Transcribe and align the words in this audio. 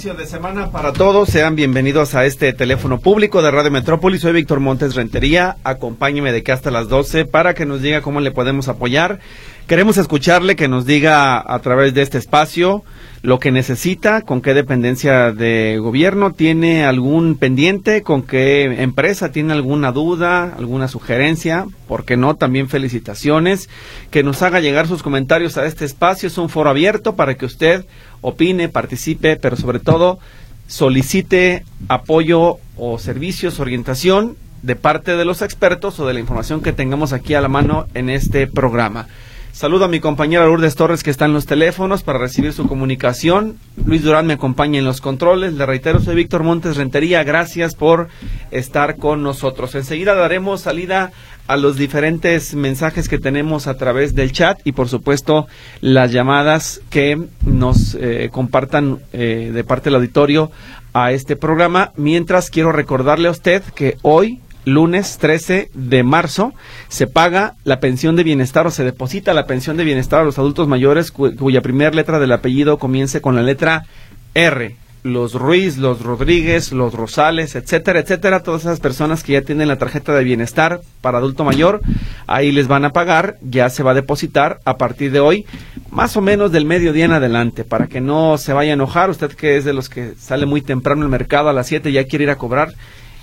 inicio 0.00 0.14
de 0.14 0.24
semana 0.24 0.70
para 0.70 0.94
todos. 0.94 1.28
Sean 1.28 1.56
bienvenidos 1.56 2.14
a 2.14 2.24
este 2.24 2.54
teléfono 2.54 3.00
público 3.00 3.42
de 3.42 3.50
Radio 3.50 3.70
Metrópolis. 3.70 4.22
Soy 4.22 4.32
Víctor 4.32 4.58
Montes 4.58 4.94
Rentería. 4.94 5.58
Acompáñeme 5.62 6.32
de 6.32 6.42
que 6.42 6.52
hasta 6.52 6.70
las 6.70 6.88
12 6.88 7.26
para 7.26 7.52
que 7.52 7.66
nos 7.66 7.82
diga 7.82 8.00
cómo 8.00 8.20
le 8.20 8.30
podemos 8.30 8.68
apoyar. 8.68 9.20
Queremos 9.70 9.98
escucharle 9.98 10.56
que 10.56 10.66
nos 10.66 10.84
diga 10.84 11.38
a 11.46 11.56
través 11.60 11.94
de 11.94 12.02
este 12.02 12.18
espacio 12.18 12.82
lo 13.22 13.38
que 13.38 13.52
necesita, 13.52 14.22
con 14.22 14.42
qué 14.42 14.52
dependencia 14.52 15.30
de 15.30 15.78
gobierno 15.78 16.32
tiene 16.32 16.84
algún 16.84 17.36
pendiente, 17.36 18.02
con 18.02 18.24
qué 18.24 18.64
empresa 18.82 19.30
tiene 19.30 19.52
alguna 19.52 19.92
duda, 19.92 20.56
alguna 20.58 20.88
sugerencia, 20.88 21.66
por 21.86 22.04
qué 22.04 22.16
no, 22.16 22.34
también 22.34 22.68
felicitaciones, 22.68 23.70
que 24.10 24.24
nos 24.24 24.42
haga 24.42 24.58
llegar 24.58 24.88
sus 24.88 25.04
comentarios 25.04 25.56
a 25.56 25.66
este 25.66 25.84
espacio, 25.84 26.26
es 26.26 26.36
un 26.36 26.48
foro 26.48 26.70
abierto 26.70 27.14
para 27.14 27.36
que 27.36 27.46
usted 27.46 27.86
opine, 28.22 28.68
participe, 28.68 29.36
pero 29.36 29.54
sobre 29.54 29.78
todo 29.78 30.18
solicite 30.66 31.62
apoyo 31.86 32.56
o 32.76 32.98
servicios, 32.98 33.60
orientación 33.60 34.36
de 34.62 34.74
parte 34.74 35.16
de 35.16 35.24
los 35.24 35.42
expertos 35.42 36.00
o 36.00 36.08
de 36.08 36.14
la 36.14 36.18
información 36.18 36.60
que 36.60 36.72
tengamos 36.72 37.12
aquí 37.12 37.34
a 37.34 37.40
la 37.40 37.48
mano 37.48 37.86
en 37.94 38.10
este 38.10 38.48
programa. 38.48 39.06
Saludo 39.52 39.86
a 39.86 39.88
mi 39.88 39.98
compañera 39.98 40.46
Lourdes 40.46 40.76
Torres 40.76 41.02
que 41.02 41.10
está 41.10 41.24
en 41.24 41.32
los 41.32 41.44
teléfonos 41.44 42.02
para 42.04 42.18
recibir 42.18 42.52
su 42.52 42.68
comunicación. 42.68 43.58
Luis 43.84 44.02
Durán 44.02 44.26
me 44.26 44.34
acompaña 44.34 44.78
en 44.78 44.84
los 44.84 45.00
controles. 45.00 45.54
Le 45.54 45.66
reitero, 45.66 46.00
soy 46.00 46.14
Víctor 46.14 46.44
Montes 46.44 46.76
Rentería. 46.76 47.24
Gracias 47.24 47.74
por 47.74 48.08
estar 48.52 48.96
con 48.96 49.22
nosotros. 49.22 49.74
Enseguida 49.74 50.14
daremos 50.14 50.62
salida 50.62 51.10
a 51.48 51.56
los 51.56 51.76
diferentes 51.76 52.54
mensajes 52.54 53.08
que 53.08 53.18
tenemos 53.18 53.66
a 53.66 53.76
través 53.76 54.14
del 54.14 54.30
chat 54.30 54.60
y 54.64 54.72
por 54.72 54.88
supuesto 54.88 55.48
las 55.80 56.12
llamadas 56.12 56.80
que 56.88 57.20
nos 57.44 57.96
eh, 57.96 58.28
compartan 58.30 59.00
eh, 59.12 59.50
de 59.52 59.64
parte 59.64 59.90
del 59.90 59.96
auditorio 59.96 60.52
a 60.92 61.10
este 61.10 61.34
programa. 61.34 61.92
Mientras 61.96 62.50
quiero 62.50 62.70
recordarle 62.70 63.28
a 63.28 63.32
usted 63.32 63.64
que 63.74 63.96
hoy 64.02 64.40
lunes 64.64 65.18
13 65.18 65.70
de 65.74 66.02
marzo, 66.02 66.52
se 66.88 67.06
paga 67.06 67.54
la 67.64 67.80
pensión 67.80 68.16
de 68.16 68.24
bienestar 68.24 68.66
o 68.66 68.70
se 68.70 68.84
deposita 68.84 69.34
la 69.34 69.46
pensión 69.46 69.76
de 69.76 69.84
bienestar 69.84 70.20
a 70.20 70.24
los 70.24 70.38
adultos 70.38 70.68
mayores 70.68 71.10
cuya 71.10 71.62
primera 71.62 71.90
letra 71.90 72.18
del 72.18 72.32
apellido 72.32 72.78
comience 72.78 73.20
con 73.20 73.34
la 73.34 73.42
letra 73.42 73.86
R. 74.34 74.76
Los 75.02 75.32
Ruiz, 75.32 75.78
los 75.78 76.02
Rodríguez, 76.02 76.72
los 76.72 76.92
Rosales, 76.92 77.54
etcétera, 77.54 78.00
etcétera, 78.00 78.42
todas 78.42 78.62
esas 78.62 78.80
personas 78.80 79.22
que 79.22 79.32
ya 79.32 79.40
tienen 79.40 79.68
la 79.68 79.78
tarjeta 79.78 80.12
de 80.12 80.24
bienestar 80.24 80.82
para 81.00 81.16
adulto 81.16 81.42
mayor, 81.42 81.80
ahí 82.26 82.52
les 82.52 82.68
van 82.68 82.84
a 82.84 82.90
pagar, 82.90 83.38
ya 83.40 83.70
se 83.70 83.82
va 83.82 83.92
a 83.92 83.94
depositar 83.94 84.60
a 84.66 84.76
partir 84.76 85.10
de 85.10 85.20
hoy, 85.20 85.46
más 85.90 86.18
o 86.18 86.20
menos 86.20 86.52
del 86.52 86.66
mediodía 86.66 87.06
en 87.06 87.12
adelante, 87.12 87.64
para 87.64 87.86
que 87.86 88.02
no 88.02 88.36
se 88.36 88.52
vaya 88.52 88.72
a 88.72 88.74
enojar, 88.74 89.08
usted 89.08 89.32
que 89.32 89.56
es 89.56 89.64
de 89.64 89.72
los 89.72 89.88
que 89.88 90.12
sale 90.18 90.44
muy 90.44 90.60
temprano 90.60 91.02
al 91.02 91.08
mercado 91.08 91.48
a 91.48 91.54
las 91.54 91.68
7 91.68 91.92
ya 91.92 92.04
quiere 92.04 92.24
ir 92.24 92.30
a 92.30 92.36
cobrar, 92.36 92.74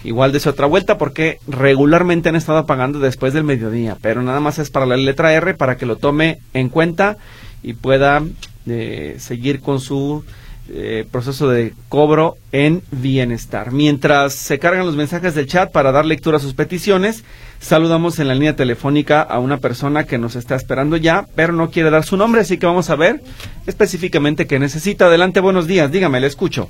igual 0.03 0.31
de 0.31 0.49
otra 0.49 0.67
vuelta 0.67 0.97
porque 0.97 1.39
regularmente 1.47 2.29
han 2.29 2.35
estado 2.35 2.65
pagando 2.65 2.99
después 2.99 3.33
del 3.33 3.43
mediodía, 3.43 3.97
pero 4.01 4.21
nada 4.21 4.39
más 4.39 4.59
es 4.59 4.69
para 4.69 4.85
la 4.85 4.97
letra 4.97 5.33
R 5.33 5.53
para 5.55 5.77
que 5.77 5.85
lo 5.85 5.97
tome 5.97 6.39
en 6.53 6.69
cuenta 6.69 7.17
y 7.63 7.73
pueda 7.73 8.23
eh, 8.67 9.15
seguir 9.19 9.61
con 9.61 9.79
su 9.79 10.23
eh, 10.69 11.05
proceso 11.09 11.47
de 11.47 11.73
cobro 11.87 12.35
en 12.51 12.83
bienestar. 12.91 13.71
Mientras 13.71 14.33
se 14.33 14.59
cargan 14.59 14.85
los 14.85 14.97
mensajes 14.97 15.33
del 15.33 15.47
chat 15.47 15.71
para 15.71 15.93
dar 15.93 16.05
lectura 16.05 16.37
a 16.37 16.41
sus 16.41 16.53
peticiones, 16.53 17.23
saludamos 17.59 18.19
en 18.19 18.27
la 18.27 18.33
línea 18.33 18.55
telefónica 18.55 19.21
a 19.21 19.39
una 19.39 19.59
persona 19.59 20.03
que 20.03 20.17
nos 20.17 20.35
está 20.35 20.55
esperando 20.55 20.97
ya, 20.97 21.25
pero 21.35 21.53
no 21.53 21.71
quiere 21.71 21.89
dar 21.89 22.03
su 22.03 22.17
nombre, 22.17 22.41
así 22.41 22.57
que 22.57 22.65
vamos 22.65 22.89
a 22.89 22.97
ver 22.97 23.21
específicamente 23.65 24.45
qué 24.45 24.59
necesita. 24.59 25.05
Adelante, 25.05 25.39
buenos 25.39 25.67
días, 25.67 25.89
dígame, 25.89 26.19
le 26.19 26.27
escucho. 26.27 26.67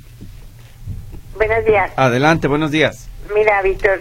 Buenos 1.36 1.64
días. 1.64 1.90
Adelante, 1.96 2.46
buenos 2.46 2.70
días. 2.70 3.08
Mira, 3.34 3.62
Víctor, 3.62 4.00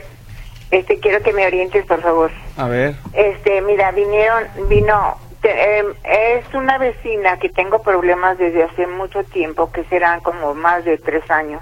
este, 0.72 1.00
quiero 1.00 1.22
que 1.22 1.34
me 1.34 1.46
orientes, 1.46 1.86
por 1.86 2.02
favor. 2.02 2.32
A 2.58 2.68
ver. 2.68 2.96
Este, 3.14 3.62
mira, 3.62 3.92
vinieron, 3.92 4.44
vino, 4.68 5.18
em, 5.44 5.86
es 6.04 6.54
una 6.54 6.78
vecina 6.78 7.38
que 7.38 7.50
tengo 7.50 7.82
problemas 7.82 8.38
desde 8.38 8.64
hace 8.64 8.88
mucho 8.88 9.24
tiempo, 9.24 9.72
que 9.72 9.84
serán 9.86 10.20
como 10.22 10.54
más 10.54 10.84
de 10.86 10.98
tres 10.98 11.30
años. 11.30 11.62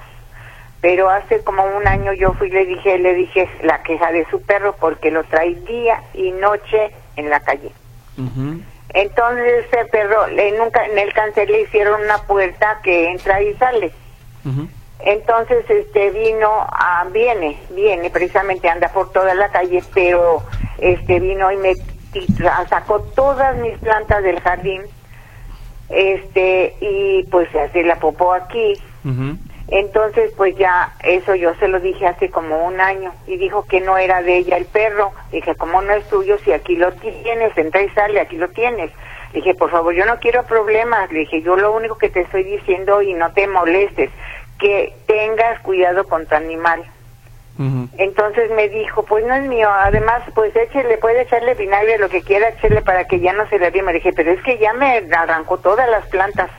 Pero 0.81 1.09
hace 1.09 1.43
como 1.43 1.63
un 1.63 1.87
año 1.87 2.13
yo 2.13 2.33
fui 2.33 2.47
y 2.47 2.51
le 2.51 2.65
dije, 2.65 2.97
le 2.99 3.13
dije 3.15 3.49
la 3.63 3.81
queja 3.81 4.11
de 4.11 4.25
su 4.29 4.41
perro 4.41 4.75
porque 4.79 5.09
lo 5.09 5.23
trae 5.23 5.55
día 5.55 6.03
y 6.13 6.31
noche 6.31 6.91
en 7.15 7.29
la 7.29 7.39
calle. 7.39 7.71
Entonces 8.89 9.65
ese 9.65 9.85
perro, 9.85 10.27
le, 10.27 10.51
nunca, 10.57 10.85
en 10.85 10.97
el 10.97 11.11
cáncer 11.13 11.49
le 11.49 11.61
hicieron 11.61 12.01
una 12.01 12.19
puerta 12.19 12.79
que 12.83 13.11
entra 13.11 13.41
y 13.41 13.53
sale. 13.55 13.91
Entonces, 14.99 15.69
este 15.69 16.09
vino, 16.11 16.49
a, 16.49 17.05
viene, 17.11 17.59
viene, 17.71 18.09
precisamente 18.09 18.69
anda 18.69 18.89
por 18.89 19.11
toda 19.11 19.33
la 19.35 19.49
calle, 19.49 19.83
pero 19.93 20.43
este 20.77 21.19
vino 21.19 21.51
y 21.51 21.57
me 21.57 21.73
sacó 22.69 23.01
todas 23.15 23.57
mis 23.57 23.77
plantas 23.79 24.23
del 24.23 24.39
jardín, 24.39 24.81
este, 25.89 26.75
y 26.79 27.23
pues 27.29 27.49
se 27.51 27.59
hace 27.59 27.83
la 27.83 27.97
popó 27.97 28.33
aquí. 28.33 28.73
Entonces, 29.67 30.31
pues 30.37 30.55
ya, 30.57 30.93
eso 31.03 31.33
yo 31.35 31.55
se 31.55 31.67
lo 31.67 31.79
dije 31.79 32.05
hace 32.05 32.29
como 32.29 32.65
un 32.65 32.79
año, 32.79 33.11
y 33.27 33.37
dijo 33.37 33.65
que 33.65 33.81
no 33.81 33.97
era 33.97 34.21
de 34.21 34.37
ella 34.37 34.57
el 34.57 34.65
perro. 34.65 35.11
Dije, 35.31 35.55
¿cómo 35.55 35.81
no 35.81 35.93
es 35.93 36.07
tuyo 36.07 36.37
si 36.39 36.53
aquí 36.53 36.75
lo 36.75 36.91
tienes? 36.93 37.57
Entra 37.57 37.81
y 37.81 37.89
sale, 37.89 38.19
aquí 38.19 38.37
lo 38.37 38.47
tienes. 38.49 38.91
Dije, 39.33 39.53
por 39.55 39.71
favor, 39.71 39.93
yo 39.93 40.05
no 40.05 40.19
quiero 40.19 40.43
problemas. 40.43 41.11
Le 41.11 41.19
dije, 41.19 41.41
yo 41.41 41.57
lo 41.57 41.73
único 41.73 41.97
que 41.97 42.09
te 42.09 42.21
estoy 42.21 42.43
diciendo 42.43 43.01
y 43.01 43.13
no 43.13 43.33
te 43.33 43.47
molestes, 43.47 44.11
que 44.59 44.93
tengas 45.05 45.59
cuidado 45.61 46.05
con 46.07 46.25
tu 46.25 46.35
animal. 46.35 46.83
Entonces 47.97 48.51
me 48.51 48.67
dijo, 48.67 49.03
pues 49.03 49.25
no 49.25 49.33
es 49.33 49.43
mío, 49.43 49.69
además 49.69 50.23
pues 50.33 50.53
échele, 50.53 50.97
puede 50.97 51.21
echarle 51.21 51.53
vinagre, 51.53 51.97
lo 51.97 52.09
que 52.09 52.21
quiera, 52.21 52.49
echarle 52.49 52.81
para 52.81 53.05
que 53.05 53.21
ya 53.21 53.31
no 53.31 53.47
se 53.47 53.57
le 53.59 53.71
Me 53.81 53.93
dije, 53.93 54.11
pero 54.11 54.31
es 54.31 54.41
que 54.41 54.57
ya 54.57 54.73
me 54.73 54.97
arrancó 55.15 55.57
todas 55.59 55.89
las 55.89 56.05
plantas. 56.07 56.49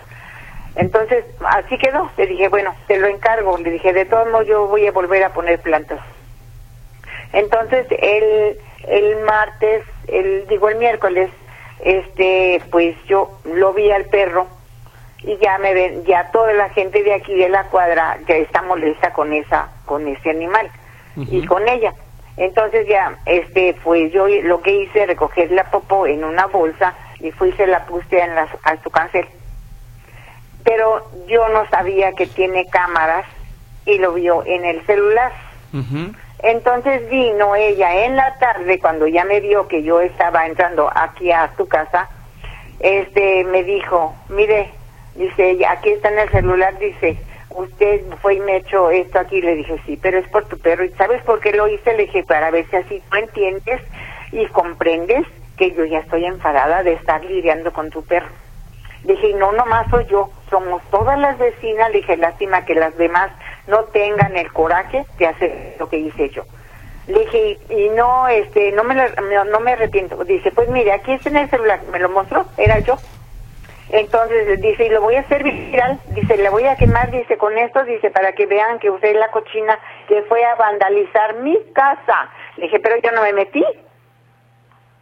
Entonces, 0.74 1.24
así 1.44 1.76
quedó. 1.78 2.10
Le 2.16 2.26
dije, 2.26 2.48
bueno, 2.48 2.74
te 2.86 2.98
lo 2.98 3.08
encargo. 3.08 3.58
Le 3.58 3.70
dije, 3.70 3.92
de 3.92 4.04
todos 4.06 4.26
modos 4.30 4.46
yo 4.46 4.66
voy 4.68 4.86
a 4.86 4.92
volver 4.92 5.24
a 5.24 5.32
poner 5.32 5.60
plantas. 5.60 6.00
Entonces, 7.32 7.86
el, 7.90 8.58
el 8.86 9.16
martes, 9.24 9.84
el, 10.06 10.46
digo 10.48 10.68
el 10.68 10.76
miércoles, 10.76 11.30
este, 11.80 12.62
pues 12.70 12.96
yo 13.06 13.38
lo 13.44 13.74
vi 13.74 13.90
al 13.90 14.06
perro 14.06 14.46
y 15.26 15.36
ya 15.38 15.58
me 15.58 15.74
ven, 15.74 16.04
ya 16.04 16.30
toda 16.30 16.52
la 16.54 16.70
gente 16.70 17.02
de 17.02 17.12
aquí 17.12 17.34
de 17.34 17.48
la 17.48 17.64
cuadra 17.64 18.16
ya 18.28 18.36
está 18.36 18.62
molesta 18.62 19.12
con 19.12 19.32
esa, 19.32 19.68
con 19.84 20.06
ese 20.06 20.30
animal 20.30 20.70
y 21.16 21.44
con 21.44 21.68
ella. 21.68 21.92
Entonces 22.36 22.86
ya, 22.86 23.18
este, 23.26 23.74
pues 23.82 24.12
yo 24.12 24.28
lo 24.28 24.62
que 24.62 24.82
hice, 24.82 25.04
recoger 25.04 25.50
la 25.50 25.64
popo 25.64 26.06
en 26.06 26.22
una 26.22 26.46
bolsa 26.46 26.94
y 27.18 27.32
fui 27.32 27.48
y 27.48 27.52
se 27.52 27.66
la 27.66 27.86
puse 27.86 28.20
en 28.20 28.30
a 28.38 28.82
su 28.84 28.90
cáncer. 28.90 29.26
Pero 30.62 31.10
yo 31.26 31.48
no 31.48 31.68
sabía 31.70 32.12
que 32.12 32.26
tiene 32.26 32.66
cámaras 32.66 33.26
y 33.84 33.98
lo 33.98 34.12
vio 34.12 34.44
en 34.46 34.64
el 34.64 34.84
celular. 34.86 35.32
Entonces 36.42 37.08
vino 37.10 37.56
ella 37.56 38.04
en 38.04 38.14
la 38.14 38.38
tarde, 38.38 38.78
cuando 38.78 39.08
ya 39.08 39.24
me 39.24 39.40
vio 39.40 39.66
que 39.66 39.82
yo 39.82 40.00
estaba 40.00 40.46
entrando 40.46 40.90
aquí 40.94 41.32
a 41.32 41.50
su 41.56 41.66
casa, 41.66 42.08
este, 42.78 43.44
me 43.44 43.64
dijo, 43.64 44.14
mire, 44.28 44.70
Dice, 45.16 45.58
aquí 45.66 45.90
está 45.90 46.10
en 46.10 46.18
el 46.18 46.28
celular, 46.30 46.78
dice, 46.78 47.16
usted 47.50 48.02
fue 48.20 48.34
y 48.34 48.40
me 48.40 48.56
echó 48.56 48.90
esto 48.90 49.18
aquí. 49.18 49.40
Le 49.40 49.54
dije, 49.56 49.80
sí, 49.86 49.98
pero 50.00 50.18
es 50.18 50.28
por 50.28 50.44
tu 50.46 50.58
perro. 50.58 50.84
¿Y 50.84 50.90
sabes 50.90 51.22
por 51.22 51.40
qué 51.40 51.52
lo 51.52 51.66
hice? 51.68 51.96
Le 51.96 52.04
dije, 52.04 52.22
para 52.24 52.50
ver 52.50 52.66
si 52.68 52.76
así 52.76 53.02
tú 53.10 53.16
entiendes 53.16 53.80
y 54.32 54.46
comprendes 54.48 55.26
que 55.56 55.72
yo 55.72 55.84
ya 55.86 56.00
estoy 56.00 56.26
enfadada 56.26 56.82
de 56.82 56.92
estar 56.92 57.24
lidiando 57.24 57.72
con 57.72 57.90
tu 57.90 58.04
perro. 58.04 58.28
Le 59.04 59.14
dije, 59.14 59.34
no, 59.34 59.52
nomás 59.52 59.88
soy 59.88 60.04
yo, 60.06 60.30
somos 60.50 60.82
todas 60.90 61.18
las 61.18 61.38
vecinas. 61.38 61.90
Le 61.90 61.98
dije, 61.98 62.16
lástima 62.18 62.64
que 62.64 62.74
las 62.74 62.96
demás 62.98 63.30
no 63.66 63.84
tengan 63.84 64.36
el 64.36 64.52
coraje 64.52 65.06
de 65.18 65.26
hacer 65.26 65.76
lo 65.78 65.88
que 65.88 65.96
hice 65.96 66.28
yo. 66.30 66.44
Le 67.06 67.20
dije, 67.20 67.58
y, 67.70 67.88
no, 67.90 68.28
este, 68.28 68.72
no 68.72 68.84
me, 68.84 68.94
no, 68.94 69.44
no 69.44 69.60
me 69.60 69.72
arrepiento. 69.72 70.22
Dice, 70.24 70.50
pues 70.50 70.68
mire, 70.68 70.92
aquí 70.92 71.12
está 71.12 71.30
en 71.30 71.36
el 71.36 71.50
celular. 71.50 71.80
Me 71.90 72.00
lo 72.00 72.10
mostró, 72.10 72.46
era 72.58 72.80
yo. 72.80 72.98
Entonces 73.88 74.60
dice, 74.60 74.86
y 74.86 74.90
lo 74.90 75.00
voy 75.00 75.14
a 75.14 75.20
hacer 75.20 75.44
viral, 75.44 76.00
dice, 76.08 76.36
le 76.36 76.50
voy 76.50 76.66
a 76.66 76.76
quemar, 76.76 77.10
dice, 77.10 77.38
con 77.38 77.56
esto, 77.56 77.84
dice, 77.84 78.10
para 78.10 78.32
que 78.32 78.46
vean 78.46 78.78
que 78.80 78.90
usted 78.90 79.14
la 79.16 79.30
cochina 79.30 79.78
que 80.08 80.22
fue 80.22 80.44
a 80.44 80.56
vandalizar 80.56 81.36
mi 81.36 81.56
casa. 81.72 82.30
Le 82.56 82.64
dije, 82.64 82.80
pero 82.80 82.96
yo 82.96 83.12
no 83.12 83.22
me 83.22 83.32
metí. 83.32 83.64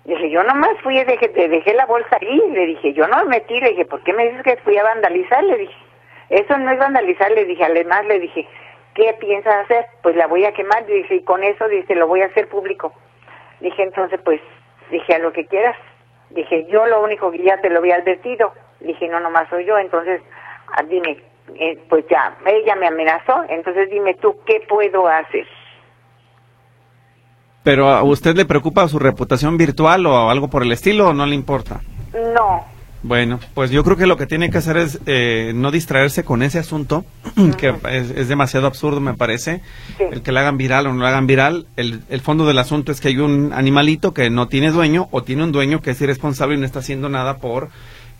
Dije, 0.05 0.29
yo 0.29 0.43
nomás 0.43 0.79
fui, 0.83 1.03
dejé, 1.03 1.29
dejé 1.29 1.73
la 1.73 1.87
bolsa 1.87 2.19
ahí, 2.21 2.43
le 2.51 2.67
dije, 2.67 2.93
yo 2.93 3.09
no 3.09 3.25
me 3.25 3.37
metí, 3.37 3.59
le 3.59 3.71
dije, 3.71 3.87
¿por 3.87 4.03
qué 4.03 4.13
me 4.13 4.25
dices 4.29 4.43
que 4.43 4.57
fui 4.59 4.77
a 4.77 4.83
vandalizar? 4.83 5.43
Le 5.45 5.57
dije, 5.57 5.77
eso 6.29 6.59
no 6.59 6.71
es 6.71 6.79
vandalizar, 6.79 7.31
le 7.31 7.47
dije, 7.47 7.65
además 7.65 8.05
le 8.05 8.19
dije, 8.19 8.47
¿qué 8.95 9.15
piensas 9.15 9.65
hacer? 9.65 9.87
Pues 10.03 10.15
la 10.15 10.27
voy 10.27 10.45
a 10.45 10.53
quemar, 10.53 10.85
dice, 10.85 11.15
y 11.15 11.23
con 11.23 11.43
eso, 11.43 11.69
dice, 11.69 11.95
lo 11.95 12.07
voy 12.07 12.21
a 12.21 12.27
hacer 12.27 12.49
público. 12.49 12.93
Dije, 13.61 13.83
entonces, 13.83 14.21
pues, 14.23 14.43
dije, 14.91 15.15
a 15.15 15.21
lo 15.21 15.33
que 15.33 15.47
quieras. 15.47 15.77
Dije, 16.31 16.67
yo 16.67 16.85
lo 16.87 17.03
único 17.03 17.31
que 17.31 17.43
ya 17.43 17.59
te 17.63 17.71
lo 17.71 17.79
había 17.79 17.97
advertido. 17.97 18.53
Dije, 18.85 19.09
no, 19.09 19.21
nomás 19.21 19.49
soy 19.49 19.65
yo, 19.65 19.79
entonces, 19.79 20.21
ah, 20.77 20.83
dime, 20.89 21.19
eh, 21.59 21.79
pues 21.89 22.05
ya, 22.11 22.37
ella 22.47 22.75
me 22.77 22.87
amenazó, 22.87 23.45
entonces 23.49 23.91
dime 23.91 24.15
tú, 24.15 24.37
¿qué 24.47 24.61
puedo 24.69 25.07
hacer? 25.07 25.47
¿Pero 27.63 27.89
a 27.89 28.03
usted 28.03 28.37
le 28.37 28.45
preocupa 28.45 28.87
su 28.89 28.99
reputación 28.99 29.57
virtual 29.57 30.05
o 30.07 30.29
algo 30.29 30.49
por 30.49 30.63
el 30.63 30.73
estilo 30.73 31.09
o 31.09 31.15
no 31.15 31.25
le 31.25 31.35
importa? 31.35 31.81
No, 32.35 32.65
Bueno, 33.03 33.41
pues 33.55 33.71
yo 33.71 33.83
creo 33.85 33.97
que 33.97 34.07
lo 34.07 34.17
que 34.17 34.27
tiene 34.27 34.51
que 34.51 34.59
hacer 34.59 34.77
es 34.77 35.01
eh, 35.07 35.53
no 35.55 35.71
distraerse 35.71 36.25
con 36.25 36.43
ese 36.43 36.59
asunto, 36.59 37.05
que 37.59 37.75
es, 37.91 38.11
es 38.11 38.29
demasiado 38.29 38.67
absurdo, 38.67 39.01
me 39.01 39.15
parece. 39.15 39.63
Sí. 39.99 40.05
El 40.11 40.23
que 40.23 40.33
le 40.33 40.41
hagan 40.41 40.57
viral 40.57 40.87
o 40.87 40.93
no 40.93 41.03
le 41.03 41.09
hagan 41.09 41.27
viral. 41.27 41.67
El, 41.77 42.03
el 42.09 42.21
fondo 42.21 42.47
del 42.47 42.59
asunto 42.59 42.93
es 42.93 43.01
que 43.01 43.09
hay 43.09 43.19
un 43.19 43.53
animalito 43.53 44.15
que 44.15 44.31
no 44.31 44.49
tiene 44.49 44.71
dueño 44.71 45.09
o 45.11 45.23
tiene 45.23 45.45
un 45.45 45.53
dueño 45.53 45.81
que 45.83 45.91
es 45.91 46.01
irresponsable 46.01 46.55
y 46.57 46.59
no 46.59 46.67
está 46.67 46.79
haciendo 46.79 47.09
nada 47.09 47.39
por 47.39 47.69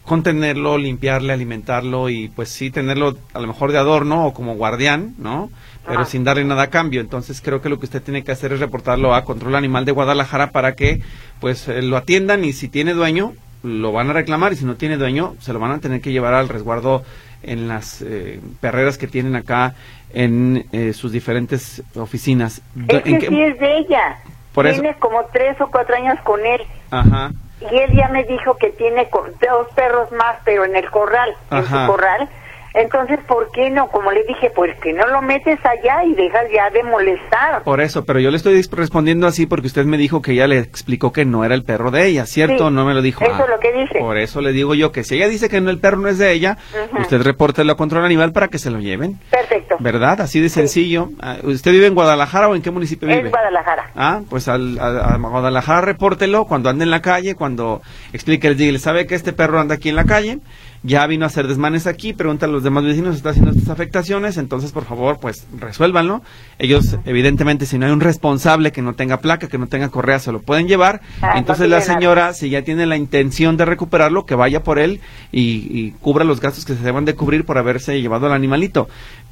contenerlo, 0.05 0.77
limpiarle, 0.79 1.33
alimentarlo 1.33 2.09
y 2.11 2.29
pues 2.29 2.49
sí 2.51 2.71
tenerlo 2.71 3.17
a 3.33 3.41
lo 3.41 3.47
mejor 3.47 3.73
de 3.73 3.79
adorno 3.79 4.27
o 4.27 4.35
como 4.35 4.55
guardián, 4.55 5.15
¿no? 5.19 5.51
Pero 5.87 6.01
Ajá. 6.01 6.11
sin 6.11 6.25
darle 6.25 6.45
nada 6.45 6.63
a 6.65 6.71
cambio. 6.71 7.01
Entonces 7.01 7.41
creo 7.41 7.61
que 7.61 7.69
lo 7.69 7.79
que 7.79 7.87
usted 7.87 8.03
tiene 8.03 8.23
que 8.25 8.33
hacer 8.33 8.53
es 8.53 8.61
reportarlo 8.61 9.15
a 9.15 9.25
Control 9.25 9.55
Animal 9.55 9.85
de 9.85 9.93
Guadalajara 9.93 10.51
para 10.51 10.73
que 10.75 11.01
pues 11.41 11.69
eh, 11.69 11.83
lo 11.83 11.97
atiendan 11.97 12.45
y 12.45 12.53
si 12.53 12.69
tiene 12.69 12.93
dueño 12.95 13.33
lo 13.63 13.93
van 13.93 14.11
a 14.11 14.13
reclamar 14.13 14.53
y 14.53 14.57
si 14.57 14.67
no 14.67 14.75
tiene 14.77 14.99
dueño 14.99 15.37
se 15.41 15.53
lo 15.55 15.59
van 15.59 15.71
a 15.73 15.79
tener 15.79 16.03
que 16.03 16.13
llevar 16.13 16.35
al 16.35 16.49
resguardo 16.51 17.03
en 17.43 17.67
las 17.69 18.03
eh, 18.03 18.41
perreras 18.61 18.99
que 18.99 19.07
tienen 19.07 19.37
acá 19.37 19.75
en 20.13 20.67
eh, 20.73 20.93
sus 20.93 21.13
diferentes 21.13 21.83
oficinas. 21.95 22.61
es 22.89 22.95
¿En 22.97 23.03
que 23.03 23.19
qué- 23.19 23.29
sí 23.29 23.41
es 23.43 23.59
de 23.59 23.79
ella. 23.79 24.19
Por 24.53 24.67
eso- 24.67 24.81
Tiene 24.83 24.97
como 24.99 25.25
tres 25.33 25.59
o 25.61 25.67
cuatro 25.71 25.97
años 25.97 26.19
con 26.25 26.45
él. 26.45 26.61
Ajá. 26.91 27.33
Y 27.71 27.79
él 27.79 27.93
ya 27.97 28.09
me 28.09 28.25
dijo 28.25 28.57
que 28.57 28.71
tiene 28.71 29.09
dos 29.11 29.69
perros 29.75 30.11
más, 30.13 30.37
pero 30.45 30.65
en 30.65 30.77
el 30.77 30.91
corral, 30.91 31.35
en 31.51 31.65
su 31.65 31.87
corral. 31.87 32.29
Entonces, 32.75 33.21
¿por 33.29 33.51
qué 33.53 33.71
no? 33.71 33.89
Como 33.89 34.11
le 34.11 34.25
dije, 34.25 34.51
pues 34.55 34.77
que 34.81 34.93
no 34.93 35.07
lo 35.07 35.23
metes 35.23 35.59
allá 35.65 36.03
y 36.05 36.13
dejas 36.15 36.45
ya 36.53 36.71
de 36.71 36.83
molestar. 36.83 37.63
Por 37.63 37.81
eso, 37.81 38.05
pero 38.05 38.19
yo 38.19 38.31
le 38.33 38.37
estoy 38.37 38.61
respondiendo 38.73 39.27
así 39.29 39.47
porque 39.47 39.69
usted 39.69 39.85
me 39.85 39.97
dijo 39.97 40.21
que 40.21 40.33
ella 40.33 40.49
le 40.49 40.59
explicó 40.59 41.13
que 41.13 41.25
no 41.25 41.45
era 41.45 41.55
el 41.55 41.63
perro 41.63 41.93
de 41.93 42.07
ella, 42.07 42.27
¿cierto? 42.27 42.69
Sí, 42.69 42.75
no 42.75 42.85
me 42.85 42.93
lo 42.95 43.01
dijo. 43.01 43.23
eso 43.25 43.33
Ah, 43.33 43.43
es 43.45 43.49
lo 43.49 43.61
que 43.61 43.73
dice. 43.73 43.99
Por 44.01 44.19
eso 44.19 44.41
le 44.41 44.51
digo 44.53 44.75
yo 44.75 44.91
que 44.91 45.05
si 45.05 45.15
ella 45.15 45.29
dice 45.29 45.49
que 45.49 45.61
no, 45.61 45.71
el 45.71 45.79
perro 45.79 45.99
no 45.99 46.09
es 46.09 46.19
de 46.19 46.33
ella, 46.33 46.59
Ujú. 46.91 47.03
usted 47.03 47.23
repórtelo 47.23 47.73
a 47.73 47.77
control 47.77 48.05
animal 48.05 48.33
para 48.33 48.49
que 48.49 48.59
se 48.59 48.71
lo 48.73 48.81
lleven. 48.81 49.21
Perfecto. 49.31 49.77
¿Verdad? 49.79 50.21
Así 50.21 50.41
de 50.41 50.49
sencillo. 50.49 51.11
Ah, 51.21 51.37
¿Usted 51.45 51.71
vive 51.71 51.87
en 51.87 51.95
Guadalajara 51.95 52.49
o 52.49 52.57
en 52.57 52.63
qué 52.63 52.73
municipio 52.73 53.07
vive? 53.07 53.21
Es 53.27 53.31
Guadalajara. 53.31 53.91
Ah, 53.95 54.21
pues 54.29 54.49
al, 54.49 54.79
a, 54.81 55.15
a 55.15 55.17
Guadalajara 55.19 55.81
repórtelo 55.83 56.45
cuando 56.47 56.71
ande 56.71 56.83
en 56.85 56.91
la 56.91 57.03
calle, 57.03 57.37
cuando 57.37 57.83
explique, 58.13 58.53
diga, 58.55 58.79
sabe 58.81 59.07
que 59.07 59.15
este 59.15 59.33
perro 59.33 59.61
anda 59.61 59.77
aquí 59.77 59.91
en 59.91 59.97
la 59.97 60.05
calle, 60.05 60.39
ya 60.85 61.07
vino 61.07 61.25
a 61.25 61.29
hacer 61.29 61.49
desmanes 61.49 61.87
aquí, 61.87 62.13
pregunta 62.13 62.45
a 62.45 62.49
los 62.49 62.63
demás 62.63 62.85
vecinos, 62.85 63.17
está 63.17 63.31
haciendo 63.31 63.53
estas 63.53 63.71
afectaciones, 63.71 64.37
entonces 64.37 64.71
por 64.71 64.85
favor, 64.85 65.19
pues 65.19 65.47
resuélvanlo. 65.59 66.21
Ellos, 66.59 66.99
evidentemente, 67.07 67.65
si 67.65 67.79
no 67.79 67.87
hay 67.87 67.93
un 67.93 68.03
responsable 68.03 68.71
que 68.71 68.83
no 68.83 68.93
tenga 68.93 69.21
placa, 69.21 69.49
que 69.49 69.57
no 69.57 69.67
tenga 69.67 69.89
correa, 69.89 70.19
se 70.19 70.31
lo 70.31 70.43
pueden 70.43 70.69
llevar. 70.69 71.01
Ah, 71.23 71.35
entonces 71.39 71.71
no 71.71 71.77
la 71.77 71.81
señora, 71.81 72.35
si 72.35 72.51
ya 72.51 72.63
tiene 72.63 72.85
la 72.85 72.99
intención 72.99 73.57
de 73.57 73.65
recuperarlo, 73.65 74.27
que 74.27 74.35
vaya 74.35 74.63
por 74.63 74.79
él 74.79 75.01
y, 75.33 75.67
y 75.71 75.95
cubra 76.03 76.23
los 76.23 76.41
gastos 76.41 76.67
que 76.67 76.75
se 76.75 76.83
deban 76.83 77.07
de 77.07 77.15
cubrir 77.15 77.47
por 77.47 77.57
haberse 77.57 77.99
llevado 78.03 78.27
al 78.27 78.33
animalito. 78.33 78.87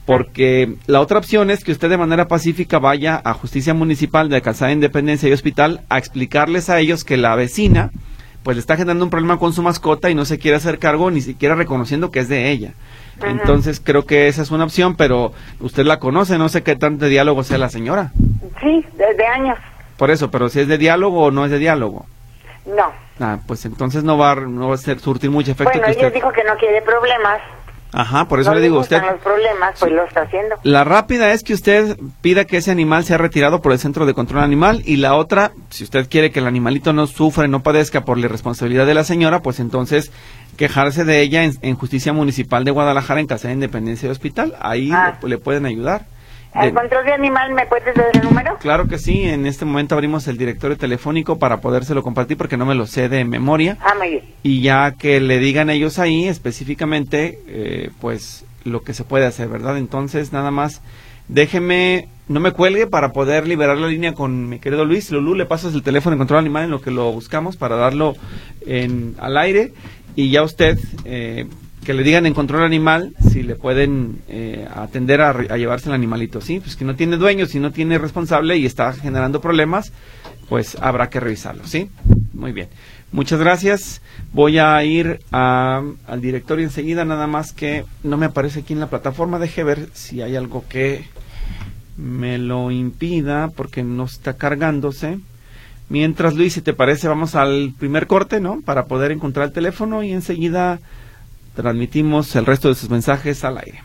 Porque 0.07 0.75
la 0.87 1.01
otra 1.01 1.19
opción 1.19 1.51
es 1.51 1.63
que 1.63 1.71
usted 1.71 1.91
de 1.91 1.99
manera 1.99 2.29
pacífica 2.29 2.79
vaya 2.79 3.21
a 3.23 3.35
Justicia 3.35 3.75
Municipal 3.75 4.31
de 4.31 4.41
Calzada 4.41 4.73
Independencia 4.73 5.29
y 5.29 5.33
Hospital 5.33 5.83
a 5.91 5.99
explicarles 5.99 6.71
a 6.71 6.81
ellos 6.81 7.05
que 7.05 7.19
la 7.19 7.37
vecina 7.37 7.91
pues 8.43 8.57
le 8.57 8.61
está 8.61 8.77
generando 8.77 9.05
un 9.05 9.11
problema 9.11 9.39
con 9.39 9.53
su 9.53 9.63
mascota 9.63 10.11
y 10.11 10.15
no 10.15 10.25
se 10.25 10.39
quiere 10.39 10.57
hacer 10.57 10.79
cargo 10.79 11.11
ni 11.11 11.21
siquiera 11.21 11.55
reconociendo 11.55 12.11
que 12.11 12.21
es 12.21 12.29
de 12.29 12.51
ella. 12.51 12.73
Entonces 13.25 13.81
creo 13.85 14.05
que 14.05 14.27
esa 14.29 14.43
es 14.43 14.51
una 14.51 14.65
opción, 14.65 14.97
pero 14.97 15.33
usted 15.61 15.85
la 15.85 15.99
conoce, 16.01 16.39
no 16.39 16.49
sé 16.49 16.63
qué 16.63 16.75
tanto 16.77 17.05
de 17.05 17.11
diálogo 17.11 17.45
sea 17.45 17.59
la 17.59 17.69
señora. 17.69 18.11
Sí, 18.61 18.85
desde 18.97 19.27
años. 19.27 19.59
Por 19.97 20.11
eso, 20.11 20.31
pero 20.31 20.49
si 20.49 20.61
es 20.61 20.69
de 20.69 20.79
diálogo 20.79 21.25
o 21.27 21.31
no 21.31 21.45
es 21.45 21.51
de 21.51 21.59
diálogo. 21.59 22.07
No. 22.67 22.91
Ah, 23.21 23.39
pues 23.47 23.65
entonces 23.65 24.03
no 24.03 24.19
va, 24.19 24.33
a- 24.33 24.37
no 24.37 24.69
va 24.69 24.75
a 24.75 24.79
ser, 24.79 24.99
surtir 24.99 25.31
mucho 25.31 25.53
efecto 25.53 25.71
Bueno, 25.79 25.87
que 25.95 26.01
ella 26.01 26.11
dijo 26.11 26.33
que 26.33 26.43
no 26.43 26.57
quiere 26.57 26.83
problemas. 26.83 27.41
Ajá, 27.93 28.27
por 28.27 28.41
eso 28.41 28.51
no 28.51 28.57
le 28.57 28.63
digo 28.63 28.79
usted... 28.79 29.03
los 29.03 29.21
problemas, 29.21 29.79
pues 29.79 29.93
lo 29.93 30.05
está 30.05 30.23
haciendo. 30.23 30.55
La 30.63 30.83
rápida 30.83 31.33
es 31.33 31.43
que 31.43 31.53
usted 31.53 31.99
pida 32.23 32.47
que 32.47 32.57
ese 32.57 32.71
animal 32.71 33.05
sea 33.05 33.19
retirado 33.19 33.61
por 33.61 33.73
el 33.73 33.79
Centro 33.79 34.07
de 34.07 34.15
Control 34.15 34.43
Animal 34.43 34.83
y 34.87 34.97
la 34.97 35.15
otra, 35.15 35.53
si 35.69 35.85
usted 35.85 36.09
quiere 36.09 36.31
que 36.31 36.41
el 36.41 36.47
animalito 36.47 36.93
no 36.95 37.07
sufra 37.07 37.45
y 37.45 37.49
no 37.49 37.63
padezca 37.63 38.01
por 38.05 38.17
la 38.19 38.27
irresponsabilidad 38.27 38.87
de 38.87 38.95
la 38.95 39.05
señora, 39.05 39.41
pues 39.41 39.61
entonces 39.61 40.11
quejarse 40.57 41.05
de 41.05 41.21
ella 41.21 41.45
en, 41.45 41.53
en 41.63 41.75
Justicia 41.77 42.13
Municipal 42.13 42.65
de 42.65 42.71
Guadalajara 42.71 43.21
en 43.21 43.27
Casa 43.27 43.49
de 43.49 43.55
Independencia 43.55 44.09
de 44.09 44.13
Hospital. 44.13 44.55
Ahí 44.61 44.91
Ah. 44.93 45.19
le, 45.23 45.29
le 45.29 45.39
pueden 45.39 45.67
ayudar. 45.67 46.07
¿Al 46.55 46.75
control 46.75 47.05
de 47.05 47.13
animal 47.15 47.53
me 47.55 47.67
puedes 47.67 47.95
dar 47.95 48.11
el 48.13 48.23
número? 48.23 48.57
claro 48.59 48.87
que 48.87 48.99
sí, 48.99 49.23
en 49.23 49.47
este 49.47 49.65
momento 49.65 49.95
abrimos 49.95 50.29
el 50.29 50.37
directorio 50.37 50.77
telefónico 50.77 51.39
para 51.39 51.61
podérselo 51.61 52.03
compartir 52.03 52.37
porque 52.37 52.57
no 52.57 52.67
me 52.67 52.75
lo 52.75 52.87
sé 52.87 53.09
de 53.09 53.25
memoria. 53.25 53.79
Ah, 53.81 53.95
muy 53.99 54.11
bien. 54.11 54.25
y 54.43 54.61
ya 54.61 54.93
que 54.93 55.21
le 55.21 55.39
digan 55.39 55.71
ellos 55.71 55.99
ahí 55.99 56.29
específicamente 56.29 57.39
eh, 57.47 57.91
pues 58.01 58.45
lo 58.65 58.83
que 58.83 58.95
se 58.95 59.05
puede 59.05 59.27
hacer, 59.27 59.49
¿verdad? 59.49 59.79
Entonces 59.79 60.33
nada 60.33 60.51
más 60.51 60.83
déjeme, 61.29 62.09
no 62.29 62.41
me 62.41 62.53
cuelgue 62.53 62.87
para 62.87 63.13
poder 63.13 63.47
liberar 63.47 63.79
la 63.79 63.89
línea 63.89 64.13
con 64.13 64.49
mi 64.49 64.59
querido 64.59 64.85
Luis. 64.85 65.11
Lulú, 65.11 65.35
le 65.35 65.47
pasas 65.47 65.75
el 65.75 65.83
teléfono 65.83 66.17
de 66.17 66.19
control 66.19 66.41
animal 66.41 66.65
en 66.65 66.71
lo 66.71 66.81
que 66.81 66.91
lo 66.91 67.11
buscamos 67.13 67.57
para 67.57 67.77
darlo 67.77 68.15
en, 68.67 69.15
al 69.19 69.37
aire 69.37 69.73
y 70.15 70.31
ya 70.31 70.43
usted 70.43 70.79
eh, 71.05 71.47
que 71.85 71.95
le 71.95 72.03
digan 72.03 72.27
en 72.27 72.35
control 72.35 72.63
animal 72.63 73.15
si 73.31 73.43
le 73.43 73.57
pueden 73.57 74.21
eh, 74.29 74.67
atender 74.73 75.21
a, 75.21 75.57
llevarse 75.57 75.89
el 75.89 75.95
animalito, 75.95 76.41
¿sí? 76.41 76.61
Pues 76.61 76.77
que 76.77 76.85
no 76.85 76.95
tiene 76.95 77.17
dueño, 77.17 77.47
si 77.47 77.59
no 77.59 77.73
tiene 77.73 77.99
responsable 77.99 78.57
y 78.57 78.67
está 78.67 78.93
generando 78.93 79.41
problemas, 79.41 79.93
pues 80.49 80.77
habrá 80.81 81.09
que 81.11 81.21
revisarlo, 81.21 81.67
¿sí? 81.67 81.91
Muy 82.33 82.53
bien. 82.53 82.69
Muchas 83.11 83.41
gracias. 83.41 84.01
Voy 84.33 84.59
a 84.59 84.83
ir 84.85 85.21
al 85.33 86.21
directorio 86.21 86.65
enseguida, 86.65 87.05
nada 87.05 87.27
más 87.27 87.53
que 87.53 87.85
no 88.03 88.17
me 88.17 88.27
aparece 88.27 88.61
aquí 88.61 88.73
en 88.73 88.81
la 88.81 88.89
plataforma. 88.89 89.39
Deje 89.39 89.65
ver 89.65 89.89
si 89.93 90.23
hay 90.23 90.37
algo 90.37 90.65
que 90.69 91.05
me 91.97 92.39
lo 92.39 92.71
impida 92.71 93.49
porque 93.49 93.83
no 93.83 94.05
está 94.05 94.35
cargándose. 94.35 95.19
Mientras, 95.91 96.35
Luis, 96.35 96.55
si 96.55 96.63
te 96.63 96.73
parece, 96.73 97.07
vamos 97.07 97.35
al 97.35 97.75
primer 97.79 98.07
corte, 98.07 98.41
¿no? 98.41 98.63
Para 98.63 98.87
poder 98.87 99.13
encontrar 99.13 99.49
el 99.49 99.53
teléfono 99.53 100.03
y 100.03 100.13
enseguida 100.13 100.81
transmitimos 101.55 102.35
el 102.37 102.47
resto 102.47 102.69
de 102.69 102.75
sus 102.75 102.91
mensajes 102.91 103.45
al 103.45 103.59
aire. 103.59 103.83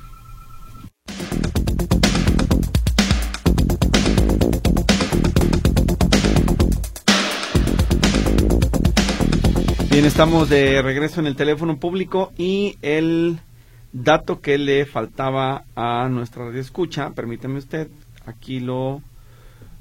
Bien, 9.90 10.06
estamos 10.06 10.48
de 10.48 10.82
regreso 10.84 11.20
en 11.20 11.26
el 11.26 11.36
teléfono 11.36 11.78
público 11.78 12.32
y 12.38 12.78
el 12.84 13.40
dato 13.94 14.42
que 14.42 14.60
le 14.60 14.86
faltaba 14.86 15.64
a 15.76 16.08
nuestra 16.10 16.46
radio 16.46 16.62
escucha, 16.62 17.10
permítame 17.12 17.58
usted, 17.58 17.90
aquí 18.28 18.60
lo 18.60 19.02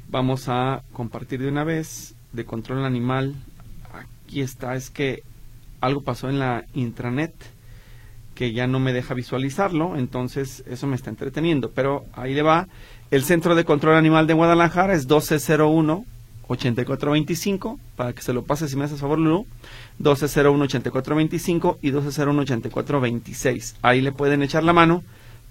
vamos 0.08 0.48
a 0.48 0.82
compartir 0.92 1.42
de 1.42 1.48
una 1.48 1.64
vez 1.64 2.14
de 2.32 2.46
control 2.46 2.84
animal. 2.86 3.34
Aquí 3.92 4.40
está, 4.40 4.74
es 4.74 4.88
que 4.88 5.22
algo 5.82 6.00
pasó 6.00 6.30
en 6.30 6.38
la 6.38 6.64
intranet 6.72 7.34
que 8.36 8.52
ya 8.52 8.68
no 8.68 8.78
me 8.78 8.92
deja 8.92 9.14
visualizarlo, 9.14 9.96
entonces 9.96 10.62
eso 10.68 10.86
me 10.86 10.94
está 10.94 11.10
entreteniendo, 11.10 11.72
pero 11.74 12.04
ahí 12.12 12.34
le 12.34 12.42
va. 12.42 12.68
El 13.10 13.24
Centro 13.24 13.56
de 13.56 13.64
Control 13.64 13.96
Animal 13.96 14.28
de 14.28 14.34
Guadalajara 14.34 14.94
es 14.94 15.06
1201 15.06 16.04
8425, 16.48 17.80
para 17.96 18.12
que 18.12 18.22
se 18.22 18.32
lo 18.32 18.44
pase 18.44 18.68
si 18.68 18.76
me 18.76 18.84
haces 18.84 19.00
favor, 19.00 19.18
Lulu. 19.18 19.46
1201 19.98 20.64
8425 20.64 21.78
y 21.82 21.86
1201 21.90 22.42
8426. 22.42 23.76
Ahí 23.82 24.00
le 24.00 24.12
pueden 24.12 24.42
echar 24.42 24.62
la 24.62 24.72
mano 24.72 25.02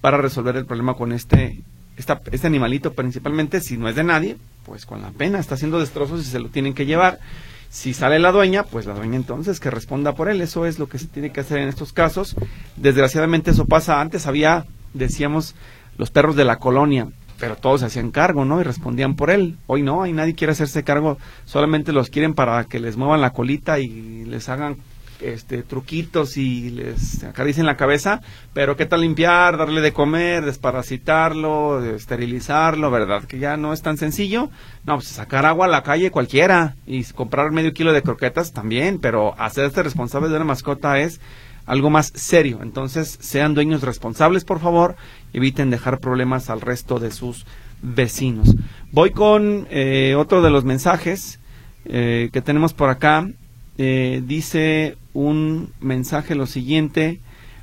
para 0.01 0.17
resolver 0.17 0.55
el 0.55 0.65
problema 0.65 0.93
con 0.93 1.11
este 1.11 1.61
esta- 1.97 2.21
este 2.31 2.47
animalito 2.47 2.91
principalmente 2.93 3.61
si 3.61 3.77
no 3.77 3.87
es 3.87 3.95
de 3.95 4.03
nadie, 4.03 4.35
pues 4.65 4.85
con 4.85 5.01
la 5.01 5.11
pena 5.11 5.39
está 5.39 5.55
haciendo 5.55 5.79
destrozos 5.79 6.21
y 6.21 6.25
se 6.29 6.39
lo 6.39 6.49
tienen 6.49 6.73
que 6.73 6.85
llevar. 6.85 7.19
Si 7.69 7.93
sale 7.93 8.19
la 8.19 8.31
dueña, 8.31 8.63
pues 8.63 8.85
la 8.85 8.93
dueña 8.93 9.15
entonces 9.15 9.59
que 9.59 9.69
responda 9.69 10.13
por 10.13 10.29
él. 10.29 10.41
Eso 10.41 10.65
es 10.65 10.79
lo 10.79 10.87
que 10.87 10.99
se 10.99 11.07
tiene 11.07 11.31
que 11.31 11.41
hacer 11.41 11.57
en 11.59 11.67
estos 11.67 11.93
casos. 11.93 12.35
Desgraciadamente 12.77 13.51
eso 13.51 13.65
pasa 13.65 13.99
antes. 13.99 14.27
Había, 14.27 14.65
decíamos, 14.93 15.55
los 15.97 16.11
perros 16.11 16.35
de 16.35 16.45
la 16.45 16.57
colonia. 16.57 17.07
pero 17.39 17.57
todos 17.57 17.81
se 17.81 17.87
hacían 17.87 18.11
cargo, 18.11 18.45
¿no? 18.45 18.61
Y 18.61 18.63
respondían 18.63 19.15
por 19.15 19.29
él. 19.29 19.57
Hoy 19.67 19.81
no, 19.81 20.03
hay 20.03 20.13
nadie 20.13 20.35
quiere 20.35 20.51
hacerse 20.53 20.83
cargo, 20.83 21.17
solamente 21.43 21.91
los 21.91 22.09
quieren 22.09 22.33
para 22.33 22.63
que 22.63 22.79
les 22.79 22.95
muevan 22.95 23.19
la 23.19 23.31
colita 23.31 23.77
y 23.79 24.23
les 24.23 24.47
hagan 24.47 24.77
este 25.21 25.63
truquitos 25.63 26.37
y 26.37 26.71
les 26.71 27.23
acaricien 27.23 27.65
la 27.65 27.77
cabeza, 27.77 28.21
pero 28.53 28.75
qué 28.75 28.85
tal 28.85 29.01
limpiar, 29.01 29.57
darle 29.57 29.81
de 29.81 29.93
comer, 29.93 30.45
desparasitarlo, 30.45 31.83
esterilizarlo, 31.83 32.91
¿verdad? 32.91 33.23
Que 33.23 33.39
ya 33.39 33.57
no 33.57 33.73
es 33.73 33.81
tan 33.81 33.97
sencillo. 33.97 34.49
No, 34.85 34.95
pues 34.95 35.07
sacar 35.07 35.45
agua 35.45 35.65
a 35.65 35.69
la 35.69 35.83
calle 35.83 36.11
cualquiera 36.11 36.75
y 36.85 37.03
comprar 37.05 37.51
medio 37.51 37.73
kilo 37.73 37.93
de 37.93 38.01
croquetas 38.01 38.53
también, 38.53 38.99
pero 38.99 39.33
hacerse 39.39 39.83
responsable 39.83 40.29
de 40.29 40.35
una 40.35 40.45
mascota 40.45 40.99
es 40.99 41.19
algo 41.65 41.89
más 41.89 42.11
serio. 42.15 42.59
Entonces, 42.61 43.17
sean 43.21 43.53
dueños 43.53 43.81
responsables, 43.81 44.45
por 44.45 44.59
favor, 44.59 44.95
eviten 45.33 45.69
dejar 45.69 45.99
problemas 45.99 46.49
al 46.49 46.61
resto 46.61 46.99
de 46.99 47.11
sus 47.11 47.45
vecinos. 47.81 48.55
Voy 48.91 49.11
con 49.11 49.67
eh, 49.69 50.15
otro 50.17 50.41
de 50.41 50.49
los 50.49 50.63
mensajes 50.63 51.39
eh, 51.85 52.29
que 52.31 52.41
tenemos 52.41 52.73
por 52.73 52.89
acá. 52.89 53.29
Eh, 53.77 54.21
dice 54.25 54.97
un 55.15 55.71
mensaje 55.79 56.35
lo 56.35 56.45
siguiente, 56.45 57.19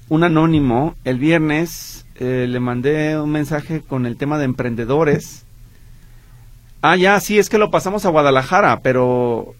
un 0.08 0.24
anónimo, 0.24 0.96
el 1.04 1.18
viernes 1.18 2.04
le 2.18 2.60
mandé 2.60 3.18
un 3.18 3.30
mensaje 3.30 3.80
con 3.80 4.06
el 4.06 4.16
tema 4.16 4.38
de 4.38 4.44
emprendedores. 4.44 5.44
Ah, 6.80 6.96
ya, 6.96 7.18
sí, 7.20 7.38
es 7.38 7.48
que 7.48 7.58
lo 7.58 7.70
pasamos 7.70 8.04
a 8.04 8.10
Guadalajara, 8.10 8.80
pero 8.80 9.54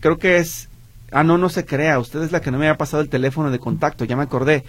creo 0.00 0.18
que 0.18 0.36
es 0.38 0.68
Ah, 1.12 1.24
no, 1.24 1.36
no 1.36 1.50
se 1.50 1.66
crea. 1.66 1.98
Usted 1.98 2.22
es 2.22 2.32
la 2.32 2.40
que 2.40 2.50
no 2.50 2.58
me 2.58 2.66
había 2.66 2.78
pasado 2.78 3.02
el 3.02 3.10
teléfono 3.10 3.50
de 3.50 3.58
contacto. 3.58 4.04
Ya 4.04 4.16
me 4.16 4.22
acordé. 4.22 4.64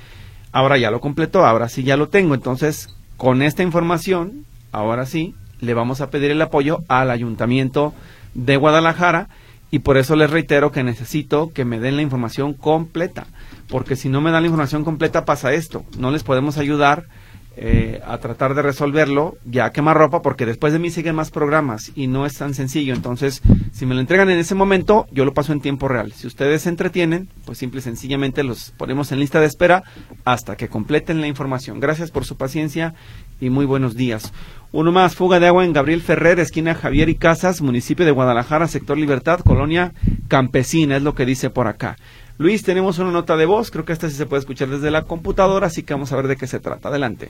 Ahora 0.51 0.77
ya 0.77 0.91
lo 0.91 1.00
completó. 1.00 1.46
Ahora 1.46 1.70
sí 1.70 1.84
ya 1.84 1.98
lo 1.98 2.10
tengo. 2.10 2.36
Entonces, 2.36 2.89
con 3.15 3.41
esta 3.41 3.63
información, 3.63 4.46
ahora 4.74 5.05
sí, 5.05 5.36
le 5.62 5.74
vamos 5.74 6.01
a 6.01 6.10
pedir 6.10 6.32
el 6.32 6.41
apoyo 6.41 6.84
al 6.89 7.10
Ayuntamiento 7.10 7.93
de 8.34 8.58
Guadalajara. 8.58 9.29
Y 9.74 9.80
por 9.80 9.98
eso 9.98 10.15
les 10.15 10.30
reitero 10.30 10.72
que 10.72 10.84
necesito 10.84 11.51
que 11.51 11.65
me 11.65 11.80
den 11.80 11.96
la 11.96 12.03
información 12.03 12.53
completa. 12.53 13.25
Porque 13.70 13.96
si 13.96 14.08
no 14.08 14.22
me 14.22 14.30
dan 14.30 14.44
la 14.44 14.48
información 14.48 14.84
completa 14.84 15.25
pasa 15.25 15.51
esto. 15.51 15.84
No 15.98 16.12
les 16.12 16.22
podemos 16.22 16.60
ayudar 16.60 17.08
eh, 17.56 18.00
a 18.06 18.18
tratar 18.18 18.56
de 18.56 18.63
resolverlo 18.63 19.38
ya 19.46 19.72
quemar 19.72 19.96
ropa 19.96 20.24
porque 20.24 20.48
después 20.48 20.74
de 20.74 20.80
mí 20.80 20.89
siguen 20.89 21.15
más 21.15 21.30
programas 21.30 21.92
y 21.96 22.06
no 22.06 22.27
es 22.27 22.36
tan 22.36 22.53
sencillo. 22.53 22.94
Entonces, 22.94 23.42
si 23.72 23.88
me 23.88 23.96
lo 23.96 24.01
entregan 24.01 24.30
en 24.30 24.38
ese 24.38 24.53
momento, 24.53 25.08
yo 25.12 25.25
lo 25.25 25.34
paso 25.34 25.53
en 25.53 25.62
tiempo 25.62 25.88
real. 25.88 26.13
Si 26.13 26.27
ustedes 26.27 26.63
se 26.63 26.70
entretienen, 26.70 27.30
pues 27.46 27.58
simple 27.58 27.80
y 27.80 27.84
sencillamente 27.84 28.44
los 28.44 28.72
ponemos 28.77 29.12
en 29.12 29.20
lista 29.20 29.39
de 29.39 29.48
espera 29.48 29.84
hasta 30.24 30.56
que 30.56 30.68
completen 30.68 31.20
la 31.20 31.27
información. 31.27 31.80
Gracias 31.80 32.12
por 32.12 32.25
su 32.25 32.38
paciencia 32.38 32.94
y 33.40 33.50
muy 33.50 33.66
buenos 33.66 33.96
días. 33.96 34.34
Uno 34.72 34.92
más, 34.92 35.16
fuga 35.16 35.40
de 35.40 35.48
agua 35.48 35.66
en 35.66 35.74
Gabriel 35.74 36.02
Ferrer, 36.02 36.40
esquina 36.40 36.74
Javier 36.74 37.08
y 37.10 37.16
Casas, 37.16 37.62
municipio 37.62 38.06
de 38.06 38.12
Guadalajara, 38.12 38.68
sector 38.68 38.98
Libertad, 38.98 39.42
colonia 39.42 39.94
campesina, 40.28 40.98
es 40.98 41.04
lo 41.04 41.13
que 41.13 41.25
dice 41.28 41.52
por 41.52 41.68
acá. 41.68 41.96
Luis, 42.40 42.63
tenemos 42.63 42.98
una 42.98 43.12
nota 43.12 43.38
de 43.38 43.46
voz, 43.46 43.70
creo 43.70 43.86
que 43.86 43.94
esta 43.94 44.10
sí 44.10 44.16
se 44.16 44.25
puede 44.25 44.40
escuchar 44.40 44.70
desde 44.70 44.90
la 44.90 45.04
computadora, 45.04 45.68
así 45.68 45.84
que 45.84 45.94
vamos 45.94 46.12
a 46.12 46.16
ver 46.16 46.28
de 46.28 46.38
qué 46.38 46.48
se 46.48 46.60
trata. 46.60 46.90
Adelante. 46.90 47.30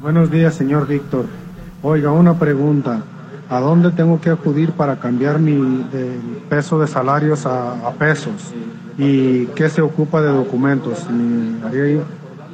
Buenos 0.00 0.30
días, 0.30 0.54
señor 0.54 0.88
Víctor. 0.88 1.26
Oiga, 1.82 2.10
una 2.10 2.38
pregunta. 2.38 3.02
¿A 3.50 3.60
dónde 3.60 3.90
tengo 3.90 4.18
que 4.18 4.30
acudir 4.30 4.72
para 4.72 4.98
cambiar 4.98 5.38
mi 5.38 5.84
peso 6.48 6.78
de 6.78 6.86
salarios 6.86 7.44
a, 7.44 7.92
pesos? 7.98 8.54
¿Y 8.96 9.44
qué 9.48 9.68
se 9.68 9.82
ocupa 9.82 10.22
de 10.22 10.28
documentos? 10.28 11.06
Me 11.10 11.68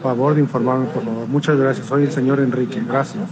favor 0.03 0.35
de 0.35 0.41
informarme, 0.41 0.87
por 0.87 1.05
favor. 1.05 1.27
Muchas 1.29 1.57
gracias. 1.59 1.87
Soy 1.87 2.05
el 2.05 2.13
señor 2.13 2.41
Enrique. 2.41 2.83
Gracias. 2.87 3.29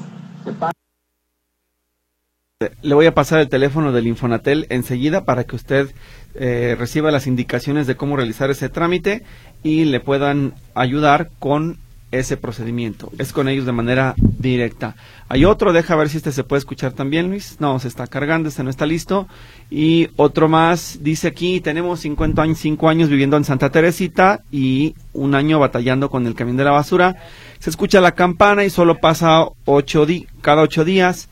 Le 2.80 2.94
voy 2.94 3.04
a 3.04 3.14
pasar 3.14 3.40
el 3.40 3.48
teléfono 3.48 3.92
del 3.92 4.06
Infonatel 4.06 4.66
enseguida 4.70 5.24
para 5.24 5.44
que 5.44 5.56
usted 5.56 5.90
eh, 6.34 6.74
reciba 6.78 7.10
las 7.10 7.26
indicaciones 7.26 7.86
de 7.86 7.96
cómo 7.96 8.16
realizar 8.16 8.50
ese 8.50 8.70
trámite 8.70 9.24
y 9.62 9.84
le 9.84 10.00
puedan 10.00 10.54
ayudar 10.74 11.30
con 11.38 11.78
ese 12.12 12.36
procedimiento. 12.36 13.10
Es 13.18 13.32
con 13.32 13.48
ellos 13.48 13.66
de 13.66 13.72
manera 13.72 14.14
directa. 14.16 14.94
Hay 15.28 15.44
otro, 15.44 15.72
deja 15.72 15.96
ver 15.96 16.08
si 16.08 16.18
este 16.18 16.32
se 16.32 16.44
puede 16.44 16.58
escuchar 16.58 16.92
también, 16.92 17.28
Luis. 17.28 17.56
No, 17.58 17.78
se 17.80 17.88
está 17.88 18.06
cargando, 18.06 18.48
este 18.48 18.62
no 18.62 18.70
está 18.70 18.86
listo. 18.86 19.26
Y 19.70 20.08
otro 20.16 20.48
más, 20.48 20.98
dice 21.02 21.28
aquí, 21.28 21.60
tenemos 21.60 22.00
50 22.00 22.40
años, 22.42 22.58
5 22.58 22.88
años 22.88 23.08
viviendo 23.08 23.36
en 23.36 23.44
Santa 23.44 23.70
Teresita 23.70 24.42
y 24.52 24.94
un 25.12 25.34
año 25.34 25.58
batallando 25.58 26.08
con 26.08 26.26
el 26.26 26.34
camión 26.34 26.56
de 26.56 26.64
la 26.64 26.70
basura. 26.70 27.16
Se 27.58 27.70
escucha 27.70 28.00
la 28.00 28.12
campana 28.12 28.64
y 28.64 28.70
solo 28.70 28.98
pasa 28.98 29.46
ocho 29.64 30.06
cada 30.42 30.62
ocho 30.62 30.84
días. 30.84 31.28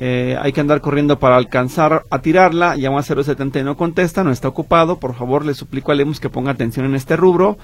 Eh, 0.00 0.36
hay 0.40 0.52
que 0.52 0.60
andar 0.60 0.80
corriendo 0.80 1.18
para 1.18 1.36
alcanzar 1.36 2.04
a 2.10 2.20
tirarla. 2.20 2.76
Llama 2.76 3.00
a 3.00 3.02
070 3.02 3.58
y 3.58 3.64
no 3.64 3.76
contesta, 3.76 4.22
no 4.22 4.30
está 4.30 4.46
ocupado. 4.46 4.98
Por 5.00 5.14
favor, 5.14 5.44
le 5.44 5.54
suplico 5.54 5.90
a 5.90 5.94
Lemus 5.94 6.20
que 6.20 6.28
ponga 6.28 6.52
atención 6.52 6.86
en 6.86 6.94
este 6.94 7.16
rubro 7.16 7.58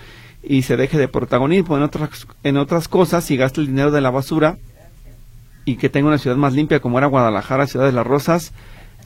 y 0.46 0.62
se 0.62 0.76
deje 0.76 0.98
de 0.98 1.08
protagonismo 1.08 1.76
en 1.76 1.82
otras, 1.82 2.26
en 2.42 2.56
otras 2.56 2.88
cosas 2.88 3.30
y 3.30 3.36
gaste 3.36 3.60
el 3.60 3.68
dinero 3.68 3.90
de 3.90 4.00
la 4.00 4.10
basura 4.10 4.58
y 5.64 5.76
que 5.76 5.88
tenga 5.88 6.08
una 6.08 6.18
ciudad 6.18 6.36
más 6.36 6.52
limpia 6.52 6.80
como 6.80 6.98
era 6.98 7.06
Guadalajara, 7.06 7.66
Ciudad 7.66 7.86
de 7.86 7.92
las 7.92 8.06
Rosas. 8.06 8.52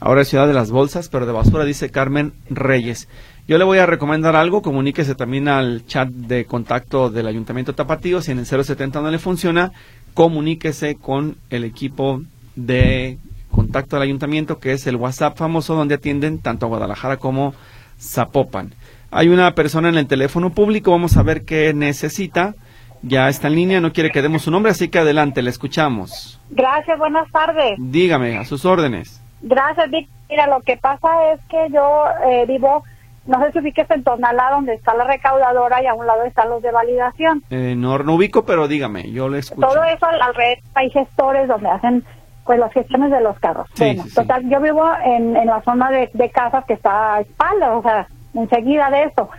Ahora 0.01 0.21
es 0.21 0.29
Ciudad 0.29 0.47
de 0.47 0.53
las 0.53 0.71
Bolsas, 0.71 1.09
pero 1.09 1.25
de 1.25 1.31
basura, 1.31 1.65
dice 1.65 1.89
Carmen 1.89 2.33
Reyes. 2.49 3.07
Yo 3.47 3.57
le 3.57 3.63
voy 3.63 3.79
a 3.79 3.85
recomendar 3.85 4.35
algo, 4.35 4.61
comuníquese 4.61 5.15
también 5.15 5.47
al 5.47 5.85
chat 5.85 6.09
de 6.09 6.45
contacto 6.45 7.09
del 7.09 7.27
Ayuntamiento 7.27 7.73
Tapatío. 7.73 8.21
Si 8.21 8.31
en 8.31 8.39
el 8.39 8.45
070 8.45 9.01
no 9.01 9.09
le 9.09 9.19
funciona, 9.19 9.71
comuníquese 10.13 10.95
con 10.95 11.37
el 11.49 11.63
equipo 11.63 12.21
de 12.55 13.17
contacto 13.51 13.95
al 13.95 14.03
ayuntamiento, 14.03 14.59
que 14.59 14.73
es 14.73 14.85
el 14.87 14.95
WhatsApp 14.95 15.37
famoso 15.37 15.75
donde 15.75 15.95
atienden 15.95 16.39
tanto 16.39 16.65
a 16.65 16.69
Guadalajara 16.69 17.17
como 17.17 17.53
Zapopan. 17.99 18.73
Hay 19.11 19.29
una 19.29 19.55
persona 19.55 19.89
en 19.89 19.97
el 19.97 20.07
teléfono 20.07 20.51
público, 20.51 20.91
vamos 20.91 21.17
a 21.17 21.23
ver 21.23 21.43
qué 21.43 21.73
necesita. 21.73 22.53
Ya 23.01 23.29
está 23.29 23.47
en 23.47 23.55
línea, 23.55 23.81
no 23.81 23.93
quiere 23.93 24.11
que 24.11 24.21
demos 24.21 24.43
su 24.43 24.51
nombre, 24.51 24.71
así 24.71 24.89
que 24.89 24.99
adelante, 24.99 25.41
le 25.41 25.49
escuchamos. 25.49 26.39
Gracias, 26.49 26.99
buenas 26.99 27.31
tardes. 27.31 27.75
Dígame, 27.77 28.37
a 28.37 28.45
sus 28.45 28.65
órdenes. 28.65 29.21
Gracias, 29.41 29.89
Vic. 29.89 30.09
Mira, 30.29 30.47
lo 30.47 30.61
que 30.61 30.77
pasa 30.77 31.33
es 31.33 31.39
que 31.49 31.67
yo 31.73 32.03
eh, 32.27 32.45
vivo, 32.45 32.83
no 33.25 33.41
sé 33.41 33.51
si 33.51 33.59
ubiques 33.59 33.89
en 33.89 34.03
Tonalá, 34.03 34.51
donde 34.51 34.73
está 34.73 34.93
la 34.93 35.05
recaudadora 35.05 35.81
y 35.81 35.87
a 35.87 35.93
un 35.93 36.05
lado 36.05 36.23
están 36.23 36.49
los 36.49 36.61
de 36.61 36.71
validación. 36.71 37.41
Eh, 37.49 37.73
no, 37.75 37.97
no 37.99 38.15
ubico, 38.15 38.45
pero 38.45 38.67
dígame, 38.67 39.11
yo 39.11 39.29
le 39.29 39.39
escucho. 39.39 39.67
Todo 39.67 39.83
eso 39.85 40.05
alrededor 40.05 40.59
hay 40.75 40.89
gestores 40.91 41.47
donde 41.47 41.69
hacen 41.69 42.03
pues 42.45 42.59
las 42.59 42.73
gestiones 42.73 43.11
de 43.11 43.21
los 43.21 43.37
carros. 43.39 43.67
bueno, 43.77 44.03
total, 44.13 44.49
yo 44.49 44.59
vivo 44.59 44.83
en, 45.05 45.37
en 45.37 45.45
la 45.45 45.61
zona 45.61 45.91
de, 45.91 46.31
casas 46.31 46.65
que 46.65 46.73
está 46.73 47.15
a 47.15 47.21
espalda, 47.21 47.77
o 47.77 47.83
sea, 47.83 48.07
enseguida 48.33 48.89
de 48.89 49.03
eso. 49.03 49.29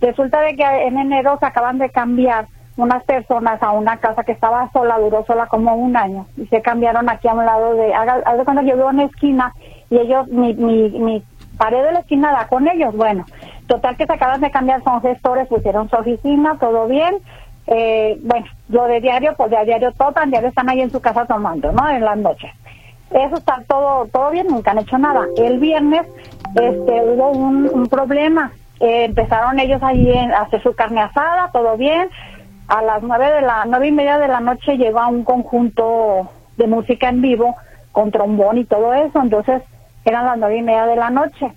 Resulta 0.00 0.40
de 0.40 0.56
que 0.56 0.64
en 0.64 0.98
enero 0.98 1.36
se 1.40 1.46
acaban 1.46 1.78
de 1.78 1.90
cambiar 1.90 2.46
unas 2.76 3.02
personas 3.04 3.62
a 3.62 3.72
una 3.72 3.96
casa 3.98 4.24
que 4.24 4.32
estaba 4.32 4.70
sola, 4.72 4.98
duró 4.98 5.24
sola 5.26 5.46
como 5.46 5.74
un 5.74 5.96
año, 5.96 6.26
y 6.36 6.46
se 6.46 6.60
cambiaron 6.60 7.08
aquí 7.08 7.26
a 7.26 7.34
un 7.34 7.46
lado 7.46 7.74
de, 7.74 7.94
haz 7.94 8.36
de 8.36 8.66
yo 8.66 8.76
vivo 8.76 8.90
en 8.90 8.98
la 8.98 9.04
esquina, 9.04 9.52
y 9.88 9.98
ellos, 9.98 10.28
mi, 10.28 10.52
mi, 10.54 10.90
mi 10.90 11.22
pared 11.56 11.82
de 11.82 11.92
la 11.92 12.00
esquina 12.00 12.32
da 12.32 12.48
con 12.48 12.68
ellos, 12.68 12.94
bueno, 12.94 13.24
total 13.66 13.96
que 13.96 14.06
se 14.06 14.12
acaban 14.12 14.42
de 14.42 14.50
cambiar, 14.50 14.84
son 14.84 15.00
gestores, 15.00 15.48
pusieron 15.48 15.88
su 15.88 15.96
oficina, 15.96 16.58
todo 16.60 16.86
bien, 16.86 17.16
eh, 17.66 18.18
bueno, 18.22 18.46
yo 18.68 18.84
de 18.84 19.00
diario, 19.00 19.34
pues 19.36 19.50
de 19.50 19.64
diario 19.64 19.92
todo, 19.92 20.12
diario 20.26 20.48
están 20.48 20.68
ahí 20.68 20.82
en 20.82 20.90
su 20.90 21.00
casa 21.00 21.24
tomando, 21.24 21.72
¿no? 21.72 21.88
En 21.88 22.04
las 22.04 22.16
noches. 22.16 22.52
Eso 23.10 23.36
está 23.36 23.62
todo, 23.68 24.06
todo 24.06 24.30
bien, 24.30 24.48
nunca 24.48 24.72
han 24.72 24.78
hecho 24.78 24.98
nada. 24.98 25.26
El 25.36 25.58
viernes 25.58 26.06
este, 26.54 27.02
hubo 27.02 27.30
un, 27.30 27.86
problema. 27.88 28.52
Eh, 28.80 29.04
empezaron 29.04 29.58
ellos 29.58 29.82
ahí 29.82 30.10
a 30.16 30.42
hacer 30.42 30.62
su 30.62 30.74
carne 30.74 31.00
asada, 31.00 31.50
todo 31.52 31.76
bien. 31.76 32.08
A 32.68 32.82
las 32.82 33.02
nueve 33.02 33.30
de 33.30 33.42
la, 33.42 33.64
nueve 33.66 33.88
y 33.88 33.92
media 33.92 34.18
de 34.18 34.28
la 34.28 34.40
noche 34.40 34.76
llegó 34.76 35.06
un 35.08 35.24
conjunto 35.24 36.30
de 36.56 36.66
música 36.66 37.08
en 37.08 37.22
vivo 37.22 37.56
con 37.92 38.10
trombón 38.10 38.58
y 38.58 38.64
todo 38.64 38.92
eso. 38.92 39.20
Entonces 39.20 39.62
eran 40.04 40.26
las 40.26 40.38
nueve 40.38 40.58
y 40.58 40.62
media 40.62 40.86
de 40.86 40.96
la 40.96 41.10
noche 41.10 41.52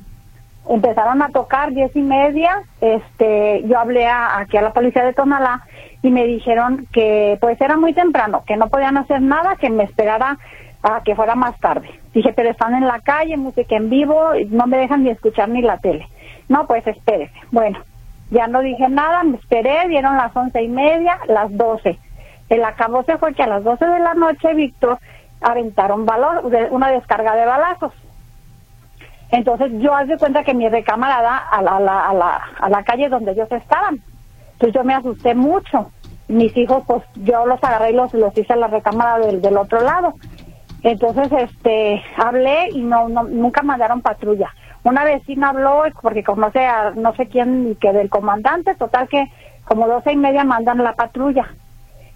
empezaron 0.69 1.21
a 1.21 1.29
tocar 1.29 1.73
diez 1.73 1.93
y 1.95 2.01
media, 2.01 2.61
este, 2.79 3.63
yo 3.65 3.79
hablé 3.79 4.07
aquí 4.07 4.55
a 4.55 4.61
la 4.61 4.71
policía 4.71 5.03
de 5.03 5.13
Tonalá 5.13 5.61
y 6.03 6.11
me 6.11 6.25
dijeron 6.25 6.87
que 6.93 7.37
pues 7.41 7.59
era 7.59 7.75
muy 7.75 7.93
temprano, 7.93 8.43
que 8.45 8.55
no 8.55 8.69
podían 8.69 8.97
hacer 8.97 9.21
nada, 9.21 9.55
que 9.55 9.69
me 9.69 9.83
esperara 9.83 10.37
a 10.83 11.01
que 11.03 11.15
fuera 11.15 11.35
más 11.35 11.57
tarde. 11.59 11.89
Dije, 12.13 12.33
pero 12.33 12.49
están 12.49 12.73
en 12.73 12.87
la 12.87 12.99
calle, 12.99 13.37
música 13.37 13.75
en 13.75 13.89
vivo, 13.89 14.31
no 14.49 14.67
me 14.67 14.77
dejan 14.77 15.03
ni 15.03 15.09
escuchar 15.09 15.49
ni 15.49 15.61
la 15.61 15.77
tele. 15.77 16.07
No, 16.47 16.65
pues 16.67 16.85
espérese. 16.87 17.33
Bueno, 17.51 17.79
ya 18.31 18.47
no 18.47 18.61
dije 18.61 18.87
nada, 18.89 19.23
me 19.23 19.37
esperé, 19.37 19.87
dieron 19.87 20.17
las 20.17 20.35
once 20.35 20.61
y 20.61 20.67
media, 20.67 21.19
las 21.27 21.55
doce. 21.55 21.99
El 22.47 22.63
acabo 22.63 23.03
se 23.03 23.17
fue 23.17 23.33
que 23.33 23.43
a 23.43 23.47
las 23.47 23.63
doce 23.63 23.85
de 23.85 23.99
la 23.99 24.13
noche, 24.13 24.53
Víctor, 24.53 24.97
aventaron 25.41 26.05
balón, 26.05 26.51
una 26.71 26.89
descarga 26.89 27.35
de 27.35 27.45
balazos. 27.45 27.93
Entonces 29.31 29.71
yo 29.79 29.93
hace 29.95 30.17
cuenta 30.17 30.43
que 30.43 30.55
mi 30.55 30.67
recámara 30.67 31.21
da 31.21 31.37
a 31.37 31.61
la, 31.61 31.77
a 31.77 31.79
la, 31.79 32.07
a 32.07 32.13
la, 32.13 32.41
a 32.59 32.69
la 32.69 32.83
calle 32.83 33.09
donde 33.09 33.31
ellos 33.33 33.51
estaban. 33.51 34.01
Entonces 34.53 34.73
yo 34.73 34.83
me 34.83 34.95
asusté 34.95 35.35
mucho. 35.35 35.91
mis 36.29 36.55
hijos, 36.55 36.83
pues 36.87 37.03
yo 37.15 37.45
los 37.45 37.61
agarré 37.63 37.89
y 37.89 37.95
los, 37.95 38.13
los 38.13 38.37
hice 38.37 38.53
a 38.53 38.55
la 38.55 38.67
recámara 38.67 39.17
del, 39.19 39.41
del 39.41 39.57
otro 39.57 39.81
lado. 39.81 40.13
Entonces, 40.83 41.31
este, 41.31 42.01
hablé 42.17 42.69
y 42.71 42.81
no, 42.81 43.09
no, 43.09 43.23
nunca 43.23 43.61
mandaron 43.63 44.01
patrulla. 44.01 44.49
Una 44.83 45.03
vecina 45.03 45.49
habló 45.49 45.83
porque 46.01 46.23
conoce 46.23 46.65
a 46.65 46.91
no 46.91 47.13
sé 47.15 47.27
quién 47.27 47.75
que 47.81 47.91
del 47.91 48.09
comandante, 48.09 48.75
total 48.75 49.09
que 49.09 49.25
como 49.65 49.87
doce 49.87 50.13
y 50.13 50.15
media 50.15 50.43
mandan 50.43 50.83
la 50.83 50.93
patrulla. 50.93 51.47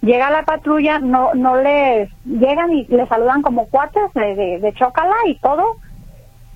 Llega 0.02 0.30
la 0.32 0.44
patrulla, 0.44 1.00
no, 1.00 1.34
no 1.34 1.58
le 1.58 2.10
llegan 2.26 2.72
y 2.72 2.86
le 2.86 3.06
saludan 3.08 3.42
como 3.42 3.68
cuates 3.68 4.14
de, 4.14 4.36
de, 4.36 4.60
de 4.60 4.74
chocala 4.74 5.16
y 5.28 5.38
todo. 5.40 5.78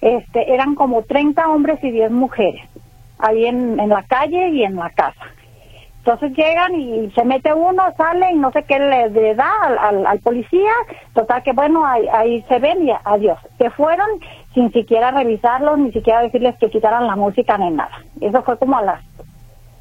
Este, 0.01 0.53
eran 0.53 0.75
como 0.75 1.03
30 1.03 1.47
hombres 1.49 1.83
y 1.83 1.91
10 1.91 2.11
mujeres 2.11 2.61
ahí 3.19 3.45
en, 3.45 3.79
en 3.79 3.89
la 3.89 4.03
calle 4.03 4.49
y 4.49 4.63
en 4.63 4.75
la 4.75 4.89
casa. 4.91 5.25
Entonces 6.07 6.37
llegan 6.37 6.73
y 6.79 7.11
se 7.11 7.25
mete 7.25 7.53
uno, 7.53 7.83
sale 7.97 8.31
y 8.31 8.37
no 8.37 8.49
sé 8.53 8.63
qué 8.63 8.79
le, 8.79 9.35
da 9.35 9.51
al, 9.61 10.05
al, 10.05 10.19
policía. 10.19 10.71
Total 11.13 11.43
que 11.43 11.51
bueno, 11.51 11.85
ahí, 11.85 12.07
ahí 12.07 12.41
se 12.43 12.59
ven 12.59 12.87
y 12.87 12.93
adiós. 13.03 13.37
Se 13.57 13.69
fueron 13.71 14.07
sin 14.53 14.71
siquiera 14.71 15.11
revisarlos, 15.11 15.77
ni 15.77 15.91
siquiera 15.91 16.21
decirles 16.21 16.55
que 16.59 16.69
quitaran 16.69 17.07
la 17.07 17.17
música 17.17 17.57
ni 17.57 17.71
nada. 17.71 17.91
Eso 18.21 18.41
fue 18.43 18.57
como 18.57 18.77
a 18.77 18.83
las 18.83 19.01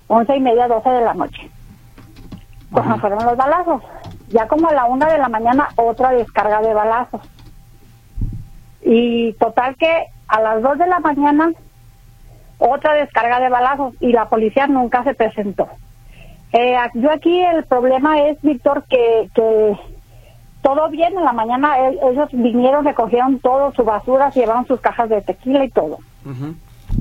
once 0.09 0.35
y 0.35 0.41
media, 0.41 0.67
doce 0.67 0.91
de 0.91 1.03
la 1.03 1.15
noche. 1.15 1.49
Cuando 2.73 2.99
fueron 2.99 3.25
los 3.25 3.37
balazos. 3.37 3.83
Ya 4.27 4.49
como 4.49 4.69
a 4.69 4.75
la 4.75 4.87
una 4.87 5.07
de 5.07 5.19
la 5.19 5.29
mañana, 5.29 5.69
otra 5.77 6.11
descarga 6.11 6.61
de 6.61 6.75
balazos. 6.75 7.21
Y 8.83 9.33
total 9.35 9.77
que 9.77 10.07
a 10.27 10.41
las 10.41 10.61
dos 10.61 10.77
de 10.77 10.89
la 10.89 10.99
mañana, 10.99 11.53
otra 12.59 12.95
descarga 12.95 13.39
de 13.39 13.49
balazos 13.49 13.95
y 14.01 14.11
la 14.11 14.29
policía 14.29 14.67
nunca 14.67 15.05
se 15.05 15.15
presentó. 15.15 15.69
Eh, 16.59 16.75
yo 16.95 17.11
aquí 17.13 17.39
el 17.43 17.65
problema 17.65 18.19
es, 18.23 18.41
Víctor, 18.41 18.85
que, 18.89 19.29
que 19.35 19.77
todo 20.63 20.89
bien 20.89 21.15
en 21.15 21.23
la 21.23 21.35
mañana, 21.35 21.77
ellos 21.79 22.31
vinieron, 22.33 22.87
recogieron 22.87 23.41
todo, 23.41 23.75
su 23.75 23.85
basura, 23.85 24.31
se 24.31 24.41
llevaron 24.41 24.67
sus 24.67 24.81
cajas 24.81 25.11
de 25.11 25.21
tequila 25.21 25.67
y 25.67 25.69
todo. 25.69 25.99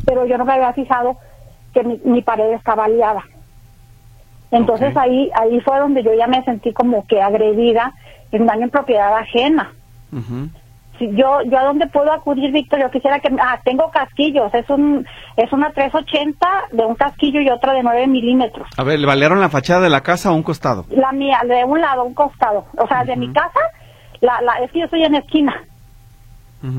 Pero 0.05 0.25
yo 0.25 0.37
no 0.37 0.43
me 0.43 0.53
había 0.53 0.73
fijado 0.73 1.17
que 1.73 1.83
mi, 1.83 2.21
pared 2.21 2.51
estaba 2.51 2.83
aliada. 2.83 3.23
Entonces 4.51 4.95
ahí 4.97 5.31
ahí 5.33 5.61
fue 5.61 5.79
donde 5.79 6.03
yo 6.03 6.13
ya 6.13 6.27
me 6.27 6.43
sentí 6.43 6.73
como 6.73 7.07
que 7.07 7.21
agredida 7.21 7.93
en 8.31 8.45
daño 8.45 8.63
en 8.63 8.69
propiedad 8.69 9.15
ajena 9.17 9.73
yo 10.99 11.41
yo 11.43 11.59
a 11.59 11.63
dónde 11.63 11.87
puedo 11.87 12.11
acudir, 12.11 12.51
Víctor, 12.51 12.79
yo 12.79 12.89
quisiera 12.89 13.19
que 13.19 13.29
ah 13.39 13.59
tengo 13.63 13.89
casquillos, 13.91 14.53
es 14.53 14.69
un 14.69 15.05
es 15.35 15.51
una 15.51 15.71
380 15.71 16.47
de 16.71 16.85
un 16.85 16.95
casquillo 16.95 17.41
y 17.41 17.49
otra 17.49 17.73
de 17.73 17.83
9 17.83 18.07
milímetros. 18.07 18.67
A 18.77 18.83
ver, 18.83 18.99
¿le 18.99 19.07
valieron 19.07 19.39
la 19.39 19.49
fachada 19.49 19.81
de 19.81 19.89
la 19.89 20.01
casa 20.01 20.31
o 20.31 20.35
un 20.35 20.43
costado? 20.43 20.85
La 20.89 21.11
mía, 21.11 21.41
de 21.47 21.63
un 21.65 21.81
lado, 21.81 22.03
un 22.03 22.13
costado, 22.13 22.65
o 22.77 22.87
sea, 22.87 23.03
de 23.03 23.15
mi 23.15 23.31
casa, 23.31 23.59
la, 24.21 24.41
la 24.41 24.53
es 24.63 24.71
que 24.71 24.79
yo 24.79 24.85
estoy 24.85 25.03
en 25.03 25.15
esquina 25.15 25.63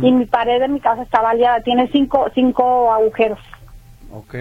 y 0.02 0.10
mi 0.10 0.26
pared 0.26 0.58
de 0.60 0.66
mi 0.66 0.80
casa 0.80 1.02
está 1.02 1.20
baleada, 1.20 1.60
tiene 1.60 1.88
cinco 1.92 2.26
cinco 2.34 2.92
agujeros. 2.92 3.38
Ok. 4.12 4.34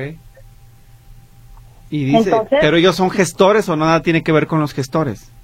Y 1.91 2.03
dice, 2.05 2.31
pero 2.49 2.77
ellos 2.77 2.95
son 2.95 3.11
gestores 3.11 3.69
o 3.69 3.75
nada 3.75 4.01
tiene 4.01 4.23
que 4.23 4.31
ver 4.31 4.47
con 4.47 4.59
los 4.59 4.73
gestores 4.73 5.34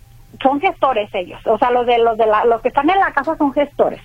son 0.41 0.59
gestores 0.59 1.09
ellos, 1.13 1.39
o 1.45 1.57
sea, 1.57 1.71
los 1.71 1.85
de 1.85 1.97
los 1.97 2.17
de 2.17 2.25
la, 2.25 2.45
los 2.45 2.61
que 2.61 2.69
están 2.69 2.89
en 2.89 3.00
la 3.00 3.11
casa 3.11 3.35
son 3.38 3.53
gestores. 3.53 4.01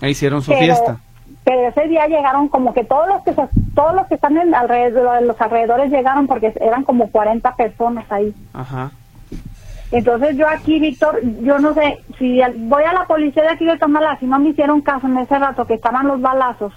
Ahí 0.00 0.10
hicieron 0.10 0.42
su 0.42 0.52
fiesta. 0.52 0.98
Pero 1.44 1.68
ese 1.68 1.88
día 1.88 2.06
llegaron 2.06 2.48
como 2.48 2.74
que 2.74 2.84
todos 2.84 3.08
los 3.08 3.22
que 3.22 3.32
todos 3.74 3.94
los 3.94 4.06
que 4.06 4.14
están 4.14 4.36
en 4.36 4.54
alrededor 4.54 5.22
los 5.22 5.40
alrededores 5.40 5.90
llegaron 5.90 6.26
porque 6.26 6.52
eran 6.60 6.84
como 6.84 7.10
40 7.10 7.54
personas 7.56 8.04
ahí. 8.10 8.34
Ajá. 8.52 8.92
Entonces 9.92 10.36
yo 10.36 10.48
aquí, 10.48 10.78
Víctor, 10.78 11.20
yo 11.42 11.58
no 11.58 11.74
sé 11.74 12.00
si 12.18 12.40
voy 12.56 12.84
a 12.84 12.92
la 12.92 13.06
policía 13.06 13.42
de 13.42 13.48
aquí 13.48 13.64
de 13.64 13.76
Tomala, 13.76 14.18
si 14.18 14.26
no 14.26 14.38
me 14.38 14.50
hicieron 14.50 14.82
caso 14.82 15.06
en 15.08 15.18
ese 15.18 15.38
rato 15.38 15.66
que 15.66 15.74
estaban 15.74 16.06
los 16.06 16.20
balazos. 16.20 16.72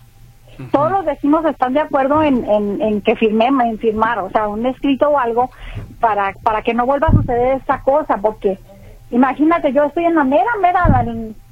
Todos 0.72 0.92
los 0.92 1.06
vecinos 1.06 1.46
están 1.46 1.74
de 1.74 1.80
acuerdo 1.80 2.22
en, 2.22 2.46
en, 2.50 3.02
que 3.02 3.16
firme, 3.16 3.46
en 3.48 3.80
firmar, 3.80 4.20
o 4.20 4.30
sea, 4.30 4.48
un 4.48 4.66
escrito 4.66 5.10
o 5.10 5.20
algo 5.20 5.50
para, 6.00 6.34
para 6.44 6.62
que 6.62 6.74
no 6.74 6.86
vuelva 6.86 7.08
a 7.08 7.12
suceder 7.12 7.58
esta 7.58 7.82
cosa, 7.82 8.18
porque 8.18 8.60
imagínate, 9.12 9.74
yo 9.74 9.84
estoy 9.86 10.06
en 10.06 10.16
la 10.16 10.24
mera, 10.24 10.52
mera, 10.62 11.06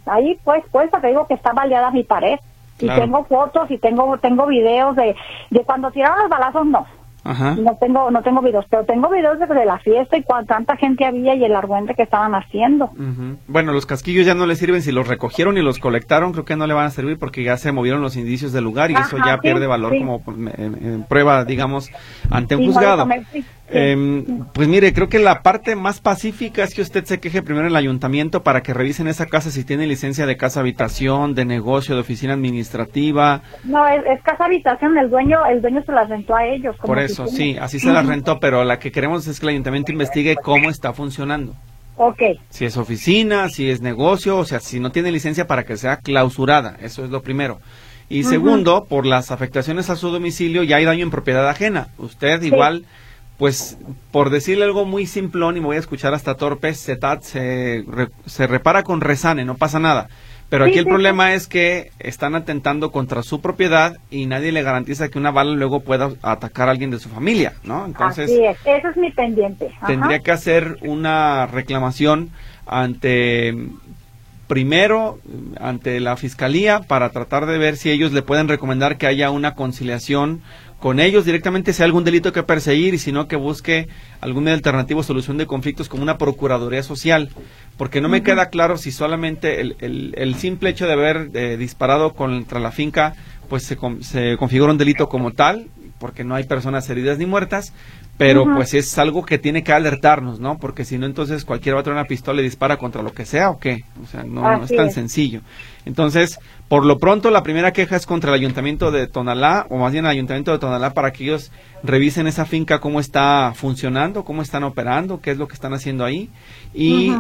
ahí 0.06 0.38
pues, 0.44 0.64
pues, 0.72 0.90
te 0.92 1.08
digo 1.08 1.28
que 1.28 1.34
está 1.34 1.54
baleada 1.54 1.92
mi 1.92 2.04
pared. 2.04 2.40
Y 2.80 2.88
tengo 2.88 3.24
fotos 3.26 3.70
y 3.70 3.78
tengo 3.78 4.18
tengo 4.18 4.48
videos 4.48 4.96
de, 4.96 5.16
de 5.52 5.60
cuando 5.60 5.92
tiraron 5.92 6.18
los 6.18 6.30
balazos, 6.30 6.66
no. 6.66 6.88
No 7.24 7.78
tengo 7.80 8.10
no 8.10 8.24
tengo 8.24 8.42
videos, 8.42 8.66
pero 8.70 8.84
tengo 8.84 9.10
videos 9.10 9.38
de, 9.38 9.66
la 9.66 9.78
fiesta 9.78 10.18
y 10.18 10.24
cuánta 10.24 10.56
tanta 10.56 10.76
gente 10.76 11.06
había 11.06 11.36
y 11.36 11.44
el 11.44 11.56
argüente 11.56 11.94
que 11.94 12.02
estaban 12.02 12.34
haciendo. 12.34 12.90
Bueno, 13.48 13.74
los 13.74 13.86
casquillos 13.86 14.26
ya 14.26 14.34
no 14.34 14.46
le 14.46 14.56
sirven 14.56 14.82
si 14.82 14.92
los 14.92 15.08
recogieron 15.08 15.58
y 15.58 15.62
los 15.62 15.78
colectaron, 15.78 16.32
creo 16.32 16.46
que 16.46 16.56
no 16.56 16.66
le 16.66 16.74
van 16.74 16.86
a 16.86 16.90
servir 16.90 17.20
porque 17.20 17.44
ya 17.44 17.58
se 17.58 17.72
movieron 17.72 18.02
los 18.02 18.18
indicios 18.18 18.54
del 18.54 18.64
lugar 18.64 18.90
y 18.92 18.96
eso 18.96 19.18
ya 19.24 19.38
pierde 19.38 19.68
valor 19.68 19.96
como 19.98 20.24
prueba, 21.08 21.46
digamos, 21.46 21.92
ante 22.30 22.56
un 22.56 22.66
juzgado. 22.66 23.08
Em, 23.74 24.46
pues 24.54 24.68
mire, 24.68 24.94
creo 24.94 25.08
que 25.08 25.20
la 25.20 25.42
parte 25.44 25.78
más 25.78 26.02
pacífica 26.02 26.64
es 26.64 26.74
que 26.74 26.82
usted 26.82 27.06
se 27.06 27.20
queje 27.20 27.42
primero 27.42 27.66
en 27.66 27.72
el 27.72 27.78
ayuntamiento 27.78 28.44
para 28.44 28.62
que 28.62 28.74
revisen 28.74 29.08
esa 29.08 29.28
casa 29.28 29.50
si 29.50 29.64
tiene 29.64 29.88
licencia 29.88 30.26
de 30.26 30.36
casa 30.36 30.60
habitación, 30.60 31.36
de 31.36 31.46
negocio, 31.46 31.96
de 31.96 32.02
oficina 32.02 32.34
administrativa. 32.34 33.42
No, 33.64 33.88
es, 33.88 34.22
casa 34.24 34.46
habitación, 34.46 34.98
el 34.98 35.10
dueño 35.10 35.46
el 35.46 35.62
dueño 35.62 35.82
se 35.86 35.92
la 35.94 36.04
rentó 36.04 36.36
a 36.36 36.46
ellos. 36.46 36.76
Por 36.78 37.00
eso, 37.00 37.28
sí, 37.28 37.58
así 37.60 37.80
se 37.80 37.94
la 37.94 38.02
rentó, 38.02 38.40
pero 38.40 38.64
la 38.66 38.78
que 38.78 38.92
queremos 38.92 39.26
es 39.28 39.40
que 39.40 39.46
el 39.46 39.52
ayuntamiento 39.52 39.92
investigue 39.92 40.36
cómo 40.36 40.70
está 40.70 40.92
funcionando. 40.92 41.56
Ok. 41.96 42.22
Si 42.50 42.66
es 42.66 42.78
oficina, 42.78 43.48
si 43.50 43.70
es 43.70 43.82
negocio, 43.82 44.38
o 44.38 44.46
sea, 44.46 44.60
si 44.60 44.80
no 44.80 44.92
tiene 44.92 45.12
licencia 45.12 45.48
para 45.48 45.64
que 45.64 45.78
sea 45.78 45.98
clausurada, 45.98 46.76
eso 46.82 47.06
es 47.06 47.10
lo 47.10 47.22
primero. 47.22 47.60
Y 48.10 48.24
segundo, 48.24 48.86
por 48.90 49.06
las 49.06 49.32
afectaciones 49.32 49.90
a 49.90 49.96
su 49.96 50.10
domicilio 50.10 50.64
ya 50.64 50.76
hay 50.76 50.84
daño 50.84 51.04
en 51.04 51.12
propiedad 51.12 51.48
ajena. 51.48 51.88
Usted 51.98 52.42
igual 52.42 52.86
pues 53.42 53.76
por 54.12 54.30
decirle 54.30 54.66
algo 54.66 54.86
muy 54.86 55.08
simplón 55.08 55.58
y 55.58 55.62
me 55.62 55.66
voy 55.66 55.78
a 55.78 55.80
escuchar 55.80 56.14
hasta 56.14 56.36
torpe, 56.36 56.76
se, 56.76 57.00
se, 57.22 57.84
se 58.28 58.46
repara 58.46 58.84
con 58.84 59.02
resane, 59.02 59.46
no 59.46 59.58
pasa 59.58 59.80
nada. 59.80 60.10
Pero 60.50 60.66
aquí 60.66 60.78
el 60.78 60.86
problema 60.86 61.34
es 61.34 61.48
que 61.48 61.90
están 61.98 62.36
atentando 62.36 62.92
contra 62.92 63.24
su 63.24 63.42
propiedad 63.42 63.98
y 64.12 64.28
nadie 64.28 64.52
le 64.52 64.62
garantiza 64.62 65.10
que 65.10 65.18
una 65.18 65.32
bala 65.32 65.56
luego 65.56 65.80
pueda 65.80 66.12
atacar 66.22 66.68
a 66.68 66.72
alguien 66.72 66.92
de 66.92 67.00
su 67.00 67.10
familia, 67.10 67.54
¿no? 67.64 67.84
Entonces, 67.84 68.26
Así 68.26 68.46
es, 68.46 68.58
eso 68.64 68.90
es 68.90 68.98
mi 68.98 69.10
pendiente. 69.10 69.72
Tendría 69.88 70.20
que 70.20 70.30
hacer 70.30 70.78
una 70.84 71.48
reclamación 71.48 72.30
ante 72.68 73.56
primero 74.46 75.18
ante 75.62 76.02
la 76.02 76.18
fiscalía 76.18 76.82
para 76.82 77.10
tratar 77.10 77.46
de 77.46 77.58
ver 77.58 77.78
si 77.78 77.90
ellos 77.90 78.12
le 78.12 78.22
pueden 78.22 78.50
recomendar 78.50 78.98
que 78.98 79.08
haya 79.08 79.32
una 79.32 79.56
conciliación 79.56 80.42
con 80.82 81.00
ellos 81.00 81.26
directamente 81.26 81.72
hay 81.78 81.84
algún 81.84 82.04
delito 82.04 82.34
que 82.34 82.42
perseguir 82.42 82.96
y 82.96 82.98
si 82.98 83.12
no 83.12 83.28
que 83.28 83.36
busque 83.36 83.88
algún 84.20 84.46
medio 84.46 84.56
alternativo 84.56 85.04
solución 85.04 85.38
de 85.38 85.46
conflictos 85.46 85.88
como 85.88 86.02
una 86.02 86.18
procuraduría 86.18 86.82
social. 86.82 87.30
Porque 87.78 88.02
no 88.02 88.10
me 88.10 88.24
queda 88.24 88.50
claro 88.50 88.80
si 88.80 88.92
solamente 88.92 89.62
el, 89.62 89.76
el, 90.18 90.36
simple 90.36 90.72
hecho 90.72 90.88
de 90.88 90.94
haber 90.94 91.30
eh, 91.36 91.56
disparado 91.58 92.14
contra 92.14 92.60
la 92.60 92.72
finca 92.72 93.14
pues 93.48 93.62
se, 93.64 93.78
se 94.02 94.38
configura 94.38 94.72
un 94.72 94.80
delito 94.80 95.08
como 95.08 95.32
tal 95.32 95.68
porque 96.00 96.24
no 96.24 96.34
hay 96.34 96.46
personas 96.46 96.90
heridas 96.90 97.20
ni 97.20 97.28
muertas 97.28 97.74
pero 98.18 98.46
pues 98.46 98.76
es 98.76 98.98
algo 99.00 99.26
que 99.26 99.40
tiene 99.40 99.64
que 99.64 99.74
alertarnos, 99.74 100.40
¿no? 100.40 100.60
Porque 100.60 100.86
si 100.86 100.98
no, 101.00 101.08
entonces 101.08 101.44
cualquiera 101.44 101.82
va 101.82 101.88
a 101.88 101.92
una 101.92 102.06
pistola 102.06 102.42
y 102.42 102.44
dispara 102.44 102.78
contra 102.78 103.02
lo 103.02 103.14
que 103.14 103.26
sea 103.26 103.50
o 103.50 103.58
qué. 103.58 103.84
O 104.04 104.08
sea, 104.08 104.24
no, 104.24 104.64
es 104.64 104.76
tan 104.76 104.92
sencillo. 104.92 105.42
Entonces, 105.86 106.40
por 106.68 106.86
lo 106.86 107.00
pronto, 107.00 107.32
la 107.32 107.42
primera 107.42 107.74
queja 107.74 107.96
es 107.96 108.06
contra 108.06 108.30
el 108.30 108.36
ayuntamiento 108.36 108.92
de 108.92 109.08
Tonalá, 109.08 109.66
o 109.70 109.78
más 109.78 109.92
bien 109.92 110.06
el 110.06 110.12
ayuntamiento 110.12 110.52
de 110.52 110.60
Tonalá, 110.60 110.94
para 110.94 111.12
que 111.12 111.24
ellos 111.24 111.52
revisen 111.84 112.28
esa 112.28 112.46
finca, 112.46 112.80
cómo 112.80 113.00
está 113.00 113.54
funcionando, 113.56 114.24
cómo 114.24 114.44
están 114.44 114.64
operando, 114.64 115.20
qué 115.20 115.32
es 115.32 115.38
lo 115.38 115.48
que 115.48 115.56
están 115.56 115.74
haciendo 115.74 116.06
ahí. 116.06 116.30
Y 116.74 117.12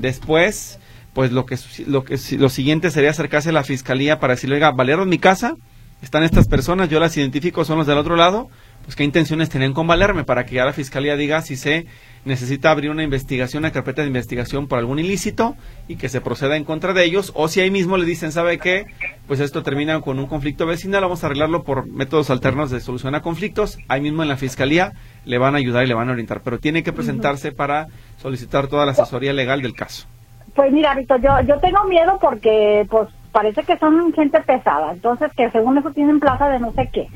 después, 0.00 0.78
pues 1.14 1.32
lo 1.32 1.46
que, 1.46 1.56
lo 1.86 2.04
que 2.04 2.18
lo 2.36 2.48
siguiente 2.50 2.90
sería 2.90 3.10
acercarse 3.10 3.48
a 3.48 3.52
la 3.52 3.64
fiscalía 3.64 4.20
para 4.20 4.34
decirle, 4.34 4.56
oiga, 4.56 4.72
valieron 4.72 5.08
mi 5.08 5.18
casa, 5.18 5.54
están 6.02 6.22
estas 6.22 6.48
personas, 6.48 6.90
yo 6.90 7.00
las 7.00 7.16
identifico, 7.16 7.64
son 7.64 7.78
los 7.78 7.86
del 7.86 7.96
otro 7.96 8.14
lado, 8.14 8.50
pues 8.84 8.96
qué 8.96 9.04
intenciones 9.04 9.48
tienen 9.48 9.72
con 9.72 9.86
valerme 9.86 10.24
para 10.24 10.44
que 10.44 10.56
ya 10.56 10.64
la 10.64 10.72
fiscalía 10.72 11.16
diga 11.16 11.40
si 11.40 11.56
se 11.56 11.86
necesita 12.24 12.70
abrir 12.70 12.90
una 12.90 13.02
investigación, 13.02 13.62
una 13.62 13.72
carpeta 13.72 14.02
de 14.02 14.08
investigación 14.08 14.66
por 14.66 14.78
algún 14.78 14.98
ilícito 14.98 15.56
y 15.88 15.96
que 15.96 16.08
se 16.08 16.20
proceda 16.20 16.56
en 16.56 16.64
contra 16.64 16.92
de 16.92 17.04
ellos, 17.04 17.32
o 17.34 17.48
si 17.48 17.60
ahí 17.60 17.70
mismo 17.70 17.96
le 17.96 18.04
dicen, 18.06 18.32
¿sabe 18.32 18.58
qué? 18.58 18.86
Pues 19.26 19.40
esto 19.40 19.62
termina 19.62 20.00
con 20.00 20.18
un 20.18 20.26
conflicto 20.26 20.66
vecinal, 20.66 21.02
vamos 21.02 21.22
a 21.22 21.26
arreglarlo 21.26 21.64
por 21.64 21.86
métodos 21.86 22.30
alternos 22.30 22.70
de 22.70 22.80
solución 22.80 23.14
a 23.14 23.22
conflictos, 23.22 23.78
ahí 23.88 24.00
mismo 24.00 24.22
en 24.22 24.28
la 24.28 24.36
fiscalía 24.36 24.92
le 25.24 25.38
van 25.38 25.54
a 25.54 25.58
ayudar 25.58 25.84
y 25.84 25.88
le 25.88 25.94
van 25.94 26.08
a 26.08 26.12
orientar, 26.12 26.40
pero 26.42 26.58
tiene 26.58 26.82
que 26.82 26.92
presentarse 26.92 27.52
para 27.52 27.88
solicitar 28.18 28.68
toda 28.68 28.86
la 28.86 28.92
asesoría 28.92 29.32
legal 29.32 29.62
del 29.62 29.74
caso. 29.74 30.06
Pues 30.54 30.72
mira, 30.72 30.94
Víctor, 30.94 31.20
yo, 31.20 31.30
yo 31.46 31.58
tengo 31.58 31.84
miedo 31.84 32.18
porque, 32.20 32.86
pues, 32.88 33.08
parece 33.34 33.64
que 33.64 33.76
son 33.78 34.12
gente 34.12 34.40
pesada, 34.42 34.92
entonces 34.92 35.32
que 35.36 35.50
según 35.50 35.76
eso 35.76 35.90
tienen 35.90 36.20
plaza 36.20 36.48
de 36.48 36.60
no 36.60 36.72
sé 36.72 36.88
qué. 36.92 37.08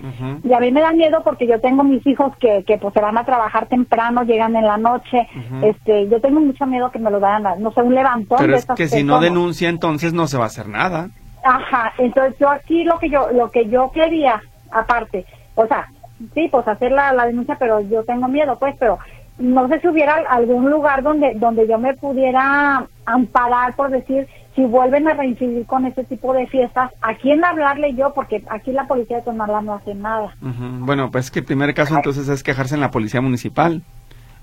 Y 0.42 0.52
a 0.52 0.58
mí 0.58 0.72
me 0.72 0.80
da 0.80 0.90
miedo 0.92 1.22
porque 1.22 1.46
yo 1.46 1.60
tengo 1.60 1.84
mis 1.84 2.04
hijos 2.08 2.36
que, 2.38 2.64
que 2.66 2.76
pues 2.76 2.92
se 2.92 3.00
van 3.00 3.16
a 3.16 3.24
trabajar 3.24 3.66
temprano, 3.66 4.24
llegan 4.24 4.56
en 4.56 4.66
la 4.66 4.76
noche, 4.78 5.28
este, 5.62 6.08
yo 6.08 6.20
tengo 6.20 6.40
mucho 6.40 6.66
miedo 6.66 6.90
que 6.90 6.98
me 6.98 7.12
lo 7.12 7.20
vayan 7.20 7.46
a, 7.46 7.54
no 7.54 7.70
sé, 7.70 7.82
un 7.82 7.94
levantón. 7.94 8.38
Pero 8.40 8.56
es 8.56 8.66
que 8.66 8.88
si 8.88 9.04
no 9.04 9.20
denuncia 9.20 9.68
entonces 9.68 10.12
no 10.12 10.26
se 10.26 10.36
va 10.36 10.44
a 10.44 10.48
hacer 10.48 10.68
nada. 10.68 11.08
Ajá, 11.44 11.92
entonces 11.98 12.36
yo 12.40 12.50
aquí 12.50 12.82
lo 12.82 12.98
que 12.98 13.10
yo, 13.10 13.30
lo 13.30 13.52
que 13.52 13.68
yo 13.68 13.92
quería, 13.92 14.42
aparte, 14.72 15.24
o 15.54 15.68
sea, 15.68 15.86
sí, 16.34 16.48
pues 16.50 16.66
hacer 16.66 16.90
la, 16.90 17.12
la 17.12 17.26
denuncia, 17.26 17.56
pero 17.60 17.80
yo 17.80 18.02
tengo 18.02 18.26
miedo, 18.26 18.58
pues, 18.58 18.74
pero 18.80 18.98
no 19.38 19.68
sé 19.68 19.80
si 19.80 19.86
hubiera 19.86 20.16
algún 20.28 20.68
lugar 20.68 21.04
donde 21.04 21.34
donde 21.34 21.68
yo 21.68 21.78
me 21.78 21.94
pudiera 21.94 22.84
amparar 23.06 23.76
por 23.76 23.90
decir 23.90 24.26
si 24.58 24.64
vuelven 24.64 25.06
a 25.06 25.14
reincidir 25.14 25.64
con 25.66 25.86
este 25.86 26.02
tipo 26.02 26.32
de 26.34 26.48
fiestas, 26.48 26.90
¿a 27.00 27.14
quién 27.14 27.44
hablarle 27.44 27.94
yo? 27.94 28.12
Porque 28.12 28.42
aquí 28.50 28.72
la 28.72 28.88
policía 28.88 29.18
de 29.18 29.22
Tonalá 29.22 29.62
no 29.62 29.74
hace 29.74 29.94
nada. 29.94 30.34
Bueno, 30.40 31.12
pues 31.12 31.26
es 31.26 31.30
que 31.30 31.38
el 31.38 31.44
primer 31.44 31.72
caso 31.74 31.94
entonces 31.94 32.28
es 32.28 32.42
quejarse 32.42 32.74
en 32.74 32.80
la 32.80 32.90
policía 32.90 33.20
municipal, 33.20 33.82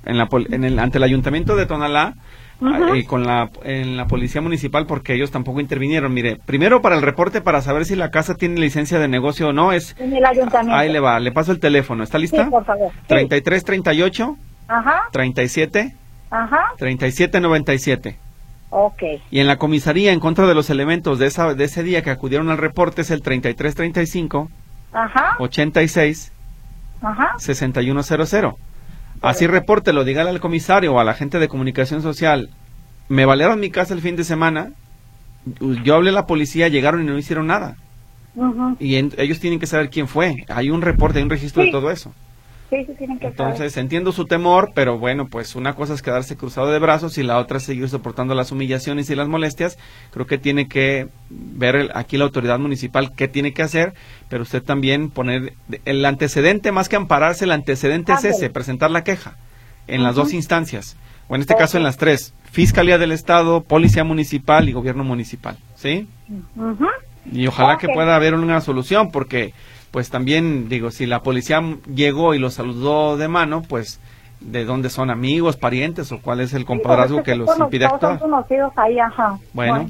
en 0.06 0.18
la 0.18 0.30
en 0.32 0.64
el 0.64 0.80
ante 0.80 1.00
el 1.00 1.04
ayuntamiento 1.04 1.58
de 1.58 1.66
Tonalá. 1.66 2.14
y 2.62 3.00
eh, 3.00 3.06
con 3.06 3.26
la 3.26 3.50
en 3.66 3.98
la 3.98 4.08
policía 4.08 4.40
municipal 4.40 4.86
porque 4.86 5.16
ellos 5.16 5.32
tampoco 5.32 5.60
intervinieron. 5.60 6.14
Mire, 6.14 6.38
primero 6.46 6.82
para 6.82 6.96
el 6.96 7.02
reporte 7.02 7.42
para 7.42 7.60
saber 7.62 7.84
si 7.84 7.98
la 7.98 8.10
casa 8.10 8.36
tiene 8.36 8.62
licencia 8.62 9.00
de 9.00 9.10
negocio 9.10 9.50
o 9.50 9.52
no 9.52 9.74
es 9.74 9.98
en 10.00 10.16
el 10.16 10.26
ayuntamiento. 10.26 10.78
Ahí 10.80 10.90
le 10.90 11.02
va, 11.02 11.20
le 11.20 11.34
paso 11.34 11.52
el 11.52 11.60
teléfono. 11.60 12.06
¿Está 12.06 12.20
lista? 12.20 12.46
Sí, 12.46 12.50
por 12.50 12.64
favor. 12.64 12.90
3338 13.08 14.38
Ajá. 14.70 15.02
37 15.12 15.94
Ajá. 16.30 16.62
3797. 16.78 18.25
Ok. 18.70 19.04
Y 19.32 19.40
en 19.40 19.48
la 19.48 19.58
comisaría, 19.58 20.12
en 20.12 20.20
contra 20.20 20.48
de 20.48 20.56
los 20.56 20.70
elementos 20.70 21.20
de, 21.20 21.28
esa, 21.28 21.54
de 21.54 21.64
ese 21.64 21.84
día 21.84 22.02
que 22.02 22.10
acudieron 22.10 22.50
al 22.50 22.58
reporte, 22.58 23.02
es 23.02 23.12
el 23.12 23.22
3335 23.22 24.50
Ajá. 24.92 25.36
86 25.40 26.32
Ajá. 27.02 27.36
6100. 27.38 28.54
Así 29.22 29.48
lo 29.48 30.04
dígale 30.04 30.30
al 30.30 30.40
comisario 30.40 30.94
o 30.94 31.00
a 31.00 31.04
la 31.04 31.14
gente 31.14 31.40
de 31.40 31.48
comunicación 31.48 32.02
social. 32.02 32.50
Me 33.08 33.26
valieron 33.26 33.60
mi 33.60 33.70
casa 33.70 33.94
el 33.94 34.02
fin 34.02 34.16
de 34.16 34.24
semana, 34.24 34.72
yo 35.84 35.96
hablé 35.96 36.10
a 36.10 36.14
la 36.14 36.26
policía, 36.26 36.68
llegaron 36.68 37.04
y 37.04 37.06
no 37.06 37.18
hicieron 37.18 37.48
nada. 37.48 37.76
Y 38.80 38.96
ellos 38.96 39.40
tienen 39.40 39.60
que 39.60 39.68
saber 39.68 39.90
quién 39.90 40.08
fue. 40.08 40.46
Hay 40.50 40.70
un 40.70 40.82
reporte, 40.82 41.20
hay 41.20 41.24
un 41.24 41.30
registro 41.30 41.64
de 41.64 41.72
todo 41.72 41.92
eso. 41.92 42.14
Entonces 42.72 43.78
entiendo 43.78 44.12
su 44.12 44.26
temor, 44.26 44.72
pero 44.74 44.98
bueno, 44.98 45.28
pues 45.28 45.56
una 45.56 45.76
cosa 45.76 45.94
es 45.94 46.02
quedarse 46.02 46.36
cruzado 46.36 46.72
de 46.72 46.80
brazos 46.80 47.18
y 47.18 47.24
la 47.24 47.38
otra 47.38 47.58
es 47.58 47.64
seguir 47.64 47.88
soportando 47.90 48.34
las 48.34 48.52
humillaciones 48.52 49.10
y 49.10 49.16
las 49.16 49.28
molestias. 49.28 49.78
Creo 50.12 50.26
que 50.26 50.38
tiene 50.38 50.68
que 50.68 51.08
ver 51.30 51.92
aquí 51.94 52.18
la 52.18 52.26
autoridad 52.26 52.60
municipal 52.60 53.12
qué 53.16 53.28
tiene 53.28 53.54
que 53.54 53.62
hacer, 53.62 53.94
pero 54.30 54.44
usted 54.44 54.64
también 54.64 55.10
poner 55.10 55.54
el 55.86 56.04
antecedente, 56.06 56.72
más 56.72 56.90
que 56.90 56.96
ampararse, 56.96 57.46
el 57.46 57.52
antecedente 57.52 58.14
es 58.14 58.26
ese, 58.26 58.50
presentar 58.50 58.92
la 58.92 59.04
queja 59.04 59.36
en 59.88 60.04
las 60.04 60.16
dos 60.16 60.34
instancias, 60.34 60.98
o 61.28 61.36
en 61.36 61.42
este 61.42 61.56
caso 61.56 61.78
en 61.78 61.84
las 61.84 61.98
tres, 61.98 62.34
Fiscalía 62.52 62.98
del 62.98 63.12
Estado, 63.12 63.62
Policía 63.62 64.04
Municipal 64.04 64.68
y 64.70 64.72
Gobierno 64.72 65.04
Municipal, 65.04 65.58
¿sí? 65.76 66.08
Y 67.32 67.48
ojalá 67.48 67.78
que 67.78 67.88
pueda 67.88 68.16
haber 68.16 68.34
una 68.34 68.62
solución, 68.62 69.12
porque 69.12 69.54
pues 69.96 70.10
también 70.10 70.68
digo, 70.68 70.92
si 70.92 71.06
la 71.06 71.24
policía 71.24 71.64
llegó 71.88 72.34
y 72.34 72.38
los 72.38 72.56
saludó 72.56 73.16
de 73.16 73.30
mano, 73.30 73.62
pues 73.62 74.02
de 74.42 74.66
dónde 74.66 74.90
son 74.90 75.10
amigos, 75.10 75.56
parientes 75.56 76.12
o 76.12 76.20
cuál 76.20 76.42
es 76.42 76.54
el 76.54 76.66
compadrazgo 76.66 77.24
que 77.24 77.34
los 77.34 77.58
impide 77.58 77.86
actuar. 77.86 78.20
conocidos 78.20 78.74
ahí, 78.76 79.00
ajá. 79.00 79.40
Bueno, 79.54 79.88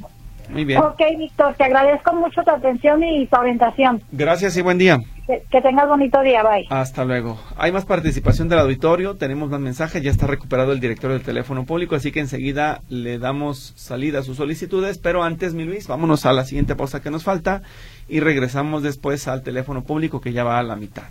muy 0.48 0.64
bien. 0.64 0.80
Ok, 0.80 1.00
Víctor, 1.18 1.54
te 1.54 1.64
agradezco 1.64 2.14
mucho 2.14 2.40
tu 2.44 2.50
atención 2.52 3.02
y 3.02 3.26
tu 3.26 3.36
orientación. 3.36 4.00
Gracias 4.12 4.56
y 4.56 4.62
buen 4.62 4.78
día. 4.78 5.00
Que, 5.26 5.60
tengas 5.60 5.88
bonito 5.88 6.20
día, 6.22 6.42
bye. 6.44 6.66
Hasta 6.70 7.04
luego. 7.04 7.38
Hay 7.56 7.72
más 7.72 7.84
participación 7.84 8.48
del 8.48 8.60
auditorio, 8.60 9.16
tenemos 9.16 9.50
más 9.50 9.60
mensajes, 9.60 10.02
ya 10.02 10.10
está 10.10 10.26
recuperado 10.26 10.72
el 10.72 10.78
director 10.78 11.10
del 11.10 11.22
teléfono 11.22 11.64
público, 11.64 11.96
así 11.96 12.12
que 12.12 12.20
enseguida 12.20 12.82
le 12.88 13.18
damos 13.18 13.72
salida 13.76 14.20
a 14.20 14.22
sus 14.22 14.36
solicitudes, 14.36 14.98
pero 14.98 15.24
antes, 15.24 15.54
mi 15.54 15.64
Luis, 15.64 15.88
vámonos 15.88 16.26
a 16.26 16.32
la 16.32 16.44
siguiente 16.44 16.76
pausa 16.76 17.02
que 17.02 17.10
nos 17.10 17.24
falta 17.24 17.62
y 18.08 18.20
regresamos 18.20 18.84
después 18.84 19.26
al 19.26 19.42
teléfono 19.42 19.82
público 19.82 20.20
que 20.20 20.32
ya 20.32 20.44
va 20.44 20.58
a 20.58 20.62
la 20.62 20.76
mitad. 20.76 21.04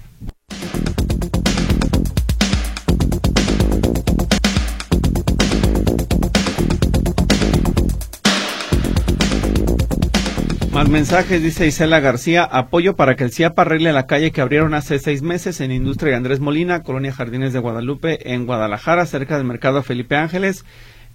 Más 10.86 10.92
mensajes, 10.92 11.42
dice 11.42 11.66
Isela 11.66 12.00
García, 12.00 12.44
apoyo 12.44 12.96
para 12.96 13.16
que 13.16 13.24
el 13.24 13.32
CIAPA 13.32 13.64
arregle 13.64 13.92
la 13.92 14.06
calle 14.06 14.30
que 14.30 14.40
abrieron 14.40 14.76
hace 14.76 15.00
seis 15.00 15.24
meses 15.24 15.60
en 15.60 15.72
Industria 15.72 16.12
de 16.12 16.18
Andrés 16.18 16.40
Molina, 16.40 16.84
Colonia 16.84 17.12
Jardines 17.12 17.54
de 17.54 17.60
Guadalupe, 17.60 18.32
en 18.32 18.46
Guadalajara, 18.46 19.08
cerca 19.08 19.36
del 19.36 19.48
Mercado 19.48 19.82
Felipe 19.82 20.16
Ángeles. 20.16 20.64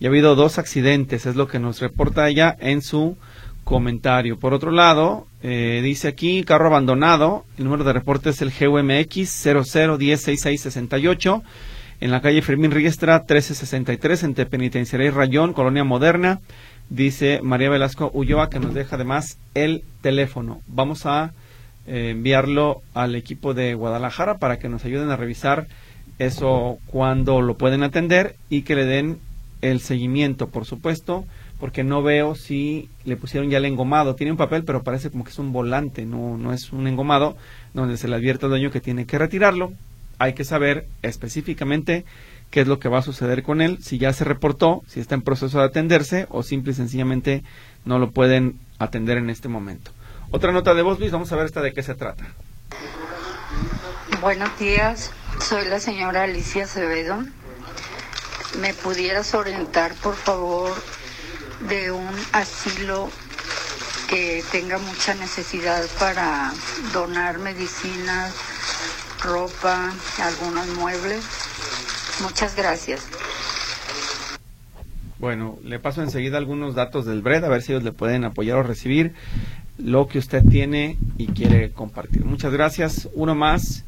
Y 0.00 0.06
ha 0.06 0.08
habido 0.08 0.34
dos 0.34 0.58
accidentes, 0.58 1.24
es 1.24 1.36
lo 1.36 1.46
que 1.46 1.60
nos 1.60 1.80
reporta 1.80 2.28
ella 2.28 2.56
en 2.58 2.82
su 2.82 3.16
comentario. 3.62 4.40
Por 4.40 4.54
otro 4.54 4.72
lado, 4.72 5.28
eh, 5.40 5.80
dice 5.84 6.08
aquí, 6.08 6.42
carro 6.42 6.66
abandonado, 6.66 7.44
el 7.56 7.62
número 7.62 7.84
de 7.84 7.92
reporte 7.92 8.30
es 8.30 8.42
el 8.42 8.50
GUMX 8.50 9.46
00106668, 9.46 11.42
en 12.00 12.10
la 12.10 12.20
calle 12.20 12.42
Fermín 12.42 12.72
Riestra 12.72 13.18
1363, 13.18 14.24
entre 14.24 14.46
Penitenciaria 14.46 15.06
y 15.06 15.10
Rayón, 15.10 15.52
Colonia 15.52 15.84
Moderna. 15.84 16.40
Dice 16.90 17.40
María 17.42 17.70
Velasco 17.70 18.10
Ulloa 18.12 18.50
que 18.50 18.58
nos 18.58 18.74
deja 18.74 18.96
además 18.96 19.38
el 19.54 19.84
teléfono. 20.02 20.60
Vamos 20.66 21.06
a 21.06 21.32
eh, 21.86 22.10
enviarlo 22.10 22.82
al 22.94 23.14
equipo 23.14 23.54
de 23.54 23.74
Guadalajara 23.74 24.38
para 24.38 24.58
que 24.58 24.68
nos 24.68 24.84
ayuden 24.84 25.08
a 25.10 25.16
revisar 25.16 25.68
eso 26.18 26.78
cuando 26.86 27.42
lo 27.42 27.56
pueden 27.56 27.84
atender 27.84 28.34
y 28.48 28.62
que 28.62 28.74
le 28.74 28.86
den 28.86 29.20
el 29.62 29.78
seguimiento, 29.78 30.48
por 30.48 30.64
supuesto, 30.64 31.24
porque 31.60 31.84
no 31.84 32.02
veo 32.02 32.34
si 32.34 32.88
le 33.04 33.16
pusieron 33.16 33.50
ya 33.50 33.58
el 33.58 33.66
engomado. 33.66 34.16
Tiene 34.16 34.32
un 34.32 34.36
papel, 34.36 34.64
pero 34.64 34.82
parece 34.82 35.10
como 35.10 35.22
que 35.22 35.30
es 35.30 35.38
un 35.38 35.52
volante, 35.52 36.04
no, 36.06 36.36
no 36.36 36.52
es 36.52 36.72
un 36.72 36.88
engomado, 36.88 37.36
donde 37.72 37.98
se 37.98 38.08
le 38.08 38.16
advierte 38.16 38.46
al 38.46 38.50
dueño 38.50 38.72
que 38.72 38.80
tiene 38.80 39.06
que 39.06 39.16
retirarlo. 39.16 39.72
Hay 40.18 40.32
que 40.32 40.44
saber 40.44 40.86
específicamente 41.02 42.04
qué 42.50 42.62
es 42.62 42.68
lo 42.68 42.78
que 42.78 42.88
va 42.88 42.98
a 42.98 43.02
suceder 43.02 43.42
con 43.42 43.60
él, 43.60 43.78
si 43.82 43.98
ya 43.98 44.12
se 44.12 44.24
reportó, 44.24 44.82
si 44.88 45.00
está 45.00 45.14
en 45.14 45.22
proceso 45.22 45.58
de 45.58 45.64
atenderse 45.64 46.26
o 46.30 46.42
simple 46.42 46.72
y 46.72 46.74
sencillamente 46.74 47.44
no 47.84 47.98
lo 47.98 48.10
pueden 48.10 48.58
atender 48.78 49.18
en 49.18 49.30
este 49.30 49.48
momento. 49.48 49.92
Otra 50.30 50.52
nota 50.52 50.74
de 50.74 50.82
voz, 50.82 50.98
Luis, 50.98 51.12
vamos 51.12 51.32
a 51.32 51.36
ver 51.36 51.46
esta 51.46 51.60
de 51.62 51.72
qué 51.72 51.82
se 51.82 51.94
trata. 51.94 52.24
Buenos 54.20 54.58
días, 54.58 55.12
soy 55.40 55.66
la 55.66 55.80
señora 55.80 56.24
Alicia 56.24 56.64
Acevedo. 56.64 57.24
¿Me 58.60 58.74
pudieras 58.74 59.34
orientar, 59.34 59.94
por 59.94 60.16
favor, 60.16 60.72
de 61.68 61.92
un 61.92 62.10
asilo 62.32 63.08
que 64.08 64.42
tenga 64.50 64.78
mucha 64.78 65.14
necesidad 65.14 65.84
para 65.98 66.52
donar 66.92 67.38
medicinas, 67.38 68.34
ropa, 69.22 69.92
algunos 70.20 70.66
muebles? 70.76 71.24
Muchas 72.22 72.56
gracias. 72.56 73.06
Bueno, 75.18 75.58
le 75.62 75.78
paso 75.78 76.02
enseguida 76.02 76.38
algunos 76.38 76.74
datos 76.74 77.04
del 77.04 77.20
BRED, 77.20 77.44
a 77.44 77.48
ver 77.48 77.60
si 77.60 77.72
ellos 77.72 77.84
le 77.84 77.92
pueden 77.92 78.24
apoyar 78.24 78.56
o 78.56 78.62
recibir 78.62 79.12
lo 79.76 80.08
que 80.08 80.18
usted 80.18 80.42
tiene 80.48 80.96
y 81.18 81.26
quiere 81.26 81.72
compartir. 81.72 82.24
Muchas 82.24 82.52
gracias. 82.52 83.08
Uno 83.14 83.34
más. 83.34 83.84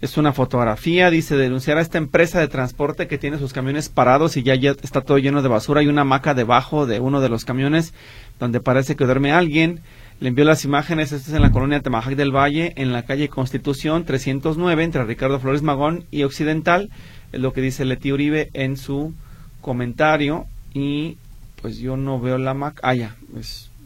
Es 0.00 0.18
una 0.18 0.34
fotografía, 0.34 1.08
dice 1.08 1.34
denunciar 1.34 1.78
a 1.78 1.80
esta 1.80 1.96
empresa 1.96 2.38
de 2.38 2.48
transporte 2.48 3.06
que 3.06 3.16
tiene 3.16 3.38
sus 3.38 3.54
camiones 3.54 3.88
parados 3.88 4.36
y 4.36 4.42
ya, 4.42 4.54
ya 4.54 4.72
está 4.82 5.00
todo 5.00 5.16
lleno 5.16 5.40
de 5.40 5.48
basura. 5.48 5.80
Hay 5.80 5.86
una 5.86 6.02
hamaca 6.02 6.34
debajo 6.34 6.84
de 6.84 7.00
uno 7.00 7.22
de 7.22 7.30
los 7.30 7.46
camiones 7.46 7.94
donde 8.38 8.60
parece 8.60 8.96
que 8.96 9.04
duerme 9.06 9.32
alguien. 9.32 9.80
Le 10.20 10.28
envió 10.28 10.44
las 10.44 10.64
imágenes, 10.66 11.12
esto 11.12 11.30
es 11.30 11.36
en 11.36 11.40
la 11.40 11.52
colonia 11.52 11.80
Temajac 11.80 12.16
del 12.16 12.36
Valle, 12.36 12.74
en 12.76 12.92
la 12.92 13.04
calle 13.04 13.28
Constitución 13.30 14.04
309, 14.04 14.84
entre 14.84 15.04
Ricardo 15.04 15.40
Flores 15.40 15.62
Magón 15.62 16.04
y 16.10 16.24
Occidental 16.24 16.90
es 17.34 17.40
lo 17.40 17.52
que 17.52 17.60
dice 17.60 17.84
Leti 17.84 18.12
Uribe 18.12 18.50
en 18.52 18.76
su 18.76 19.12
comentario 19.60 20.46
y 20.72 21.18
pues 21.60 21.78
yo 21.78 21.96
no 21.96 22.20
veo 22.20 22.38
la 22.38 22.52
hamaca, 22.52 22.80
ah 22.82 22.94
ya, 22.94 23.16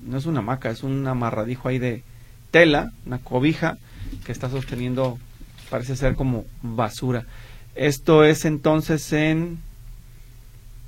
no 0.03 0.19
es 0.19 0.27
una 0.27 0.41
hamaca, 0.41 0.71
es 0.71 0.83
un 0.83 1.07
amarradijo 1.07 1.69
ahí 1.69 1.79
de 1.79 2.03
tela, 2.51 2.93
una 3.07 3.19
cobija 3.19 3.79
que 4.25 4.33
está 4.33 4.51
sosteniendo, 4.51 5.19
parece 5.71 5.97
ser 5.97 6.15
como 6.15 6.45
basura. 6.63 7.25
Esto 7.75 8.25
es 8.25 8.45
entonces 8.45 9.13
en 9.13 9.59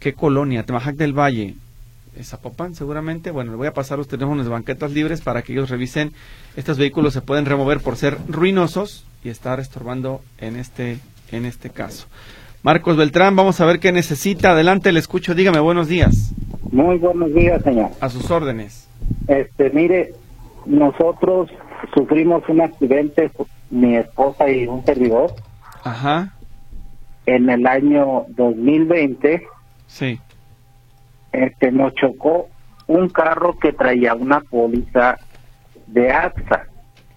¿qué 0.01 0.15
colonia? 0.15 0.65
Temajac 0.65 0.97
del 0.97 1.13
Valle. 1.13 1.55
Zapopan 2.23 2.75
seguramente. 2.75 3.31
Bueno, 3.31 3.53
le 3.53 3.57
voy 3.57 3.69
a 3.69 3.73
pasar 3.73 3.99
los 3.99 4.09
teléfonos 4.09 4.45
de 4.45 4.51
banquetas 4.51 4.91
libres 4.91 5.21
para 5.21 5.43
que 5.43 5.53
ellos 5.53 5.71
revisen. 5.71 6.13
Estos 6.57 6.77
vehículos 6.77 7.15
se 7.15 7.23
pueden 7.23 7.47
remover 7.47 7.81
por 7.81 7.97
ser 7.97 8.19
ruinosos 8.29 9.05
y 9.23 9.29
estar 9.29 9.61
estorbando 9.61 10.21
en 10.39 10.57
este, 10.57 10.99
en 11.31 11.47
este 11.47 11.71
caso. 11.71 12.07
Marcos 12.63 12.99
Beltrán, 12.99 13.37
vamos 13.37 13.59
a 13.63 13.65
ver 13.65 13.81
qué 13.81 13.91
necesita. 13.91 14.51
Adelante, 14.51 14.93
le 14.93 15.01
escucho. 15.01 15.35
Dígame, 15.35 15.61
buenos 15.61 15.89
días. 15.89 16.35
Muy 16.71 16.99
buenos 16.99 17.33
días, 17.33 17.63
señor. 17.63 17.89
A 18.01 18.11
sus 18.11 18.31
órdenes. 18.31 18.87
Este, 19.29 19.71
mire, 19.71 20.13
nosotros 20.67 21.51
sufrimos 21.95 22.47
un 22.51 22.61
accidente, 22.61 23.31
mi 23.71 23.97
esposa 23.97 24.51
y 24.51 24.67
un 24.67 24.85
servidor. 24.85 25.35
Ajá. 25.85 26.35
En 27.25 27.49
el 27.49 27.67
año 27.67 28.27
2020. 28.29 29.43
Sí. 29.87 30.21
Este, 31.33 31.73
nos 31.73 31.95
chocó 31.95 32.51
un 32.87 33.09
carro 33.09 33.59
que 33.59 33.73
traía 33.73 34.15
una 34.15 34.41
póliza 34.41 35.17
de 35.87 36.13
AXA. 36.13 36.67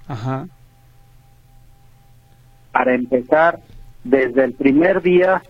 Ajá. 0.07 0.47
Para 2.71 2.95
empezar, 2.95 3.59
desde 4.03 4.43
el 4.43 4.53
primer 4.53 5.01
día, 5.01 5.41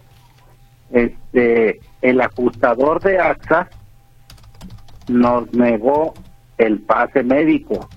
este, 0.91 1.79
el 2.01 2.21
ajustador 2.21 3.01
de 3.01 3.19
AXA 3.19 3.69
nos 5.07 5.51
negó 5.53 6.13
el 6.57 6.79
pase 6.81 7.23
médico. 7.23 7.87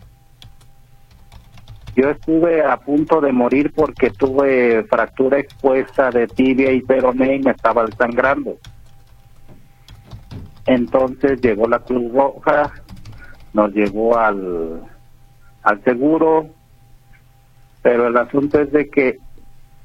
Yo 1.95 2.11
estuve 2.11 2.62
a 2.62 2.77
punto 2.77 3.21
de 3.21 3.33
morir 3.33 3.73
porque 3.75 4.11
tuve 4.11 4.85
fractura 4.85 5.38
expuesta 5.38 6.11
de 6.11 6.27
tibia 6.27 6.71
y 6.73 6.83
peroné 6.83 7.37
y 7.37 7.42
me 7.42 7.53
estaba 7.53 7.87
sangrando. 7.99 8.59
Entonces 10.66 11.40
llegó 11.40 11.66
la 11.69 11.79
Cruz 11.79 12.12
Roja, 12.12 12.71
nos 13.55 13.73
llevó 13.73 14.19
al, 14.19 14.83
al 15.62 15.85
seguro, 15.85 16.49
pero 17.83 18.09
el 18.09 18.16
asunto 18.16 18.61
es 18.61 18.71
de 18.73 18.90
que 18.90 19.19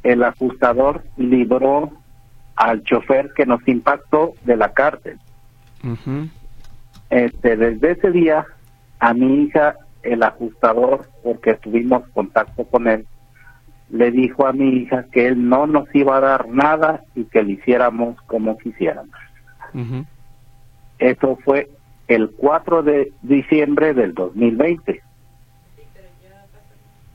el 0.03 0.23
ajustador 0.23 1.03
libró 1.17 1.91
al 2.55 2.83
chofer 2.83 3.31
que 3.35 3.45
nos 3.45 3.65
impactó 3.67 4.33
de 4.43 4.55
la 4.55 4.73
cárcel. 4.73 5.19
Este, 7.09 7.57
desde 7.57 7.91
ese 7.91 8.11
día 8.11 8.45
a 8.99 9.13
mi 9.13 9.43
hija 9.43 9.75
el 10.03 10.23
ajustador, 10.23 11.07
porque 11.23 11.55
tuvimos 11.55 12.07
contacto 12.09 12.65
con 12.65 12.87
él, 12.87 13.05
le 13.89 14.11
dijo 14.11 14.47
a 14.47 14.53
mi 14.53 14.69
hija 14.77 15.05
que 15.11 15.27
él 15.27 15.49
no 15.49 15.67
nos 15.67 15.93
iba 15.93 16.17
a 16.17 16.21
dar 16.21 16.47
nada 16.47 17.03
y 17.13 17.25
que 17.25 17.43
le 17.43 17.53
hiciéramos 17.53 18.19
como 18.23 18.57
quisiéramos. 18.57 19.15
Eso 20.97 21.37
fue 21.43 21.69
el 22.07 22.31
4 22.31 22.83
de 22.83 23.11
diciembre 23.21 23.93
del 23.93 24.13
2020. 24.13 25.01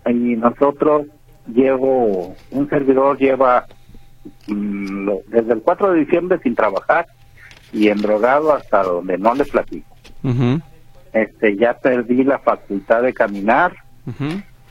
Y 0.07 0.37
nosotros 0.37 1.07
llevo, 1.47 2.35
un 2.51 2.69
servidor 2.69 3.19
lleva 3.19 3.67
mm, 4.47 5.09
desde 5.29 5.53
el 5.53 5.63
4 5.63 5.93
de 5.93 6.01
diciembre 6.01 6.39
sin 6.43 6.55
trabajar 6.55 7.07
y 7.73 7.89
endrogado 7.89 8.53
hasta 8.53 8.83
donde 8.83 9.19
no 9.19 9.35
le 9.35 9.45
platico. 9.45 9.97
Este, 11.13 11.57
ya 11.57 11.75
perdí 11.75 12.25
la 12.25 12.39
facultad 12.39 13.03
de 13.03 13.15
caminar. 13.15 13.75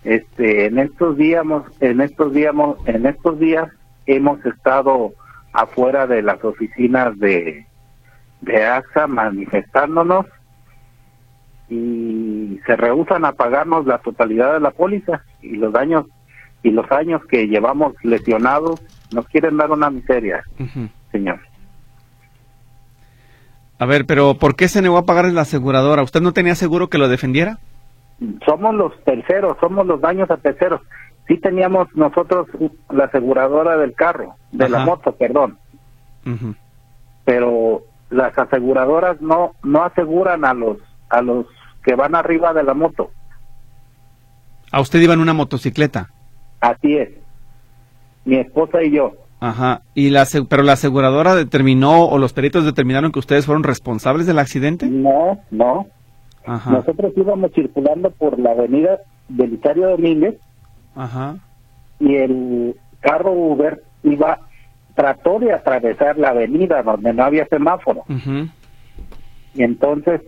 Este, 0.03 0.67
en 0.67 0.79
estos 0.79 1.17
días, 1.17 1.43
en 1.79 2.01
estos 2.01 2.33
días, 2.33 2.53
en 2.85 3.05
estos 3.05 3.39
días 3.39 3.69
hemos 4.05 4.45
estado 4.45 5.13
afuera 5.51 6.05
de 6.07 6.21
las 6.21 6.43
oficinas 6.43 7.17
de 7.17 7.65
de 8.45 8.65
AXA 8.65 9.07
manifestándonos 9.07 10.25
y 11.67 12.59
se 12.65 12.75
rehusan 12.75 13.25
a 13.25 13.31
pagarnos 13.31 13.85
la 13.85 13.97
totalidad 13.97 14.53
de 14.53 14.59
la 14.59 14.71
póliza 14.71 15.23
y 15.41 15.55
los 15.55 15.73
daños 15.73 16.05
y 16.65 16.71
los 16.71 16.91
años 16.91 17.21
que 17.27 17.47
llevamos 17.47 17.93
lesionados 18.01 18.81
nos 19.13 19.27
quieren 19.27 19.55
dar 19.55 19.69
una 19.69 19.91
miseria, 19.91 20.43
señor. 21.11 21.39
A 23.77 23.85
ver, 23.85 24.07
pero 24.07 24.33
¿por 24.33 24.55
qué 24.55 24.67
se 24.67 24.81
negó 24.81 24.97
a 24.97 25.05
pagar 25.05 25.25
la 25.25 25.41
aseguradora? 25.41 26.01
¿Usted 26.01 26.21
no 26.21 26.33
tenía 26.33 26.55
seguro 26.55 26.89
que 26.89 26.97
lo 26.97 27.07
defendiera? 27.07 27.59
Somos 28.47 28.73
los 28.73 28.99
terceros, 29.03 29.57
somos 29.59 29.85
los 29.85 30.01
daños 30.01 30.31
a 30.31 30.37
terceros. 30.37 30.81
Sí 31.27 31.37
teníamos 31.37 31.87
nosotros 31.93 32.47
la 32.89 33.05
aseguradora 33.05 33.77
del 33.77 33.93
carro, 33.93 34.33
de 34.51 34.67
la 34.67 34.85
moto, 34.85 35.11
perdón. 35.11 35.59
Pero 37.25 37.83
las 38.09 38.35
aseguradoras 38.35 39.21
no 39.21 39.51
no 39.61 39.83
aseguran 39.83 40.45
a 40.45 40.55
los 40.55 40.77
a 41.09 41.21
los 41.21 41.45
que 41.83 41.93
van 41.93 42.15
arriba 42.15 42.53
de 42.53 42.63
la 42.63 42.73
moto. 42.73 43.11
¿A 44.71 44.81
usted 44.81 44.99
iba 44.99 45.13
en 45.13 45.19
una 45.19 45.33
motocicleta? 45.33 46.09
Así 46.59 46.97
es. 46.97 47.09
Mi 48.25 48.37
esposa 48.37 48.83
y 48.83 48.91
yo. 48.91 49.13
Ajá. 49.39 49.81
¿Y 49.93 50.09
la, 50.09 50.25
pero 50.49 50.63
la 50.63 50.73
aseguradora 50.73 51.35
determinó 51.35 52.05
o 52.05 52.17
los 52.17 52.33
peritos 52.33 52.65
determinaron 52.65 53.11
que 53.11 53.19
ustedes 53.19 53.45
fueron 53.45 53.63
responsables 53.63 54.25
del 54.25 54.39
accidente? 54.39 54.87
No, 54.87 55.39
no. 55.51 55.87
Ajá. 56.45 56.71
Nosotros 56.71 57.13
íbamos 57.15 57.51
circulando 57.53 58.11
por 58.11 58.39
la 58.39 58.51
avenida 58.51 58.99
Belisario 59.29 59.89
Domínguez. 59.89 60.35
Ajá. 60.95 61.37
Y 61.99 62.15
el 62.15 62.75
carro 63.01 63.31
Uber 63.31 63.83
iba 64.03 64.39
trató 64.95 65.39
de 65.39 65.53
atravesar 65.53 66.17
la 66.17 66.29
avenida 66.29 66.81
donde 66.81 67.13
no 67.13 67.23
había 67.23 67.45
semáforo. 67.47 68.03
Y 69.53 69.63
entonces, 69.63 70.21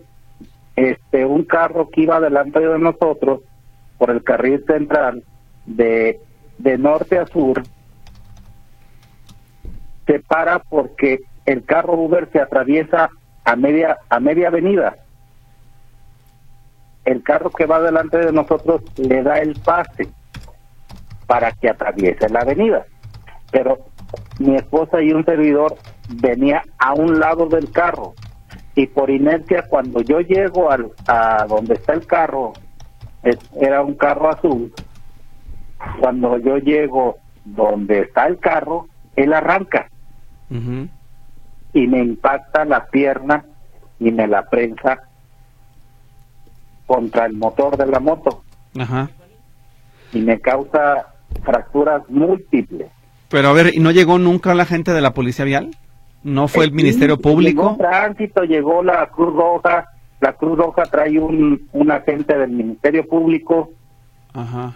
este, 0.76 1.24
un 1.24 1.44
carro 1.44 1.88
que 1.88 2.02
iba 2.02 2.20
delante 2.20 2.60
de 2.60 2.78
nosotros 2.78 3.40
por 3.96 4.10
el 4.10 4.22
carril 4.22 4.62
central 4.66 5.24
de, 5.68 6.20
de 6.58 6.78
norte 6.78 7.18
a 7.18 7.26
sur 7.26 7.62
se 10.06 10.20
para 10.20 10.58
porque 10.58 11.20
el 11.44 11.64
carro 11.64 11.94
Uber 11.94 12.28
se 12.32 12.40
atraviesa 12.40 13.10
a 13.44 13.56
media 13.56 13.98
a 14.08 14.20
media 14.20 14.48
avenida. 14.48 14.96
El 17.04 17.22
carro 17.22 17.50
que 17.50 17.66
va 17.66 17.80
delante 17.80 18.18
de 18.18 18.32
nosotros 18.32 18.82
le 18.96 19.22
da 19.22 19.38
el 19.38 19.54
pase 19.60 20.08
para 21.26 21.52
que 21.52 21.68
atraviese 21.68 22.28
la 22.30 22.40
avenida. 22.40 22.84
Pero 23.50 23.78
mi 24.38 24.56
esposa 24.56 25.00
y 25.02 25.12
un 25.12 25.24
servidor 25.24 25.76
venía 26.08 26.62
a 26.78 26.94
un 26.94 27.18
lado 27.18 27.46
del 27.46 27.70
carro 27.70 28.14
y 28.74 28.86
por 28.86 29.10
inercia 29.10 29.64
cuando 29.68 30.00
yo 30.00 30.20
llego 30.20 30.70
al, 30.70 30.90
a 31.06 31.44
donde 31.48 31.74
está 31.74 31.94
el 31.94 32.06
carro, 32.06 32.52
era 33.60 33.82
un 33.82 33.94
carro 33.94 34.30
azul, 34.30 34.72
cuando 36.00 36.38
yo 36.38 36.58
llego 36.58 37.16
donde 37.44 38.00
está 38.00 38.26
el 38.26 38.38
carro, 38.38 38.86
él 39.16 39.32
arranca 39.32 39.88
y 40.50 41.86
me 41.86 41.98
impacta 41.98 42.64
la 42.64 42.86
pierna 42.86 43.44
y 43.98 44.10
me 44.10 44.26
la 44.26 44.48
prensa 44.48 45.02
contra 46.86 47.26
el 47.26 47.34
motor 47.34 47.76
de 47.76 47.86
la 47.86 48.00
moto 48.00 48.42
y 50.12 50.20
me 50.20 50.40
causa 50.40 51.06
fracturas 51.42 52.02
múltiples 52.08 52.88
pero 53.28 53.48
a 53.48 53.52
ver, 53.52 53.74
¿y 53.74 53.80
no 53.80 53.90
llegó 53.90 54.18
nunca 54.18 54.54
la 54.54 54.64
gente 54.64 54.92
de 54.92 55.00
la 55.00 55.12
Policía 55.12 55.44
Vial? 55.44 55.70
¿No 56.24 56.48
fue 56.48 56.64
el, 56.64 56.72
Ministerio 56.72 57.18
Público? 57.18 57.62
Llegó 57.62 57.76
tránsito, 57.76 58.42
llegó 58.42 58.82
la 58.82 59.06
Cruz 59.06 59.34
Roja, 59.34 59.86
la 60.20 60.32
Cruz 60.32 60.58
Roja 60.58 60.84
trae 60.84 61.18
un, 61.18 61.68
un 61.72 61.90
agente 61.90 62.36
del 62.36 62.50
Ministerio 62.50 63.06
Público. 63.06 63.70
Ajá. 64.32 64.72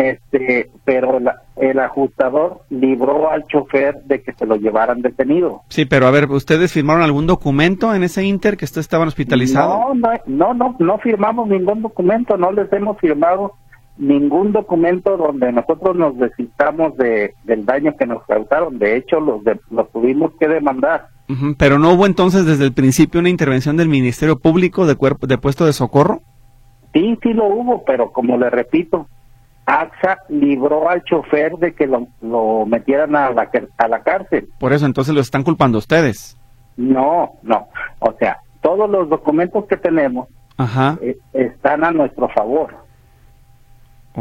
Este, 0.00 0.70
pero 0.84 1.18
el 1.56 1.78
ajustador 1.78 2.62
libró 2.70 3.30
al 3.30 3.44
chofer 3.44 4.02
de 4.04 4.22
que 4.22 4.32
se 4.32 4.46
lo 4.46 4.56
llevaran 4.56 5.02
detenido. 5.02 5.60
Sí, 5.68 5.84
pero 5.84 6.06
a 6.06 6.10
ver, 6.10 6.30
¿ustedes 6.30 6.72
firmaron 6.72 7.02
algún 7.02 7.26
documento 7.26 7.94
en 7.94 8.02
ese 8.02 8.24
inter 8.24 8.56
que 8.56 8.64
ustedes 8.64 8.86
estaban 8.86 9.08
hospitalizados? 9.08 9.94
No, 9.94 10.10
no, 10.26 10.54
no, 10.54 10.76
no 10.78 10.98
firmamos 10.98 11.48
ningún 11.48 11.82
documento, 11.82 12.38
no 12.38 12.50
les 12.50 12.72
hemos 12.72 12.98
firmado 12.98 13.52
ningún 13.98 14.52
documento 14.52 15.18
donde 15.18 15.52
nosotros 15.52 15.94
nos 15.94 16.16
desistamos 16.16 16.96
de, 16.96 17.34
del 17.44 17.66
daño 17.66 17.94
que 17.98 18.06
nos 18.06 18.24
causaron. 18.24 18.78
De 18.78 18.96
hecho, 18.96 19.20
los, 19.20 19.42
los 19.70 19.92
tuvimos 19.92 20.32
que 20.40 20.48
demandar. 20.48 21.08
Pero 21.58 21.78
no 21.78 21.92
hubo 21.92 22.06
entonces 22.06 22.46
desde 22.46 22.64
el 22.64 22.72
principio 22.72 23.20
una 23.20 23.28
intervención 23.28 23.76
del 23.76 23.88
Ministerio 23.88 24.38
Público 24.38 24.86
de, 24.86 24.96
cuerpo, 24.96 25.26
de 25.26 25.36
puesto 25.36 25.66
de 25.66 25.74
socorro. 25.74 26.22
Sí, 26.94 27.18
sí 27.22 27.32
lo 27.34 27.46
hubo, 27.46 27.84
pero 27.84 28.10
como 28.10 28.36
le 28.36 28.50
repito, 28.50 29.06
AXA 29.70 30.18
libró 30.28 30.88
al 30.88 31.04
chofer 31.04 31.52
de 31.58 31.74
que 31.74 31.86
lo, 31.86 32.08
lo 32.20 32.66
metieran 32.66 33.14
a 33.14 33.30
la, 33.30 33.48
a 33.78 33.88
la 33.88 34.02
cárcel. 34.02 34.48
Por 34.58 34.72
eso 34.72 34.84
entonces 34.84 35.14
lo 35.14 35.20
están 35.20 35.44
culpando 35.44 35.78
ustedes. 35.78 36.36
No, 36.76 37.34
no. 37.42 37.68
O 38.00 38.12
sea, 38.18 38.38
todos 38.60 38.90
los 38.90 39.08
documentos 39.08 39.66
que 39.66 39.76
tenemos 39.76 40.28
eh, 41.00 41.16
están 41.32 41.84
a 41.84 41.92
nuestro 41.92 42.28
favor. 42.30 42.74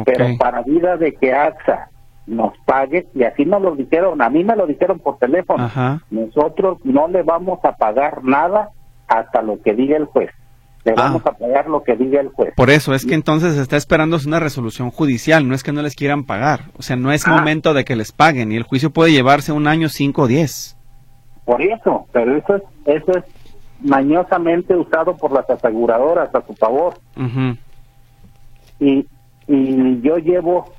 Pero 0.06 0.26
para 0.38 0.62
vida 0.62 0.98
de 0.98 1.14
que 1.16 1.34
AXA 1.34 1.90
nos 2.28 2.54
pague, 2.66 3.08
y 3.16 3.24
así 3.24 3.44
nos 3.44 3.62
lo 3.62 3.76
dijeron, 3.76 4.22
a 4.22 4.30
mí 4.30 4.44
me 4.44 4.56
lo 4.56 4.68
dijeron 4.68 5.00
por 5.00 5.18
teléfono, 5.18 5.68
nosotros 6.12 6.78
no 6.84 7.08
le 7.08 7.24
vamos 7.24 7.60
a 7.64 7.76
pagar 7.76 8.24
nada 8.24 8.70
hasta 9.08 9.42
lo 9.42 9.60
que 9.64 9.74
diga 9.74 9.98
el 9.98 10.06
juez. 10.06 10.30
Le 10.86 10.92
ah. 10.92 10.96
vamos 10.96 11.26
a 11.26 11.32
pagar 11.32 11.68
lo 11.68 11.84
que 11.84 11.96
diga 11.96 12.22
el 12.22 12.30
juez. 12.30 12.54
Por 12.56 12.70
eso, 12.70 12.94
es 12.94 13.06
que 13.06 13.16
entonces 13.16 13.58
está 13.58 13.78
esperando 13.78 14.18
una 14.26 14.40
resolución 14.40 14.92
judicial, 14.92 15.48
no 15.48 15.56
es 15.56 15.64
que 15.64 15.72
no 15.72 15.82
les 15.82 15.96
quieran 15.96 16.24
pagar. 16.24 16.72
O 16.78 16.82
sea, 16.82 16.96
no 16.96 17.12
es 17.12 17.28
ah. 17.28 17.32
momento 17.32 17.74
de 17.74 17.84
que 17.84 17.96
les 17.96 18.12
paguen 18.12 18.52
y 18.52 18.56
el 18.56 18.64
juicio 18.64 18.92
puede 18.92 19.12
llevarse 19.12 19.52
un 19.52 19.68
año, 19.68 19.90
cinco 19.90 20.24
o 20.24 20.28
diez. 20.28 20.78
Por 21.46 21.62
eso, 21.62 22.06
pero 22.12 22.36
eso 22.38 22.56
es, 22.56 22.64
eso 22.86 23.12
es 23.18 23.24
mañosamente 23.82 24.76
usado 24.76 25.16
por 25.18 25.32
las 25.32 25.50
aseguradoras 25.50 26.34
a 26.34 26.46
su 26.46 26.54
favor. 26.54 26.96
y, 28.80 29.06
y 29.48 30.02
yo 30.02 30.18
llevo 30.18 30.72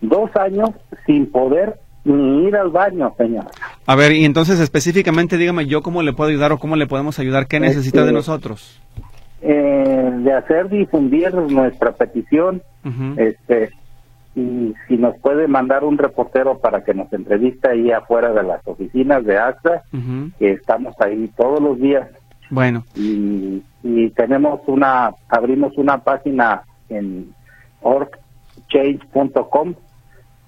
dos 0.00 0.30
años 0.36 0.70
sin 1.06 1.30
poder 1.30 1.78
ni 2.04 2.46
ir 2.46 2.56
al 2.56 2.70
baño, 2.70 3.14
señor. 3.18 3.46
A 3.86 3.94
ver, 3.94 4.12
y 4.12 4.24
entonces 4.24 4.60
específicamente 4.60 5.36
dígame 5.36 5.66
yo 5.66 5.82
cómo 5.82 6.02
le 6.02 6.12
puedo 6.12 6.30
ayudar 6.30 6.52
o 6.52 6.58
cómo 6.58 6.76
le 6.76 6.86
podemos 6.86 7.18
ayudar, 7.18 7.46
¿qué 7.46 7.60
necesita 7.60 8.00
de 8.00 8.06
Este, 8.06 8.14
nosotros? 8.14 8.80
Eh, 9.40 10.10
de 10.18 10.32
hacer 10.32 10.68
difundir 10.68 11.32
nuestra 11.32 11.92
petición, 11.92 12.60
este, 13.16 13.70
y 14.34 14.74
si 14.86 14.96
nos 14.96 15.16
puede 15.18 15.46
mandar 15.46 15.84
un 15.84 15.96
reportero 15.96 16.58
para 16.58 16.82
que 16.82 16.92
nos 16.94 17.12
entreviste 17.12 17.68
ahí 17.68 17.92
afuera 17.92 18.32
de 18.32 18.42
las 18.42 18.66
oficinas 18.66 19.24
de 19.24 19.38
AXA, 19.38 19.82
que 20.38 20.52
estamos 20.52 20.94
ahí 21.00 21.30
todos 21.36 21.60
los 21.60 21.78
días. 21.78 22.08
Bueno, 22.50 22.84
y, 22.96 23.62
y 23.82 24.10
tenemos 24.10 24.60
una, 24.66 25.12
abrimos 25.28 25.76
una 25.76 25.98
página 25.98 26.62
en 26.88 27.32
orgchange.com 27.82 29.74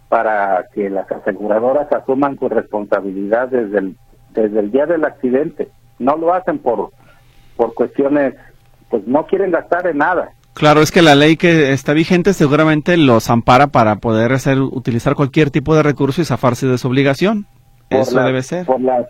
para 0.08 0.66
que 0.74 0.90
las 0.90 1.10
aseguradoras 1.12 1.92
asuman 1.92 2.38
su 2.38 2.48
responsabilidad 2.48 3.48
desde 3.48 3.78
el, 3.78 3.96
desde 4.30 4.60
el 4.60 4.72
día 4.72 4.86
del 4.86 5.04
accidente. 5.04 5.68
No 6.00 6.16
lo 6.16 6.34
hacen 6.34 6.58
por, 6.58 6.90
por 7.56 7.74
cuestiones, 7.74 8.34
pues 8.90 9.06
no 9.06 9.24
quieren 9.26 9.50
gastar 9.50 9.86
en 9.86 9.98
nada. 9.98 10.32
claro, 10.54 10.82
es 10.82 10.90
que 10.90 11.00
la 11.02 11.14
ley 11.14 11.36
que 11.36 11.72
está 11.72 11.92
vigente 11.92 12.32
seguramente 12.34 12.96
los 12.96 13.30
ampara 13.30 13.68
para 13.68 13.96
poder 13.96 14.32
hacer 14.32 14.60
utilizar 14.60 15.14
cualquier 15.14 15.50
tipo 15.50 15.74
de 15.74 15.82
recurso 15.82 16.20
y 16.20 16.24
zafarse 16.24 16.66
de 16.66 16.76
su 16.78 16.88
obligación. 16.88 17.46
Por 17.88 18.00
Eso 18.00 18.16
las- 18.16 18.26
debe 18.26 18.42
ser. 18.42 18.66
Por 18.66 18.80
las, 18.80 19.06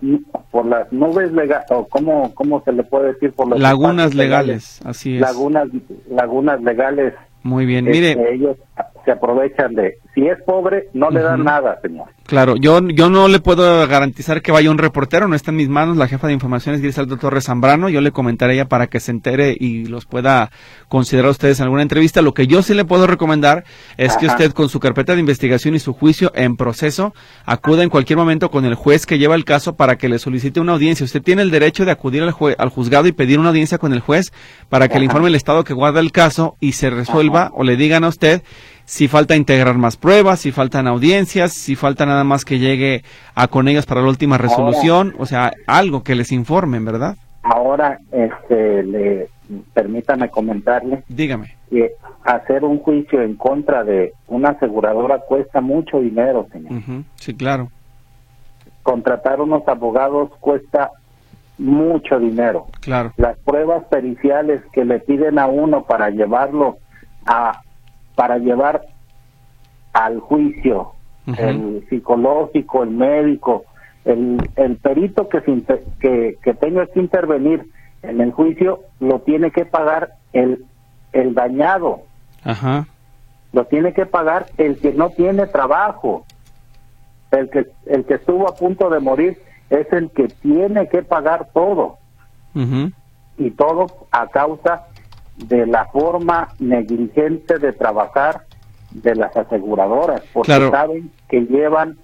por 0.51 0.65
las 0.67 0.91
nubes 0.93 1.31
legales, 1.33 1.67
o 1.71 1.87
cómo, 1.87 2.33
cómo 2.35 2.63
se 2.65 2.73
le 2.73 2.83
puede 2.83 3.13
decir, 3.13 3.33
por 3.33 3.49
los 3.49 3.59
Lagunas 3.61 4.15
legales, 4.15 4.81
así 4.85 5.17
es. 5.17 5.21
Lagunas, 5.21 5.69
lagunas 6.11 6.63
legales 6.63 7.13
Muy 7.43 7.67
bien, 7.67 7.87
Este, 7.89 8.17
mire, 8.17 8.35
ellos 8.35 8.57
se 9.05 9.13
aprovechan 9.13 9.75
de 9.75 9.99
si 10.15 10.27
es 10.27 10.39
pobre 10.45 10.89
no 10.93 11.11
le 11.11 11.21
dan 11.23 11.45
nada 11.45 11.79
señor. 11.83 12.07
Claro, 12.27 12.55
yo, 12.57 12.81
yo 12.89 13.11
no 13.11 13.27
le 13.29 13.41
puedo 13.41 13.87
garantizar 13.89 14.41
que 14.43 14.53
vaya 14.53 14.71
un 14.71 14.79
reportero, 14.79 15.27
no 15.27 15.35
está 15.35 15.51
en 15.51 15.57
mis 15.57 15.69
manos, 15.69 15.97
la 15.97 16.07
jefa 16.07 16.27
de 16.29 16.33
información 16.33 16.75
es 16.75 16.81
Griselda 16.81 17.17
Torres 17.17 17.45
Zambrano, 17.45 17.89
yo 17.89 18.01
le 18.01 18.13
comentaré 18.13 18.53
a 18.53 18.55
ella 18.55 18.65
para 18.69 18.87
que 18.87 19.01
se 19.01 19.11
entere 19.11 19.57
y 19.59 19.87
los 19.87 20.07
pueda 20.07 20.51
considerar 20.89 21.31
ustedes 21.31 21.59
en 21.59 21.65
alguna 21.65 21.83
entrevista. 21.83 22.23
Lo 22.23 22.35
que 22.35 22.47
yo 22.47 22.63
sí 22.63 22.75
le 22.75 22.85
puedo 22.85 23.07
recomendar 23.07 23.65
es 23.97 24.17
que 24.17 24.27
usted 24.27 24.53
con 24.53 24.69
su 24.69 24.79
carpeta 24.81 25.15
de 25.15 25.21
investigación 25.21 25.75
y 25.75 25.79
su 25.81 25.93
juicio 25.93 26.31
en 26.35 26.57
proceso 26.57 27.15
acuda 27.47 27.83
en 27.83 27.91
cualquier 27.91 28.19
momento 28.19 28.51
con 28.51 28.65
el 28.65 28.75
juez 28.75 29.07
que 29.07 29.19
lleva 29.19 29.35
el 29.35 29.45
caso 29.45 29.75
para 29.77 29.97
que 29.97 30.09
le 30.09 30.19
solicite 30.21 30.61
una 30.61 30.73
audiencia. 30.73 31.05
Usted 31.05 31.23
tiene 31.23 31.43
el 31.43 31.51
derecho 31.51 31.85
de 31.85 31.91
acudir 31.93 32.23
al, 32.23 32.33
jue- 32.33 32.55
al 32.59 32.69
juzgado 32.69 33.09
y 33.09 33.13
pedir 33.13 33.39
una 33.39 33.49
audiencia 33.49 33.79
con 33.79 33.93
el 33.93 34.01
juez 34.01 34.33
para 34.69 34.89
que 34.89 34.99
le 34.99 35.07
informe 35.07 35.29
el 35.29 35.35
estado 35.35 35.65
que 35.65 35.75
guarda 35.75 35.99
el 36.01 36.13
caso 36.13 36.57
y 36.61 36.73
se 36.73 36.91
resuelva 36.91 37.51
o 37.55 37.65
le 37.65 37.77
digan 37.77 38.05
a 38.05 38.09
usted 38.09 38.43
si 38.91 39.07
falta 39.07 39.37
integrar 39.37 39.77
más 39.79 39.97
pruebas, 39.97 40.41
si 40.41 40.51
faltan 40.51 40.89
audiencias, 40.89 41.53
si 41.53 41.77
falta 41.77 42.07
nada 42.07 42.25
más 42.25 42.45
que 42.45 42.59
llegue 42.59 43.05
a 43.37 43.47
con 43.47 43.69
ellas 43.69 43.87
para 43.87 44.01
la 44.03 44.09
última 44.09 44.37
resolución, 44.37 45.15
o 45.17 45.27
sea, 45.27 45.53
algo 45.69 46.03
que 46.03 46.17
les 46.17 46.33
informen, 46.33 46.85
¿verdad? 46.85 47.17
ahora 47.45 47.99
este 48.11 48.83
le 48.83 49.29
permítame 49.73 50.29
comentarle 50.29 51.05
Dígame. 51.09 51.55
que 51.71 51.93
hacer 52.25 52.65
un 52.65 52.79
juicio 52.81 53.23
en 53.23 53.37
contra 53.37 53.85
de 53.85 54.13
una 54.27 54.51
aseguradora 54.51 55.21
cuesta 55.21 55.61
mucho 55.61 56.01
dinero 56.01 56.49
señor 56.53 56.83
Sí, 57.15 57.35
claro. 57.35 57.69
contratar 58.83 59.41
unos 59.41 59.67
abogados 59.69 60.31
cuesta 60.41 60.91
mucho 61.59 62.19
dinero 62.19 62.67
Claro. 62.81 63.13
las 63.17 63.39
pruebas 63.39 63.85
periciales 63.85 64.61
que 64.73 64.85
le 64.85 64.99
piden 64.99 65.39
a 65.39 65.47
uno 65.47 65.85
para 65.85 66.11
llevarlo 66.11 66.79
a 67.25 67.61
para 68.15 68.39
llevar 68.39 68.83
al 69.93 70.21
juicio 70.21 70.93
el 71.39 71.87
psicológico 71.89 72.83
el 72.83 72.91
médico 72.91 73.65
el, 74.05 74.39
el 74.57 74.77
perito 74.77 75.29
que, 75.29 75.41
se 75.43 75.51
inter- 75.51 75.85
que 76.01 76.37
que 76.43 76.55
tenga 76.55 76.87
que 76.87 77.01
intervenir 77.01 77.67
en 78.03 78.21
el 78.21 78.33
juicio 78.33 78.81
lo 78.99 79.21
tiene 79.21 79.51
que 79.51 79.65
pagar 79.67 80.15
el 80.33 80.65
el 81.13 81.35
dañado. 81.35 82.01
Ajá. 82.45 82.87
lo 83.53 83.65
tiene 83.67 83.93
que 83.93 84.07
pagar 84.07 84.47
el 84.59 84.79
que 84.79 84.93
no 84.93 85.11
tiene 85.11 85.47
trabajo. 85.47 86.25
El 87.33 87.51
que 87.51 87.67
el 87.87 88.05
que 88.07 88.15
estuvo 88.15 88.49
a 88.49 88.55
punto 88.55 88.89
de 88.91 89.01
morir 89.01 89.39
es 89.69 89.93
el 89.93 90.11
que 90.11 90.29
tiene 90.29 90.89
que 90.89 91.03
pagar 91.03 91.49
todo. 91.53 91.99
Y 93.37 93.51
todo 93.51 93.87
a 94.11 94.27
causa 94.29 94.87
de 95.37 95.67
la 95.67 95.87
forma 95.87 96.49
negligente 96.59 97.59
de 97.59 97.73
trabajar 97.73 98.43
de 98.91 99.15
las 99.15 99.37
aseguradoras, 99.37 100.23
porque 100.33 100.47
Claro. 100.53 100.71
saben 100.71 101.11
que 101.29 101.41
llevan 101.43 101.97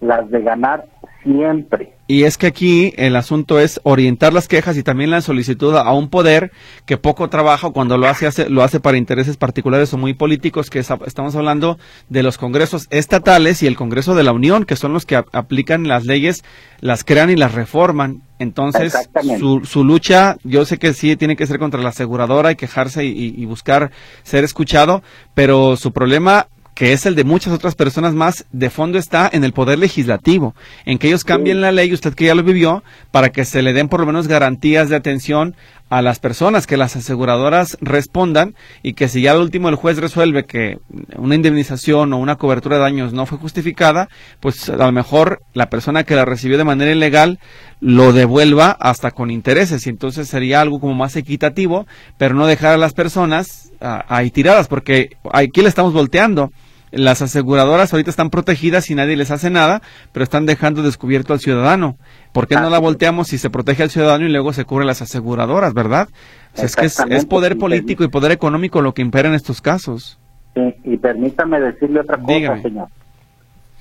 las 0.00 0.28
de 0.30 0.42
ganar 0.42 0.84
siempre. 1.24 1.94
Y 2.06 2.24
es 2.24 2.36
que 2.36 2.46
aquí 2.46 2.92
el 2.98 3.16
asunto 3.16 3.58
es 3.58 3.80
orientar 3.82 4.34
las 4.34 4.46
quejas 4.46 4.76
y 4.76 4.82
también 4.82 5.10
la 5.10 5.22
solicitud 5.22 5.74
a 5.74 5.90
un 5.94 6.08
poder 6.10 6.52
que 6.84 6.98
poco 6.98 7.30
trabaja 7.30 7.70
cuando 7.70 7.96
lo 7.96 8.06
hace, 8.06 8.26
hace- 8.26 8.50
lo 8.50 8.62
hace 8.62 8.78
para 8.78 8.98
intereses 8.98 9.38
particulares 9.38 9.92
o 9.94 9.96
muy 9.98 10.12
políticos, 10.12 10.68
que 10.68 10.80
es- 10.80 10.92
estamos 11.06 11.34
hablando 11.34 11.78
de 12.10 12.22
los 12.22 12.36
congresos 12.36 12.86
estatales 12.90 13.62
y 13.62 13.66
el 13.66 13.76
Congreso 13.76 14.14
de 14.14 14.22
la 14.22 14.32
Unión, 14.32 14.64
que 14.64 14.76
son 14.76 14.92
los 14.92 15.06
que 15.06 15.16
ap- 15.16 15.28
aplican 15.34 15.88
las 15.88 16.04
leyes, 16.04 16.44
las 16.80 17.04
crean 17.04 17.30
y 17.30 17.36
las 17.36 17.54
reforman. 17.54 18.20
Entonces, 18.38 18.92
su, 19.38 19.64
su 19.64 19.82
lucha, 19.84 20.36
yo 20.44 20.66
sé 20.66 20.76
que 20.78 20.92
sí 20.92 21.16
tiene 21.16 21.36
que 21.36 21.46
ser 21.46 21.58
contra 21.58 21.80
la 21.80 21.88
aseguradora 21.88 22.50
y 22.52 22.56
quejarse 22.56 23.04
y- 23.06 23.32
y 23.34 23.44
buscar 23.46 23.90
ser 24.24 24.44
escuchado, 24.44 25.02
pero 25.34 25.76
su 25.76 25.92
problema 25.92 26.48
que 26.74 26.92
es 26.92 27.06
el 27.06 27.14
de 27.14 27.24
muchas 27.24 27.52
otras 27.52 27.74
personas 27.74 28.14
más, 28.14 28.46
de 28.52 28.70
fondo 28.70 28.98
está 28.98 29.28
en 29.32 29.44
el 29.44 29.52
poder 29.52 29.78
legislativo, 29.78 30.54
en 30.84 30.98
que 30.98 31.06
ellos 31.08 31.24
cambien 31.24 31.60
la 31.60 31.72
ley, 31.72 31.92
usted 31.92 32.14
que 32.14 32.26
ya 32.26 32.34
lo 32.34 32.42
vivió, 32.42 32.82
para 33.10 33.30
que 33.30 33.44
se 33.44 33.62
le 33.62 33.72
den 33.72 33.88
por 33.88 34.00
lo 34.00 34.06
menos 34.06 34.28
garantías 34.28 34.88
de 34.88 34.96
atención 34.96 35.54
a 35.90 36.02
las 36.02 36.18
personas, 36.18 36.66
que 36.66 36.76
las 36.76 36.96
aseguradoras 36.96 37.76
respondan 37.80 38.54
y 38.82 38.94
que 38.94 39.08
si 39.08 39.22
ya 39.22 39.32
al 39.32 39.40
último 39.40 39.68
el 39.68 39.76
juez 39.76 39.98
resuelve 39.98 40.44
que 40.44 40.78
una 41.16 41.36
indemnización 41.36 42.12
o 42.12 42.18
una 42.18 42.36
cobertura 42.36 42.76
de 42.76 42.82
daños 42.82 43.12
no 43.12 43.26
fue 43.26 43.38
justificada, 43.38 44.08
pues 44.40 44.68
a 44.68 44.76
lo 44.76 44.92
mejor 44.92 45.42
la 45.52 45.70
persona 45.70 46.04
que 46.04 46.16
la 46.16 46.24
recibió 46.24 46.58
de 46.58 46.64
manera 46.64 46.90
ilegal 46.90 47.38
lo 47.80 48.12
devuelva 48.12 48.70
hasta 48.70 49.10
con 49.10 49.30
intereses 49.30 49.86
y 49.86 49.90
entonces 49.90 50.26
sería 50.26 50.60
algo 50.60 50.80
como 50.80 50.94
más 50.94 51.16
equitativo, 51.16 51.86
pero 52.18 52.34
no 52.34 52.46
dejar 52.46 52.72
a 52.72 52.78
las 52.78 52.94
personas 52.94 53.70
ah, 53.80 54.04
ahí 54.08 54.30
tiradas, 54.30 54.68
porque 54.68 55.10
aquí 55.32 55.60
le 55.60 55.68
estamos 55.68 55.92
volteando. 55.92 56.50
Las 56.96 57.22
aseguradoras 57.22 57.92
ahorita 57.92 58.10
están 58.10 58.30
protegidas 58.30 58.90
y 58.90 58.94
nadie 58.94 59.16
les 59.16 59.30
hace 59.30 59.50
nada, 59.50 59.82
pero 60.12 60.24
están 60.24 60.46
dejando 60.46 60.82
descubierto 60.82 61.32
al 61.32 61.40
ciudadano. 61.40 61.96
¿Por 62.32 62.46
qué 62.46 62.56
no 62.56 62.70
la 62.70 62.78
volteamos 62.78 63.28
si 63.28 63.38
se 63.38 63.50
protege 63.50 63.82
al 63.82 63.90
ciudadano 63.90 64.26
y 64.26 64.30
luego 64.30 64.52
se 64.52 64.64
cubre 64.64 64.84
las 64.84 65.02
aseguradoras, 65.02 65.74
verdad? 65.74 66.08
O 66.54 66.56
sea, 66.56 66.66
es 66.66 66.76
que 66.76 66.86
es, 66.86 67.26
poder 67.26 67.58
político 67.58 68.04
y 68.04 68.08
poder 68.08 68.32
económico 68.32 68.80
lo 68.80 68.94
que 68.94 69.02
impera 69.02 69.28
en 69.28 69.34
estos 69.34 69.60
casos. 69.60 70.18
Sí, 70.54 70.74
y 70.84 70.96
permítame 70.96 71.60
decirle 71.60 72.00
otra 72.00 72.16
cosa, 72.18 72.32
Dígame. 72.32 72.62
señor. 72.62 72.88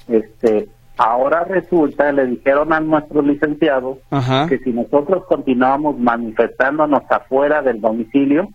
Este, 0.08 0.68
ahora 0.98 1.44
resulta, 1.44 2.12
le 2.12 2.26
dijeron 2.28 2.74
a 2.74 2.80
nuestros 2.80 3.26
licenciados 3.26 4.00
Ajá. 4.10 4.48
que 4.48 4.58
si 4.60 4.72
nosotros 4.72 5.24
continuamos 5.28 5.98
manifestándonos 6.00 7.04
afuera 7.10 7.62
del 7.62 7.80
domicilio, 7.80 8.50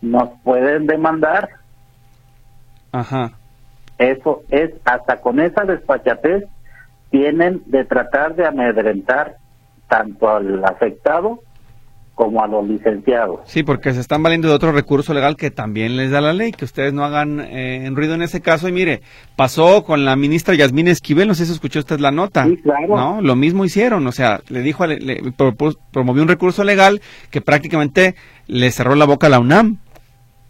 nos 0.00 0.28
pueden 0.42 0.86
demandar. 0.86 1.48
Ajá. 2.92 3.32
Eso 3.98 4.42
es, 4.50 4.72
hasta 4.84 5.20
con 5.20 5.40
esa 5.40 5.64
despachatez, 5.64 6.44
tienen 7.10 7.62
de 7.66 7.84
tratar 7.84 8.34
de 8.34 8.46
amedrentar 8.46 9.36
tanto 9.88 10.28
al 10.28 10.64
afectado 10.64 11.40
como 12.14 12.42
a 12.42 12.46
los 12.46 12.66
licenciados. 12.68 13.40
Sí, 13.44 13.64
porque 13.64 13.92
se 13.92 14.00
están 14.00 14.22
valiendo 14.22 14.48
de 14.48 14.54
otro 14.54 14.70
recurso 14.72 15.12
legal 15.14 15.36
que 15.36 15.50
también 15.50 15.96
les 15.96 16.10
da 16.10 16.20
la 16.20 16.32
ley, 16.32 16.52
que 16.52 16.64
ustedes 16.64 16.92
no 16.92 17.04
hagan 17.04 17.40
eh, 17.40 17.86
en 17.86 17.96
ruido 17.96 18.14
en 18.14 18.22
ese 18.22 18.40
caso. 18.40 18.68
Y 18.68 18.72
mire, 18.72 19.02
pasó 19.36 19.84
con 19.84 20.04
la 20.04 20.14
ministra 20.14 20.54
Yasmín 20.54 20.88
Esquivel, 20.88 21.26
no 21.26 21.34
sé 21.34 21.44
si 21.44 21.52
escuchó 21.52 21.80
usted 21.80 21.98
la 21.98 22.12
nota. 22.12 22.44
Sí, 22.44 22.56
claro. 22.58 22.96
No, 22.96 23.20
lo 23.20 23.34
mismo 23.34 23.64
hicieron, 23.64 24.06
o 24.06 24.12
sea, 24.12 24.40
le 24.48 24.60
dijo, 24.60 24.86
le, 24.86 24.98
le 24.98 25.32
promovió 25.92 26.22
un 26.22 26.28
recurso 26.28 26.62
legal 26.62 27.00
que 27.30 27.40
prácticamente 27.40 28.14
le 28.46 28.70
cerró 28.70 28.94
la 28.94 29.06
boca 29.06 29.26
a 29.26 29.30
la 29.30 29.40
UNAM. 29.40 29.78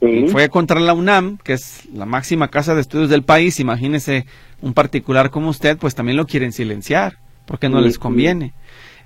Sí, 0.06 0.28
fue 0.28 0.48
contra 0.48 0.80
la 0.80 0.92
UNAM, 0.94 1.38
que 1.42 1.52
es 1.54 1.88
la 1.92 2.06
máxima 2.06 2.48
casa 2.48 2.74
de 2.74 2.80
estudios 2.80 3.10
del 3.10 3.22
país. 3.22 3.60
Imagínese 3.60 4.26
un 4.62 4.74
particular 4.74 5.30
como 5.30 5.48
usted, 5.50 5.76
pues 5.78 5.94
también 5.94 6.16
lo 6.16 6.26
quieren 6.26 6.52
silenciar, 6.52 7.14
porque 7.46 7.68
no 7.68 7.78
Sí, 7.78 7.84
les 7.84 7.98
conviene. 7.98 8.52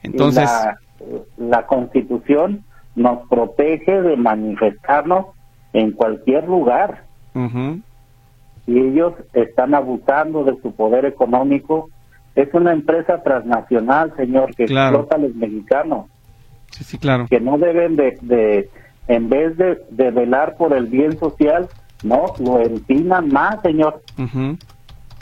Entonces, 0.02 0.44
la, 0.44 0.78
la 1.38 1.66
constitución 1.66 2.64
nos 2.94 3.28
protege 3.28 4.02
de 4.02 4.16
manifestarnos 4.16 5.26
en 5.72 5.92
cualquier 5.92 6.44
lugar. 6.48 7.04
y 8.66 8.78
ellos 8.78 9.14
están 9.32 9.74
abusando 9.74 10.44
de 10.44 10.60
su 10.60 10.72
poder 10.74 11.04
económico. 11.06 11.90
Es 12.34 12.52
una 12.52 12.72
empresa 12.72 13.22
transnacional, 13.22 14.12
señor, 14.16 14.54
que 14.54 14.66
Claro. 14.66 14.98
explota 14.98 15.16
a 15.16 15.18
los 15.26 15.34
mexicanos, 15.34 16.06
sí, 16.70 16.84
sí, 16.84 16.98
claro. 16.98 17.26
que 17.28 17.40
no 17.40 17.56
deben 17.58 17.96
de, 17.96 18.18
de 18.22 18.68
en 19.08 19.28
vez 19.28 19.56
de, 19.56 19.82
de 19.90 20.10
velar 20.10 20.56
por 20.56 20.72
el 20.72 20.86
bien 20.86 21.18
social, 21.18 21.68
No, 22.04 22.26
lo 22.38 22.60
empinan 22.60 23.28
más, 23.28 23.60
señor. 23.62 24.02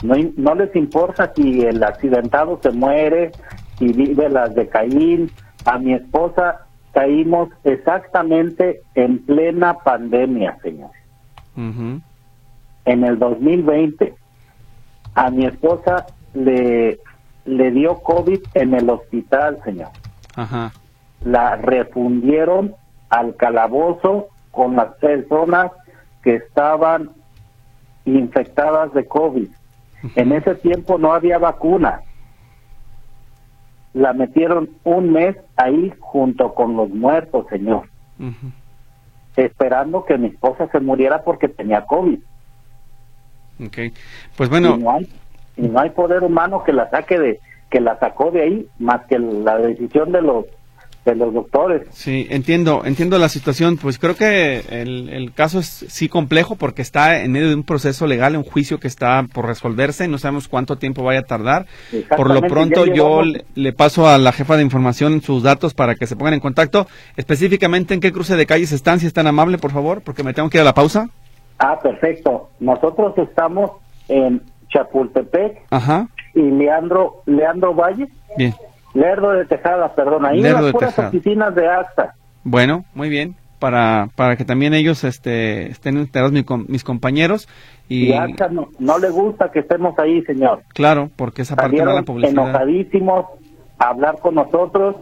no, 0.03 0.13
no 0.37 0.53
les 0.55 0.75
importa 0.75 1.31
si 1.35 1.61
el 1.61 1.83
accidentado 1.83 2.59
se 2.61 2.69
muere, 2.71 3.31
si 3.79 3.87
vive 3.93 4.29
las 4.29 4.53
de 4.53 4.67
Caín. 4.67 5.31
A 5.65 5.79
mi 5.79 5.93
esposa 5.93 6.67
caímos 6.93 7.49
exactamente 7.63 8.81
en 8.95 9.19
plena 9.25 9.73
pandemia, 9.79 10.57
señor. 10.61 10.91
En 12.85 13.03
el 13.03 13.17
2020, 13.19 14.13
a 15.15 15.29
mi 15.31 15.45
esposa 15.45 16.05
le, 16.35 16.99
le 17.45 17.71
dio 17.71 17.95
COVID 17.95 18.39
en 18.53 18.73
el 18.75 18.89
hospital, 18.89 19.59
señor. 19.65 19.89
La 21.25 21.55
refundieron 21.55 22.75
al 23.09 23.35
calabozo 23.35 24.27
con 24.51 24.75
las 24.75 24.95
personas 24.95 25.71
que 26.23 26.35
estaban 26.35 27.11
infectadas 28.05 28.93
de 28.93 29.05
COVID. 29.05 29.47
En 30.15 30.31
ese 30.31 30.55
tiempo 30.55 30.97
no 30.97 31.13
había 31.13 31.37
vacuna. 31.37 32.01
La 33.93 34.13
metieron 34.13 34.69
un 34.83 35.11
mes 35.11 35.35
ahí 35.55 35.93
junto 35.99 36.53
con 36.53 36.75
los 36.75 36.89
muertos, 36.89 37.47
señor. 37.49 37.89
Esperando 39.35 40.05
que 40.05 40.17
mi 40.17 40.27
esposa 40.27 40.67
se 40.71 40.79
muriera 40.79 41.23
porque 41.23 41.47
tenía 41.47 41.85
COVID. 41.85 42.19
Ok. 43.65 43.77
Pues 44.35 44.49
bueno. 44.49 44.75
Y 44.75 44.83
no, 44.83 44.91
hay, 44.91 45.09
y 45.55 45.67
no 45.67 45.79
hay 45.79 45.89
poder 45.91 46.23
humano 46.23 46.63
que 46.63 46.73
la 46.73 46.89
saque 46.89 47.19
de, 47.19 47.39
que 47.69 47.81
la 47.81 47.97
sacó 47.99 48.31
de 48.31 48.41
ahí, 48.41 48.67
más 48.79 49.05
que 49.05 49.19
la 49.19 49.57
decisión 49.57 50.11
de 50.11 50.21
los 50.21 50.45
de 51.07 51.15
los 51.15 51.33
doctores. 51.33 51.87
Sí, 51.91 52.27
entiendo, 52.29 52.83
entiendo 52.85 53.17
la 53.17 53.29
situación. 53.29 53.77
Pues 53.77 53.97
creo 53.97 54.15
que 54.15 54.61
el, 54.69 55.31
caso 55.33 55.59
es 55.59 55.85
sí 55.87 56.09
complejo 56.09 56.55
porque 56.55 56.81
está 56.81 57.21
en 57.21 57.31
medio 57.31 57.47
de 57.47 57.55
un 57.55 57.63
proceso 57.63 58.07
legal, 58.07 58.35
un 58.35 58.43
juicio 58.43 58.79
que 58.79 58.87
está 58.87 59.25
por 59.33 59.45
resolverse. 59.45 60.07
No 60.07 60.17
sabemos 60.17 60.47
cuánto 60.47 60.77
tiempo 60.77 61.03
vaya 61.03 61.21
a 61.21 61.23
tardar. 61.23 61.65
Por 62.15 62.33
lo 62.33 62.41
pronto 62.41 62.85
yo 62.85 63.21
le, 63.23 63.73
paso 63.73 64.07
a 64.07 64.17
la 64.17 64.31
jefa 64.31 64.57
de 64.57 64.63
información 64.63 65.21
sus 65.21 65.43
datos 65.43 65.73
para 65.73 65.95
que 65.95 66.07
se 66.07 66.15
pongan 66.15 66.35
en 66.35 66.39
contacto. 66.39 66.87
Específicamente 67.15 67.93
en 67.93 67.99
qué 67.99 68.11
cruce 68.11 68.35
de 68.35 68.45
calles 68.45 68.71
están, 68.71 68.99
si 68.99 69.07
es 69.07 69.13
tan 69.13 69.27
amable, 69.27 69.57
por 69.57 69.71
favor, 69.71 70.01
porque 70.01 70.23
me 70.23 70.33
tengo 70.33 70.49
que 70.49 70.57
ir 70.57 70.61
a 70.61 70.65
la 70.65 70.73
pausa. 70.73 71.09
Ah, 71.59 71.79
perfecto. 71.81 72.49
Nosotros 72.59 73.17
estamos 73.17 73.71
en 74.09 74.41
Chapultepec 74.69 75.63
Ajá. 75.69 76.09
y 76.33 76.41
Leandro, 76.41 77.23
Leandro 77.25 77.73
Valle. 77.73 78.07
Bien. 78.37 78.53
Lerdo 78.93 79.31
de 79.31 79.45
Tejada, 79.45 79.93
perdón, 79.93 80.25
ahí 80.25 80.45
en 80.45 80.53
las 80.53 80.71
puras 80.71 80.97
oficinas 80.99 81.53
de 81.55 81.67
AXA. 81.67 82.15
Bueno, 82.43 82.85
muy 82.93 83.09
bien. 83.09 83.35
Para, 83.59 84.09
para 84.15 84.35
que 84.35 84.45
también 84.45 84.75
ellos 84.75 85.03
este, 85.03 85.71
estén 85.71 85.97
enterados 85.97 86.31
mis 86.31 86.83
compañeros. 86.83 87.49
Y, 87.89 88.09
y 88.09 88.13
AXA 88.13 88.49
no, 88.49 88.69
no, 88.77 88.99
le 88.99 89.09
gusta 89.09 89.49
que 89.51 89.59
estemos 89.59 89.97
ahí, 89.97 90.21
señor. 90.23 90.61
Claro, 90.73 91.09
porque 91.15 91.41
esa 91.41 91.55
parte 91.55 91.77
de 91.77 91.85
la 91.85 92.03
publicidad. 92.03 92.31
enojadísimos 92.31 93.25
a 93.79 93.89
hablar 93.89 94.19
con 94.19 94.35
nosotros, 94.35 94.95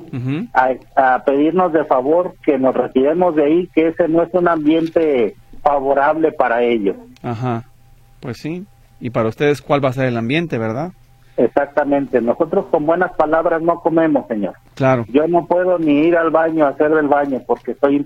a, 0.53 1.23
pedirnos 1.25 1.71
de 1.71 1.85
favor 1.85 2.35
que 2.43 2.57
nos 2.57 2.75
retiremos 2.75 3.35
de 3.35 3.45
ahí, 3.45 3.69
que 3.73 3.87
ese 3.87 4.07
no 4.07 4.23
es 4.23 4.33
un 4.33 4.47
ambiente 4.47 5.35
favorable 5.61 6.31
para 6.31 6.61
ellos. 6.63 6.95
Ajá, 7.23 7.63
pues 8.19 8.37
sí. 8.37 8.65
Y 8.99 9.09
para 9.09 9.29
ustedes, 9.29 9.61
¿cuál 9.61 9.83
va 9.83 9.89
a 9.89 9.93
ser 9.93 10.05
el 10.05 10.17
ambiente, 10.17 10.57
verdad? 10.57 10.91
Exactamente. 11.37 12.21
Nosotros 12.21 12.65
con 12.71 12.85
buenas 12.85 13.13
palabras 13.13 13.61
no 13.61 13.79
comemos, 13.81 14.27
señor. 14.27 14.53
Claro. 14.75 15.05
Yo 15.09 15.27
no 15.27 15.45
puedo 15.45 15.77
ni 15.79 15.99
ir 15.99 16.17
al 16.17 16.31
baño 16.31 16.65
a 16.65 16.69
hacer 16.69 16.91
el 16.91 17.07
baño 17.07 17.41
porque 17.45 17.71
estoy, 17.71 18.05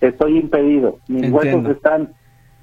estoy 0.00 0.38
impedido. 0.38 0.98
Mis 1.08 1.30
huesos 1.30 1.64
están 1.66 2.10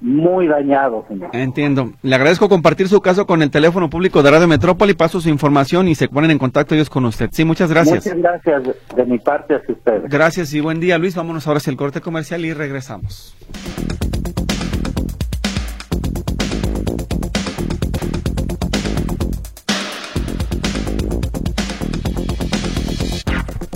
muy 0.00 0.46
dañados, 0.46 1.06
señor. 1.08 1.30
Entiendo. 1.32 1.92
Le 2.02 2.14
agradezco 2.14 2.48
compartir 2.50 2.88
su 2.88 3.00
caso 3.00 3.26
con 3.26 3.40
el 3.40 3.50
teléfono 3.50 3.88
público 3.88 4.22
de 4.22 4.30
Radio 4.30 4.46
Metrópoli, 4.46 4.92
paso 4.92 5.20
su 5.20 5.30
información 5.30 5.88
y 5.88 5.94
se 5.94 6.08
ponen 6.08 6.30
en 6.30 6.38
contacto 6.38 6.74
ellos 6.74 6.90
con 6.90 7.06
usted. 7.06 7.30
Sí, 7.32 7.44
muchas 7.46 7.70
gracias. 7.70 8.04
Muchas 8.04 8.18
gracias 8.18 8.76
de, 8.94 9.04
mi 9.06 9.18
parte 9.18 9.54
hacia 9.54 9.74
usted. 9.74 10.02
Gracias 10.08 10.52
y 10.52 10.60
buen 10.60 10.80
día, 10.80 10.98
Luis. 10.98 11.14
Vámonos 11.14 11.46
ahora 11.46 11.58
hacia 11.58 11.70
el 11.70 11.78
corte 11.78 12.02
comercial 12.02 12.44
y 12.44 12.52
regresamos. 12.52 13.34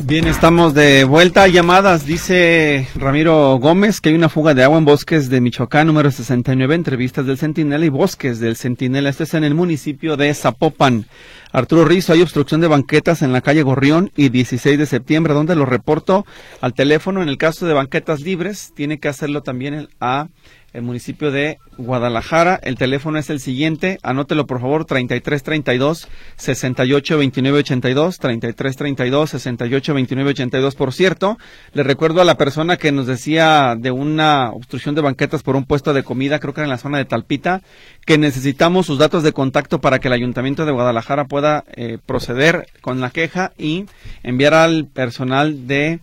Bien, 0.08 0.26
estamos 0.26 0.72
de 0.72 1.04
vuelta 1.04 1.42
a 1.42 1.48
llamadas. 1.48 2.06
Dice 2.06 2.88
Ramiro 2.94 3.58
Gómez 3.58 4.00
que 4.00 4.08
hay 4.08 4.14
una 4.14 4.30
fuga 4.30 4.54
de 4.54 4.64
agua 4.64 4.78
en 4.78 4.86
bosques 4.86 5.28
de 5.28 5.42
Michoacán, 5.42 5.86
número 5.86 6.10
69, 6.10 6.74
entrevistas 6.74 7.26
del 7.26 7.36
Centinela 7.36 7.84
y 7.84 7.90
bosques 7.90 8.40
del 8.40 8.56
Centinela. 8.56 9.10
Este 9.10 9.24
es 9.24 9.34
en 9.34 9.44
el 9.44 9.54
municipio 9.54 10.16
de 10.16 10.32
Zapopan. 10.32 11.04
Arturo 11.52 11.84
Rizo, 11.84 12.14
hay 12.14 12.22
obstrucción 12.22 12.62
de 12.62 12.68
banquetas 12.68 13.20
en 13.20 13.34
la 13.34 13.42
calle 13.42 13.62
Gorrión 13.62 14.10
y 14.16 14.30
16 14.30 14.78
de 14.78 14.86
septiembre, 14.86 15.34
donde 15.34 15.54
lo 15.54 15.66
reporto 15.66 16.24
al 16.62 16.72
teléfono. 16.72 17.20
En 17.20 17.28
el 17.28 17.36
caso 17.36 17.66
de 17.66 17.74
banquetas 17.74 18.22
libres, 18.22 18.72
tiene 18.74 19.00
que 19.00 19.08
hacerlo 19.08 19.42
también 19.42 19.90
a 20.00 20.28
el 20.72 20.82
municipio 20.82 21.30
de 21.30 21.58
Guadalajara. 21.76 22.60
El 22.62 22.76
teléfono 22.76 23.18
es 23.18 23.30
el 23.30 23.40
siguiente, 23.40 23.98
anótelo 24.02 24.46
por 24.46 24.60
favor, 24.60 24.84
3332 24.84 26.08
682982, 26.36 28.18
3332 28.18 29.30
682982. 29.30 30.74
Por 30.74 30.92
cierto, 30.92 31.38
le 31.72 31.82
recuerdo 31.82 32.20
a 32.20 32.24
la 32.24 32.36
persona 32.36 32.76
que 32.76 32.92
nos 32.92 33.06
decía 33.06 33.76
de 33.78 33.90
una 33.90 34.50
obstrucción 34.50 34.94
de 34.94 35.00
banquetas 35.00 35.42
por 35.42 35.56
un 35.56 35.64
puesto 35.64 35.94
de 35.94 36.02
comida, 36.02 36.38
creo 36.38 36.52
que 36.52 36.60
era 36.60 36.66
en 36.66 36.70
la 36.70 36.78
zona 36.78 36.98
de 36.98 37.04
Talpita, 37.04 37.62
que 38.04 38.18
necesitamos 38.18 38.86
sus 38.86 38.98
datos 38.98 39.22
de 39.22 39.32
contacto 39.32 39.80
para 39.80 39.98
que 39.98 40.08
el 40.08 40.14
Ayuntamiento 40.14 40.66
de 40.66 40.72
Guadalajara 40.72 41.26
pueda 41.26 41.64
eh, 41.74 41.98
proceder 42.04 42.66
con 42.80 43.00
la 43.00 43.10
queja 43.10 43.52
y 43.56 43.86
enviar 44.22 44.54
al 44.54 44.86
personal 44.86 45.66
de 45.66 46.00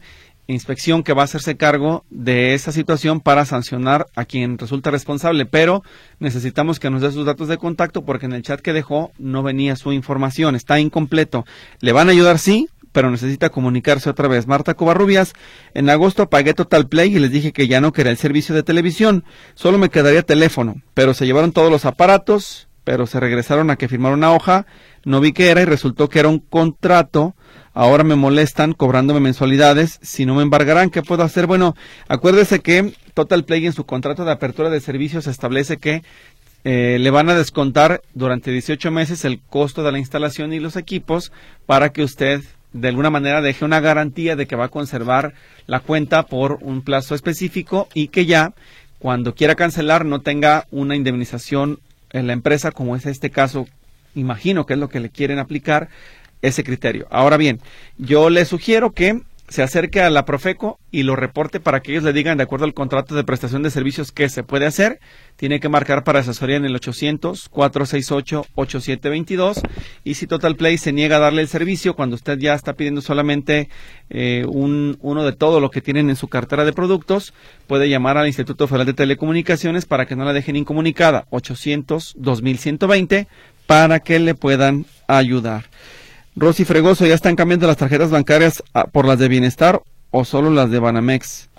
inspección 0.47 1.03
que 1.03 1.13
va 1.13 1.23
a 1.23 1.25
hacerse 1.25 1.57
cargo 1.57 2.05
de 2.09 2.53
esa 2.53 2.71
situación 2.71 3.19
para 3.19 3.45
sancionar 3.45 4.07
a 4.15 4.25
quien 4.25 4.57
resulta 4.57 4.91
responsable, 4.91 5.45
pero 5.45 5.83
necesitamos 6.19 6.79
que 6.79 6.89
nos 6.89 7.01
dé 7.01 7.11
sus 7.11 7.25
datos 7.25 7.47
de 7.47 7.57
contacto 7.57 8.05
porque 8.05 8.25
en 8.25 8.33
el 8.33 8.43
chat 8.43 8.61
que 8.61 8.73
dejó 8.73 9.11
no 9.17 9.43
venía 9.43 9.75
su 9.75 9.91
información, 9.91 10.55
está 10.55 10.79
incompleto. 10.79 11.45
Le 11.79 11.91
van 11.91 12.09
a 12.09 12.11
ayudar, 12.11 12.39
sí, 12.39 12.69
pero 12.91 13.11
necesita 13.11 13.49
comunicarse 13.49 14.09
otra 14.09 14.27
vez. 14.27 14.47
Marta 14.47 14.75
Covarrubias, 14.75 15.33
en 15.73 15.89
agosto 15.89 16.29
pagué 16.29 16.53
Total 16.53 16.87
Play 16.87 17.15
y 17.15 17.19
les 17.19 17.31
dije 17.31 17.51
que 17.51 17.67
ya 17.67 17.81
no 17.81 17.91
quería 17.91 18.11
el 18.11 18.17
servicio 18.17 18.55
de 18.55 18.63
televisión, 18.63 19.25
solo 19.53 19.77
me 19.77 19.89
quedaría 19.89 20.21
teléfono, 20.21 20.81
pero 20.93 21.13
se 21.13 21.25
llevaron 21.25 21.51
todos 21.51 21.69
los 21.69 21.85
aparatos, 21.85 22.69
pero 22.85 23.07
se 23.07 23.19
regresaron 23.19 23.69
a 23.69 23.75
que 23.75 23.89
firmaron 23.89 24.19
una 24.19 24.31
hoja, 24.31 24.65
no 25.03 25.19
vi 25.19 25.33
qué 25.33 25.49
era 25.49 25.61
y 25.61 25.65
resultó 25.65 26.07
que 26.07 26.19
era 26.19 26.29
un 26.29 26.39
contrato 26.39 27.35
ahora 27.76 28.03
me 28.03 28.15
molestan 28.15 28.73
cobrándome 28.73 29.19
mensualidades, 29.19 29.99
si 30.01 30.26
no 30.26 30.34
me 30.34 30.41
embargarán, 30.41 30.89
¿qué 30.89 31.03
puedo 31.03 31.21
hacer? 31.21 31.45
Bueno, 31.45 31.76
acuérdese 32.07 32.61
que 32.61 32.93
Total 33.13 33.43
Play 33.43 33.67
en 33.67 33.73
su 33.73 33.86
contrato 33.86 34.26
de 34.26 34.32
apertura 34.32 34.69
de 34.71 34.80
servicios 34.80 35.28
establece 35.28 35.78
que 35.78 36.01
eh, 36.63 36.97
le 36.99 37.11
van 37.11 37.30
a 37.30 37.36
descontar 37.36 38.01
durante 38.13 38.49
18 38.49 38.89
meses 38.89 39.26
el 39.26 39.39
costo 39.39 39.84
de 39.84 39.91
la 39.91 39.99
instalación 39.99 40.53
y 40.53 40.59
los 40.59 40.78
equipos 40.78 41.32
para 41.67 41.91
que 41.91 42.01
usted 42.01 42.41
de 42.73 42.88
alguna 42.88 43.09
manera 43.09 43.41
deje 43.41 43.65
una 43.65 43.82
garantía 43.82 44.36
de 44.36 44.47
que 44.47 44.55
va 44.55 44.65
a 44.65 44.69
conservar 44.69 45.34
la 45.67 45.82
cuenta 45.82 46.23
por 46.23 46.57
un 46.61 46.82
plazo 46.82 47.13
específico 47.13 47.88
y 47.93 48.07
que 48.07 48.26
ya 48.26 48.53
cuando 48.99 49.36
quiera 49.36 49.55
cancelar 49.55 50.05
no 50.05 50.21
tenga 50.21 50.65
una 50.71 50.95
indemnización 50.95 51.80
en 52.11 52.28
la 52.28 52.34
empresa 52.34 52.71
como 52.71 52.95
es 52.95 53.05
este 53.05 53.30
caso 53.30 53.67
imagino 54.15 54.65
que 54.65 54.73
es 54.73 54.80
lo 54.80 54.89
que 54.89 54.99
le 54.99 55.09
quieren 55.09 55.39
aplicar 55.39 55.89
ese 56.47 56.63
criterio. 56.63 57.07
Ahora 57.09 57.37
bien, 57.37 57.59
yo 57.97 58.29
le 58.29 58.45
sugiero 58.45 58.91
que 58.91 59.21
se 59.47 59.61
acerque 59.61 60.01
a 60.01 60.09
la 60.09 60.25
Profeco 60.25 60.79
y 60.89 61.03
lo 61.03 61.15
reporte 61.15 61.59
para 61.59 61.81
que 61.81 61.91
ellos 61.91 62.03
le 62.03 62.13
digan, 62.13 62.37
de 62.37 62.43
acuerdo 62.43 62.65
al 62.65 62.73
contrato 62.73 63.13
de 63.13 63.23
prestación 63.23 63.61
de 63.61 63.69
servicios, 63.69 64.11
qué 64.11 64.27
se 64.27 64.41
puede 64.41 64.65
hacer. 64.65 64.99
Tiene 65.35 65.59
que 65.59 65.69
marcar 65.69 66.03
para 66.03 66.21
asesoría 66.21 66.55
en 66.55 66.65
el 66.65 66.73
800-468-8722. 66.79 69.61
Y 70.03 70.15
si 70.15 70.25
Total 70.25 70.55
Play 70.55 70.79
se 70.79 70.93
niega 70.93 71.17
a 71.17 71.19
darle 71.19 71.43
el 71.43 71.47
servicio, 71.47 71.95
cuando 71.95 72.15
usted 72.15 72.39
ya 72.39 72.55
está 72.55 72.73
pidiendo 72.73 73.01
solamente 73.01 73.69
eh, 74.09 74.45
un, 74.47 74.97
uno 75.01 75.23
de 75.23 75.33
todo 75.33 75.59
lo 75.59 75.69
que 75.69 75.81
tienen 75.81 76.09
en 76.09 76.15
su 76.15 76.27
cartera 76.27 76.65
de 76.65 76.73
productos, 76.73 77.35
puede 77.67 77.87
llamar 77.87 78.17
al 78.17 78.25
Instituto 78.25 78.67
Federal 78.67 78.87
de 78.87 78.93
Telecomunicaciones 78.93 79.85
para 79.85 80.07
que 80.07 80.15
no 80.15 80.25
la 80.25 80.33
dejen 80.33 80.55
incomunicada. 80.55 81.27
800-2120 81.29 83.27
para 83.67 83.99
que 83.99 84.17
le 84.19 84.33
puedan 84.33 84.87
ayudar. 85.07 85.65
Rosy 86.38 86.65
Fregoso, 86.65 87.05
¿ya 87.05 87.13
están 87.13 87.38
cambiando 87.38 87.65
las 87.65 87.77
tarjetas 87.77 88.11
bancarias 88.11 88.61
ah, 88.73 88.88
por 88.88 89.07
las 89.07 89.17
de 89.19 89.29
Bienestar 89.29 89.81
o 90.11 90.25
solo 90.25 90.49
las 90.49 90.69
de 90.69 90.79
Banamex? 90.79 91.49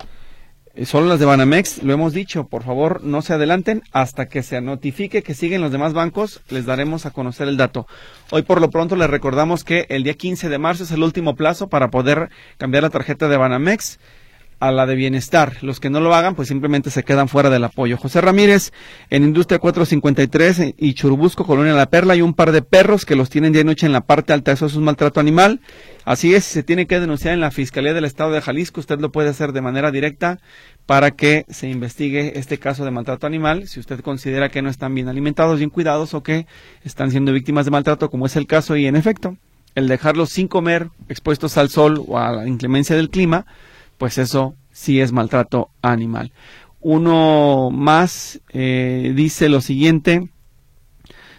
Eh, 0.75 0.85
solo 0.85 1.07
las 1.07 1.19
de 1.19 1.25
Banamex, 1.25 1.81
lo 1.81 1.93
hemos 1.93 2.13
dicho, 2.13 2.43
por 2.43 2.61
favor 2.61 3.03
no 3.03 3.23
se 3.23 3.33
adelanten 3.33 3.81
hasta 3.91 4.27
que 4.27 4.43
se 4.43 4.61
notifique 4.61 5.23
que 5.23 5.33
siguen 5.33 5.61
los 5.61 5.71
demás 5.71 5.93
bancos, 5.93 6.41
les 6.49 6.67
daremos 6.67 7.07
a 7.07 7.11
conocer 7.11 7.47
el 7.47 7.57
dato. 7.57 7.87
Hoy 8.29 8.43
por 8.43 8.61
lo 8.61 8.69
pronto 8.69 8.95
les 8.95 9.09
recordamos 9.09 9.63
que 9.63 9.87
el 9.89 10.03
día 10.03 10.13
15 10.13 10.47
de 10.47 10.59
marzo 10.59 10.83
es 10.83 10.91
el 10.91 11.01
último 11.01 11.35
plazo 11.35 11.69
para 11.69 11.89
poder 11.89 12.29
cambiar 12.59 12.83
la 12.83 12.91
tarjeta 12.91 13.27
de 13.29 13.37
Banamex. 13.37 13.97
A 14.59 14.71
la 14.71 14.85
de 14.85 14.95
bienestar. 14.95 15.57
Los 15.61 15.79
que 15.79 15.89
no 15.89 15.99
lo 15.99 16.15
hagan, 16.15 16.35
pues 16.35 16.47
simplemente 16.47 16.89
se 16.89 17.03
quedan 17.03 17.27
fuera 17.27 17.49
del 17.49 17.63
apoyo. 17.63 17.97
José 17.97 18.21
Ramírez, 18.21 18.71
en 19.09 19.23
Industria 19.23 19.59
453 19.59 20.73
y 20.77 20.93
Churubusco, 20.93 21.45
Colonia 21.45 21.73
La 21.73 21.89
Perla, 21.89 22.13
hay 22.13 22.21
un 22.21 22.33
par 22.33 22.51
de 22.51 22.61
perros 22.61 23.05
que 23.05 23.15
los 23.15 23.29
tienen 23.29 23.53
día 23.53 23.61
y 23.61 23.65
noche 23.65 23.85
en 23.85 23.91
la 23.91 24.01
parte 24.01 24.33
alta. 24.33 24.51
Eso 24.51 24.65
es 24.65 24.75
un 24.75 24.83
maltrato 24.83 25.19
animal. 25.19 25.59
Así 26.05 26.33
es, 26.33 26.45
se 26.45 26.63
tiene 26.63 26.87
que 26.87 26.99
denunciar 26.99 27.33
en 27.33 27.41
la 27.41 27.51
Fiscalía 27.51 27.93
del 27.93 28.05
Estado 28.05 28.31
de 28.31 28.41
Jalisco. 28.41 28.79
Usted 28.79 28.99
lo 28.99 29.11
puede 29.11 29.29
hacer 29.29 29.51
de 29.51 29.61
manera 29.61 29.91
directa 29.91 30.39
para 30.85 31.11
que 31.11 31.45
se 31.49 31.69
investigue 31.69 32.39
este 32.39 32.57
caso 32.57 32.85
de 32.85 32.91
maltrato 32.91 33.27
animal. 33.27 33.67
Si 33.67 33.79
usted 33.79 33.99
considera 33.99 34.49
que 34.49 34.61
no 34.61 34.69
están 34.69 34.95
bien 34.95 35.09
alimentados, 35.09 35.57
bien 35.57 35.69
cuidados 35.69 36.13
o 36.13 36.23
que 36.23 36.47
están 36.83 37.11
siendo 37.11 37.33
víctimas 37.33 37.65
de 37.65 37.71
maltrato, 37.71 38.09
como 38.09 38.25
es 38.25 38.35
el 38.37 38.47
caso, 38.47 38.75
y 38.77 38.87
en 38.87 38.95
efecto, 38.95 39.37
el 39.75 39.87
dejarlos 39.87 40.29
sin 40.29 40.47
comer, 40.47 40.89
expuestos 41.09 41.57
al 41.57 41.69
sol 41.69 42.03
o 42.07 42.17
a 42.17 42.31
la 42.31 42.47
inclemencia 42.47 42.95
del 42.95 43.09
clima, 43.09 43.45
pues 43.97 44.17
eso 44.17 44.55
sí 44.71 44.99
es 45.01 45.11
maltrato 45.11 45.69
animal. 45.81 46.31
Uno 46.79 47.69
más 47.71 48.39
eh, 48.49 49.13
dice 49.15 49.49
lo 49.49 49.61
siguiente, 49.61 50.29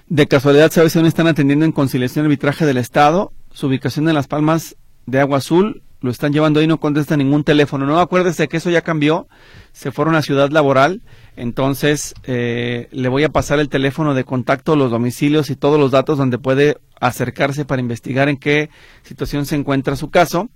de 0.08 0.26
casualidad, 0.26 0.72
¿sabes 0.72 0.92
si 0.92 1.00
no 1.00 1.06
están 1.06 1.26
atendiendo 1.26 1.64
en 1.64 1.72
conciliación 1.72 2.24
y 2.24 2.26
arbitraje 2.26 2.64
del 2.64 2.78
Estado? 2.78 3.32
Su 3.52 3.66
ubicación 3.66 4.08
en 4.08 4.14
Las 4.14 4.26
Palmas 4.26 4.76
de 5.06 5.20
Agua 5.20 5.38
Azul, 5.38 5.82
lo 6.00 6.10
están 6.10 6.32
llevando 6.32 6.60
ahí, 6.60 6.66
no 6.66 6.80
contesta 6.80 7.16
ningún 7.16 7.44
teléfono. 7.44 7.84
No 7.84 7.98
acuérdese 7.98 8.48
que 8.48 8.58
eso 8.58 8.70
ya 8.70 8.82
cambió, 8.82 9.28
se 9.72 9.90
fueron 9.90 10.14
a 10.14 10.22
Ciudad 10.22 10.50
Laboral, 10.50 11.02
entonces 11.36 12.14
eh, 12.24 12.88
le 12.90 13.08
voy 13.08 13.24
a 13.24 13.28
pasar 13.28 13.58
el 13.58 13.68
teléfono 13.68 14.14
de 14.14 14.24
contacto, 14.24 14.76
los 14.76 14.90
domicilios 14.90 15.50
y 15.50 15.56
todos 15.56 15.78
los 15.78 15.90
datos 15.90 16.16
donde 16.16 16.38
puede 16.38 16.78
acercarse 17.00 17.64
para 17.64 17.82
investigar 17.82 18.28
en 18.28 18.38
qué 18.38 18.70
situación 19.02 19.44
se 19.44 19.56
encuentra 19.56 19.96
su 19.96 20.10
caso. 20.10 20.48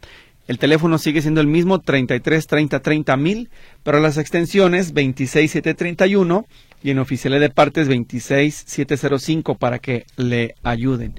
El 0.52 0.58
teléfono 0.58 0.98
sigue 0.98 1.22
siendo 1.22 1.40
el 1.40 1.46
mismo, 1.46 1.80
33 1.80 2.46
30 2.46 2.80
30 2.80 3.16
mil, 3.16 3.48
pero 3.82 4.00
las 4.00 4.18
extensiones 4.18 4.92
26731 4.92 6.46
y 6.82 6.90
en 6.90 6.98
oficiales 6.98 7.40
de 7.40 7.48
partes 7.48 7.88
26705 7.88 9.54
para 9.54 9.78
que 9.78 10.04
le 10.16 10.54
ayuden. 10.62 11.14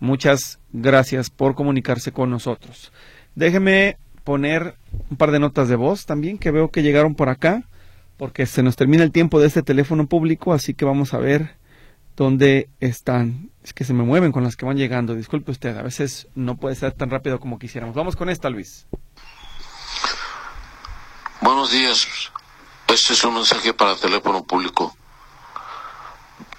Muchas 0.00 0.58
gracias 0.72 1.28
por 1.28 1.54
comunicarse 1.54 2.12
con 2.12 2.30
nosotros. 2.30 2.90
Déjeme 3.34 3.98
poner 4.24 4.76
un 5.10 5.18
par 5.18 5.32
de 5.32 5.38
notas 5.38 5.68
de 5.68 5.76
voz 5.76 6.06
también 6.06 6.38
que 6.38 6.50
veo 6.50 6.70
que 6.70 6.82
llegaron 6.82 7.14
por 7.14 7.28
acá, 7.28 7.64
porque 8.16 8.46
se 8.46 8.62
nos 8.62 8.76
termina 8.76 9.04
el 9.04 9.12
tiempo 9.12 9.38
de 9.38 9.48
este 9.48 9.62
teléfono 9.62 10.06
público, 10.06 10.54
así 10.54 10.72
que 10.72 10.86
vamos 10.86 11.12
a 11.12 11.18
ver 11.18 11.50
dónde 12.18 12.68
están. 12.80 13.50
Es 13.62 13.72
que 13.72 13.84
se 13.84 13.94
me 13.94 14.02
mueven 14.02 14.32
con 14.32 14.42
las 14.42 14.56
que 14.56 14.66
van 14.66 14.76
llegando. 14.76 15.14
Disculpe 15.14 15.52
usted, 15.52 15.76
a 15.76 15.82
veces 15.82 16.26
no 16.34 16.56
puede 16.56 16.74
ser 16.74 16.92
tan 16.92 17.10
rápido 17.10 17.38
como 17.38 17.58
quisiéramos. 17.58 17.94
Vamos 17.94 18.16
con 18.16 18.28
esta, 18.28 18.50
Luis. 18.50 18.86
Buenos 21.40 21.70
días. 21.70 22.08
Este 22.88 23.12
es 23.12 23.24
un 23.24 23.34
mensaje 23.34 23.72
para 23.72 23.92
el 23.92 24.00
teléfono 24.00 24.44
público. 24.44 24.96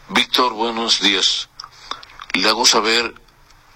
Víctor, 0.10 0.54
buenos 0.54 1.02
días. 1.02 1.50
Le 2.34 2.48
hago 2.48 2.66
saber 2.66 3.14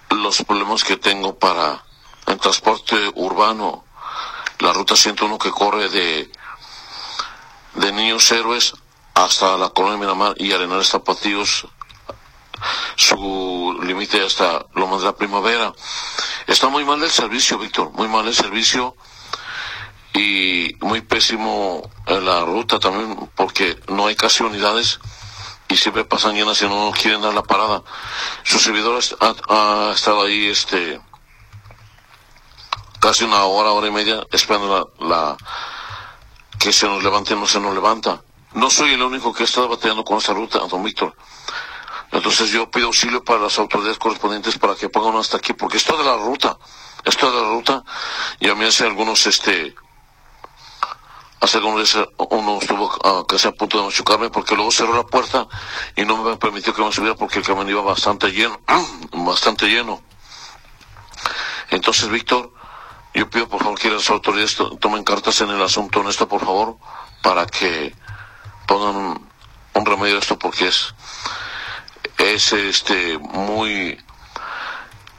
los 0.09 0.41
problemas 0.43 0.83
que 0.83 0.95
tengo 0.95 1.37
para 1.37 1.83
el 2.27 2.37
transporte 2.37 2.95
urbano. 3.15 3.83
La 4.59 4.71
ruta 4.71 4.95
101 4.95 5.37
que 5.37 5.51
corre 5.51 5.89
de, 5.89 6.31
de 7.75 7.91
Niños 7.91 8.31
Héroes 8.31 8.73
hasta 9.13 9.57
la 9.57 9.69
colonia 9.69 9.97
Miramar 9.97 10.35
y 10.37 10.51
Arenales 10.51 10.89
Zapatillos, 10.89 11.67
su 12.95 13.79
límite 13.83 14.23
hasta 14.25 14.65
lo 14.73 14.87
más 14.87 15.01
de 15.01 15.07
la 15.07 15.15
primavera. 15.15 15.73
Está 16.47 16.69
muy 16.69 16.85
mal 16.85 17.01
el 17.03 17.11
servicio, 17.11 17.57
Víctor, 17.57 17.91
muy 17.91 18.07
mal 18.07 18.27
el 18.27 18.35
servicio 18.35 18.95
y 20.13 20.75
muy 20.79 21.01
pésimo 21.01 21.89
la 22.07 22.41
ruta 22.41 22.79
también 22.79 23.29
porque 23.35 23.79
no 23.87 24.07
hay 24.07 24.15
casi 24.15 24.43
unidades 24.43 24.99
y 25.69 25.77
siempre 25.77 26.05
pasan 26.05 26.35
llenas 26.35 26.61
y 26.61 26.67
no 26.67 26.91
quieren 26.91 27.21
dar 27.21 27.33
la 27.33 27.43
parada. 27.43 27.83
Su 28.43 28.59
servidor 28.59 29.01
ha, 29.19 29.91
estado 29.93 30.23
ahí 30.23 30.47
este 30.47 31.01
casi 32.99 33.25
una 33.25 33.43
hora, 33.43 33.71
hora 33.71 33.87
y 33.87 33.91
media 33.91 34.25
esperando 34.31 34.93
la, 34.99 35.07
la 35.07 35.37
que 36.59 36.71
se 36.71 36.87
nos 36.87 37.03
levante 37.03 37.35
no 37.35 37.47
se 37.47 37.59
nos 37.59 37.73
levanta. 37.73 38.21
No 38.53 38.69
soy 38.69 38.93
el 38.93 39.01
único 39.01 39.33
que 39.33 39.43
ha 39.43 39.45
estado 39.45 39.69
batallando 39.69 40.03
con 40.03 40.17
esta 40.17 40.33
ruta, 40.33 40.59
don 40.59 40.83
Víctor. 40.83 41.15
Entonces 42.11 42.51
yo 42.51 42.69
pido 42.69 42.87
auxilio 42.87 43.23
para 43.23 43.39
las 43.39 43.57
autoridades 43.57 43.97
correspondientes 43.97 44.59
para 44.59 44.75
que 44.75 44.89
pongan 44.89 45.15
hasta 45.15 45.37
aquí, 45.37 45.53
porque 45.53 45.77
esto 45.77 45.97
de 45.97 46.03
la 46.03 46.15
ruta, 46.15 46.57
esto 47.03 47.31
de 47.31 47.41
la 47.41 47.49
ruta, 47.49 47.83
y 48.39 48.47
a 48.47 48.53
mí 48.53 48.65
hace 48.65 48.85
algunos, 48.85 49.25
este, 49.25 49.73
hace 51.39 51.57
algunos 51.57 51.91
días 51.91 52.07
uno 52.29 52.59
estuvo 52.61 53.25
casi 53.25 53.47
a 53.47 53.51
punto 53.53 53.79
de 53.79 53.85
machucarme 53.85 54.29
porque 54.29 54.53
luego 54.53 54.69
cerró 54.69 54.93
la 54.93 55.03
puerta 55.03 55.47
y 55.95 56.05
no 56.05 56.21
me 56.23 56.37
permitió 56.37 56.71
que 56.71 56.83
me 56.83 56.91
subiera 56.91 57.15
porque 57.15 57.39
el 57.39 57.45
camión 57.45 57.67
iba 57.67 57.81
bastante 57.81 58.31
lleno, 58.31 58.59
bastante 59.11 59.65
lleno. 59.67 59.99
Entonces, 61.71 62.09
Víctor, 62.09 62.53
yo 63.15 63.27
pido 63.27 63.49
por 63.49 63.63
favor 63.63 63.79
que 63.79 63.89
las 63.89 64.07
autoridades 64.11 64.55
tomen 64.79 65.03
cartas 65.03 65.41
en 65.41 65.49
el 65.49 65.61
asunto 65.63 66.01
en 66.01 66.09
esto, 66.09 66.27
por 66.27 66.41
favor, 66.45 66.77
para 67.23 67.47
que 67.47 67.95
pongan 68.67 69.29
un, 69.73 69.85
remedio 69.85 70.15
a 70.15 70.19
esto 70.19 70.37
porque 70.37 70.67
es, 70.67 70.93
es 72.17 72.53
este 72.53 73.17
muy 73.17 73.97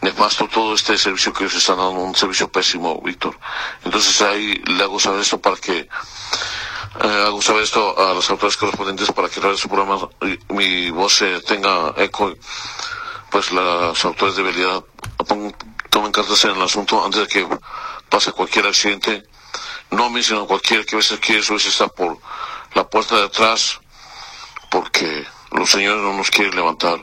nefasto 0.01 0.49
todo 0.49 0.75
este 0.75 0.99
servicio 0.99 1.33
que 1.33 1.45
ellos 1.45 1.57
están 1.57 1.79
dando, 1.79 1.93
un 1.93 2.15
servicio 2.15 2.51
pésimo, 2.51 3.01
Víctor. 3.01 3.39
Entonces 3.85 4.21
ahí 4.23 4.55
le 4.67 4.83
hago 4.83 5.01
saber 5.01 5.21
esto 5.21 5.41
para 5.41 5.57
que 5.57 5.89
eh, 7.01 7.25
hago 7.27 7.43
saber 7.43 7.63
esto 7.65 7.99
a 7.99 8.15
las 8.15 8.31
autoridades 8.31 8.57
correspondientes 8.57 9.11
para 9.11 9.29
que 9.29 9.41
a 9.41 9.57
su 9.57 9.69
programa 9.69 10.09
mi 10.51 10.91
voz 10.91 11.25
tenga 11.47 11.95
eco. 11.97 12.35
Pues 13.31 13.51
las 13.51 14.05
autoridades 14.05 14.37
de 14.37 14.43
habilidad 14.43 14.85
tomen 15.91 16.13
cartas 16.13 16.45
en 16.45 16.53
el 16.53 16.63
asunto 16.63 17.05
antes 17.05 17.23
de 17.23 17.27
que 17.27 17.49
pase 18.09 18.31
cualquier 18.33 18.67
accidente. 18.67 19.27
No 19.91 20.07
a 20.07 20.47
cualquiera 20.47 20.85
que 20.85 20.97
a 20.97 20.99
veces 20.99 21.19
quiere 21.19 21.43
subirse 21.43 21.69
está 21.69 21.89
por 21.89 22.19
la 22.75 22.89
puerta 22.89 23.17
de 23.17 23.25
atrás 23.25 23.81
porque 24.71 25.25
los 25.53 25.71
señores 25.71 26.03
no 26.03 26.17
nos 26.17 26.31
quieren 26.31 26.57
levantar. 26.57 26.99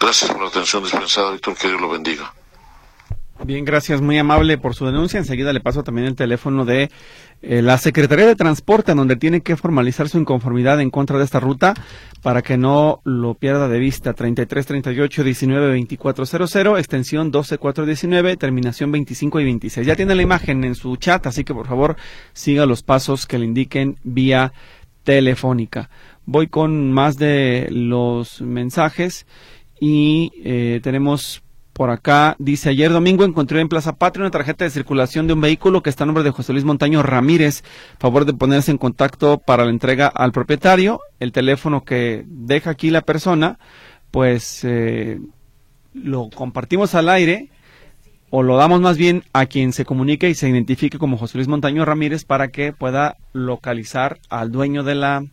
Gracias 0.00 0.30
por 0.30 0.42
la 0.42 0.48
atención 0.48 0.82
dispensada, 0.82 1.30
Víctor, 1.30 1.56
que 1.56 1.68
Dios 1.68 1.80
lo 1.80 1.90
bendiga. 1.90 2.32
Bien, 3.44 3.64
gracias, 3.64 4.00
muy 4.00 4.18
amable 4.18 4.56
por 4.56 4.74
su 4.74 4.86
denuncia. 4.86 5.18
Enseguida 5.18 5.52
le 5.52 5.60
paso 5.60 5.82
también 5.82 6.06
el 6.06 6.14
teléfono 6.14 6.64
de 6.64 6.90
eh, 7.42 7.60
la 7.60 7.76
Secretaría 7.76 8.24
de 8.24 8.36
Transporte, 8.36 8.94
donde 8.94 9.16
tiene 9.16 9.40
que 9.40 9.56
formalizar 9.56 10.08
su 10.08 10.18
inconformidad 10.18 10.80
en 10.80 10.90
contra 10.90 11.18
de 11.18 11.24
esta 11.24 11.40
ruta 11.40 11.74
para 12.22 12.42
que 12.42 12.56
no 12.56 13.00
lo 13.04 13.34
pierda 13.34 13.66
de 13.68 13.80
vista. 13.80 14.12
33 14.14 14.64
38 14.64 15.24
19 15.24 15.70
24 15.72 16.24
00, 16.24 16.78
extensión 16.78 17.32
12 17.32 17.58
4 17.58 17.84
19, 17.84 18.36
terminación 18.36 18.92
25 18.92 19.40
y 19.40 19.44
26. 19.44 19.86
Ya 19.88 19.96
tiene 19.96 20.14
la 20.14 20.22
imagen 20.22 20.62
en 20.62 20.76
su 20.76 20.94
chat, 20.96 21.26
así 21.26 21.42
que 21.42 21.52
por 21.52 21.66
favor 21.66 21.96
siga 22.32 22.64
los 22.64 22.84
pasos 22.84 23.26
que 23.26 23.38
le 23.38 23.44
indiquen 23.44 23.98
vía 24.04 24.52
telefónica. 25.04 25.90
Voy 26.24 26.48
con 26.48 26.92
más 26.92 27.16
de 27.16 27.68
los 27.70 28.40
mensajes 28.40 29.26
y 29.80 30.32
eh, 30.44 30.80
tenemos 30.82 31.42
por 31.72 31.90
acá, 31.90 32.36
dice, 32.38 32.68
ayer 32.68 32.92
domingo 32.92 33.24
encontré 33.24 33.60
en 33.60 33.68
Plaza 33.68 33.96
Patria 33.96 34.22
una 34.22 34.30
tarjeta 34.30 34.64
de 34.64 34.70
circulación 34.70 35.26
de 35.26 35.32
un 35.32 35.40
vehículo 35.40 35.82
que 35.82 35.88
está 35.88 36.04
a 36.04 36.06
nombre 36.06 36.22
de 36.22 36.30
José 36.30 36.52
Luis 36.52 36.66
Montaño 36.66 37.02
Ramírez. 37.02 37.64
Favor 37.98 38.26
de 38.26 38.34
ponerse 38.34 38.70
en 38.70 38.78
contacto 38.78 39.38
para 39.38 39.64
la 39.64 39.70
entrega 39.70 40.06
al 40.06 40.32
propietario. 40.32 41.00
El 41.18 41.32
teléfono 41.32 41.82
que 41.82 42.24
deja 42.26 42.70
aquí 42.70 42.90
la 42.90 43.00
persona, 43.00 43.58
pues 44.10 44.64
eh, 44.64 45.18
lo 45.94 46.28
compartimos 46.28 46.94
al 46.94 47.08
aire 47.08 47.50
o 48.34 48.42
lo 48.42 48.56
damos 48.56 48.80
más 48.80 48.96
bien 48.96 49.24
a 49.34 49.44
quien 49.44 49.74
se 49.74 49.84
comunique 49.84 50.30
y 50.30 50.34
se 50.34 50.48
identifique 50.48 50.98
como 50.98 51.18
José 51.18 51.36
Luis 51.36 51.48
Montaño 51.48 51.84
Ramírez 51.84 52.24
para 52.24 52.48
que 52.48 52.72
pueda 52.72 53.18
localizar 53.34 54.20
al 54.30 54.50
dueño 54.50 54.82
de 54.84 54.94
la, 54.94 55.26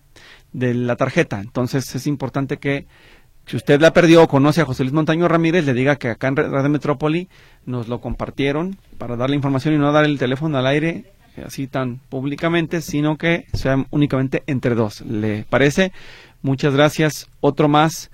de 0.52 0.74
la 0.74 0.97
tarjeta. 0.97 1.39
Entonces 1.39 1.95
es 1.95 2.08
importante 2.08 2.58
que 2.58 2.88
si 3.45 3.56
usted 3.56 3.80
la 3.80 3.93
perdió 3.93 4.24
o 4.24 4.28
conoce 4.28 4.60
a 4.60 4.66
José 4.66 4.84
Luis 4.84 4.91
Montaño 4.91 5.30
Ramírez, 5.30 5.66
le 5.66 5.74
diga 5.74 5.95
que 5.95 6.10
acá 6.10 6.28
en 6.28 6.36
Radio 6.36 6.70
Metrópoli 6.70 7.30
nos 7.66 7.88
lo 7.88 8.02
compartieron 8.02 8.78
para 8.97 9.16
dar 9.16 9.30
la 9.30 9.38
información 9.38 9.74
y 9.74 9.78
no 9.78 9.93
dar 9.93 10.04
el 10.04 10.20
teléfono 10.20 10.58
al 10.58 10.68
aire 10.68 11.06
eh, 11.38 11.43
así 11.45 11.68
tan 11.68 12.00
públicamente, 12.10 12.82
sino 12.82 13.18
que 13.18 13.45
sea 13.54 13.78
únicamente 13.91 14.43
entre 14.45 14.76
dos. 14.76 15.00
¿Le 15.02 15.45
parece? 15.50 15.93
Muchas 16.41 16.74
gracias. 16.74 17.30
Otro 17.39 17.70
más. 17.70 18.12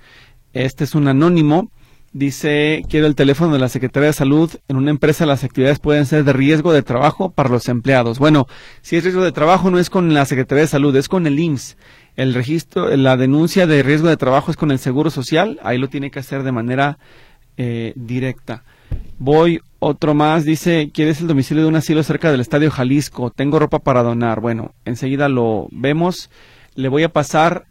Este 0.52 0.84
es 0.84 0.94
un 0.94 1.08
anónimo 1.08 1.72
Dice, 2.16 2.82
quiero 2.88 3.06
el 3.06 3.14
teléfono 3.14 3.52
de 3.52 3.58
la 3.58 3.68
Secretaría 3.68 4.06
de 4.06 4.14
Salud. 4.14 4.50
En 4.68 4.76
una 4.78 4.88
empresa 4.88 5.26
las 5.26 5.44
actividades 5.44 5.80
pueden 5.80 6.06
ser 6.06 6.24
de 6.24 6.32
riesgo 6.32 6.72
de 6.72 6.82
trabajo 6.82 7.28
para 7.28 7.50
los 7.50 7.68
empleados. 7.68 8.18
Bueno, 8.18 8.46
si 8.80 8.96
es 8.96 9.04
riesgo 9.04 9.22
de 9.22 9.32
trabajo 9.32 9.70
no 9.70 9.78
es 9.78 9.90
con 9.90 10.14
la 10.14 10.24
Secretaría 10.24 10.62
de 10.62 10.68
Salud, 10.68 10.96
es 10.96 11.10
con 11.10 11.26
el 11.26 11.38
IMSS. 11.38 11.76
El 12.16 12.32
registro, 12.32 12.88
la 12.96 13.18
denuncia 13.18 13.66
de 13.66 13.82
riesgo 13.82 14.08
de 14.08 14.16
trabajo 14.16 14.50
es 14.50 14.56
con 14.56 14.70
el 14.70 14.78
Seguro 14.78 15.10
Social. 15.10 15.60
Ahí 15.62 15.76
lo 15.76 15.88
tiene 15.88 16.10
que 16.10 16.18
hacer 16.18 16.42
de 16.42 16.52
manera 16.52 16.96
eh, 17.58 17.92
directa. 17.96 18.64
Voy 19.18 19.60
Otro 19.78 20.14
más 20.14 20.46
dice, 20.46 20.90
¿quieres 20.94 21.20
el 21.20 21.26
domicilio 21.26 21.64
de 21.64 21.68
un 21.68 21.76
asilo 21.76 22.02
cerca 22.02 22.30
del 22.30 22.40
Estadio 22.40 22.70
Jalisco? 22.70 23.30
Tengo 23.30 23.58
ropa 23.58 23.80
para 23.80 24.02
donar. 24.02 24.40
Bueno, 24.40 24.72
enseguida 24.86 25.28
lo 25.28 25.68
vemos. 25.70 26.30
Le 26.76 26.88
voy 26.88 27.02
a 27.02 27.10
pasar 27.10 27.66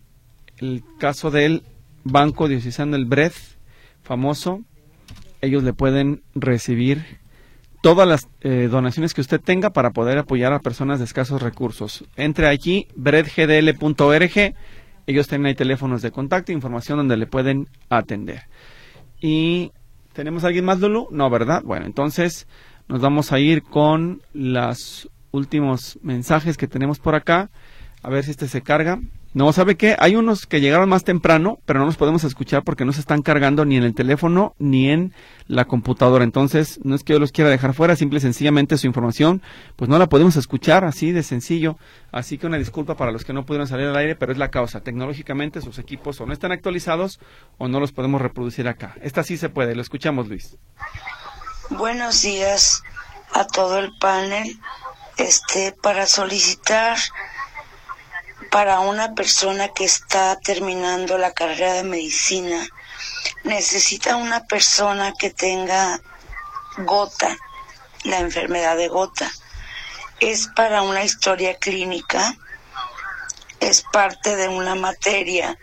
el 0.60 0.84
caso 1.00 1.32
del 1.32 1.64
Banco 2.04 2.48
Diocesano 2.48 2.92
del 2.92 3.06
Bred, 3.06 3.32
famoso. 4.06 4.62
Ellos 5.42 5.64
le 5.64 5.74
pueden 5.74 6.24
recibir 6.34 7.04
todas 7.82 8.08
las 8.08 8.28
eh, 8.42 8.68
donaciones 8.72 9.14
que 9.14 9.22
usted 9.22 9.42
tenga 9.42 9.72
para 9.72 9.92
poder 9.92 10.18
apoyar 10.18 10.54
a 10.54 10.60
personas 10.60 11.00
de 11.00 11.06
escasos 11.06 11.42
recursos. 11.42 12.06
Entre 12.16 12.48
aquí, 12.48 12.88
bredgdl.org. 12.96 14.56
Ellos 15.08 15.28
tienen 15.28 15.48
ahí 15.48 15.56
teléfonos 15.56 16.02
de 16.02 16.12
contacto, 16.12 16.52
información 16.52 16.98
donde 16.98 17.18
le 17.18 17.28
pueden 17.28 17.68
atender. 17.90 18.44
Y 19.22 19.72
¿tenemos 20.14 20.44
alguien 20.44 20.66
más, 20.66 20.80
Lulu? 20.80 21.10
No, 21.12 21.30
¿verdad? 21.30 21.62
Bueno, 21.64 21.86
entonces 21.86 22.48
nos 22.88 23.02
vamos 23.02 23.32
a 23.32 23.40
ir 23.40 23.62
con 23.62 24.22
los 24.34 25.10
últimos 25.32 26.00
mensajes 26.02 26.58
que 26.58 26.68
tenemos 26.68 27.00
por 27.00 27.14
acá. 27.14 27.50
A 28.02 28.10
ver 28.10 28.24
si 28.24 28.32
este 28.32 28.48
se 28.48 28.62
carga. 28.62 29.00
No, 29.36 29.52
¿sabe 29.52 29.76
qué? 29.76 29.98
Hay 30.00 30.16
unos 30.16 30.46
que 30.46 30.62
llegaron 30.62 30.88
más 30.88 31.04
temprano, 31.04 31.60
pero 31.66 31.78
no 31.78 31.86
nos 31.86 31.98
podemos 31.98 32.24
escuchar 32.24 32.64
porque 32.64 32.86
no 32.86 32.94
se 32.94 33.02
están 33.02 33.22
cargando 33.22 33.66
ni 33.66 33.76
en 33.76 33.84
el 33.84 33.94
teléfono 33.94 34.56
ni 34.60 34.90
en 34.90 35.14
la 35.50 35.66
computadora. 35.66 36.24
Entonces, 36.24 36.80
no 36.86 36.96
es 36.96 37.04
que 37.04 37.12
yo 37.12 37.20
los 37.20 37.34
quiera 37.34 37.50
dejar 37.50 37.74
fuera, 37.74 37.98
simple 37.98 38.20
y 38.20 38.22
sencillamente 38.22 38.78
su 38.78 38.88
información, 38.88 39.42
pues 39.76 39.90
no 39.90 40.00
la 40.00 40.08
podemos 40.08 40.38
escuchar 40.38 40.86
así 40.86 41.12
de 41.12 41.22
sencillo. 41.22 41.78
Así 42.14 42.38
que 42.38 42.48
una 42.48 42.58
disculpa 42.58 42.96
para 42.96 43.12
los 43.12 43.26
que 43.26 43.34
no 43.34 43.46
pudieron 43.46 43.68
salir 43.68 43.88
al 43.88 43.98
aire, 43.98 44.16
pero 44.16 44.32
es 44.32 44.38
la 44.38 44.52
causa. 44.52 44.80
Tecnológicamente 44.80 45.60
sus 45.60 45.80
equipos 45.80 46.22
o 46.22 46.26
no 46.26 46.32
están 46.32 46.54
actualizados 46.54 47.20
o 47.58 47.68
no 47.68 47.82
los 47.82 47.92
podemos 47.92 48.22
reproducir 48.22 48.70
acá. 48.70 48.96
Esta 49.02 49.26
sí 49.26 49.36
se 49.36 49.50
puede, 49.50 49.76
lo 49.76 49.82
escuchamos, 49.82 50.30
Luis. 50.30 50.56
Buenos 51.72 52.22
días 52.22 52.84
a 53.34 53.46
todo 53.46 53.80
el 53.80 53.92
panel. 54.00 54.58
Este, 55.18 55.76
para 55.84 56.06
solicitar 56.06 56.98
para 58.56 58.80
una 58.80 59.14
persona 59.16 59.68
que 59.68 59.84
está 59.84 60.40
terminando 60.40 61.18
la 61.18 61.34
carrera 61.34 61.74
de 61.74 61.84
medicina, 61.84 62.66
necesita 63.44 64.16
una 64.16 64.46
persona 64.46 65.12
que 65.12 65.30
tenga 65.30 66.00
gota, 66.78 67.36
la 68.06 68.20
enfermedad 68.20 68.78
de 68.78 68.88
gota. 68.88 69.30
Es 70.22 70.48
para 70.56 70.84
una 70.84 71.04
historia 71.04 71.58
clínica, 71.58 72.34
es 73.60 73.82
parte 73.92 74.38
de 74.38 74.48
una 74.48 74.76
materia 74.76 75.60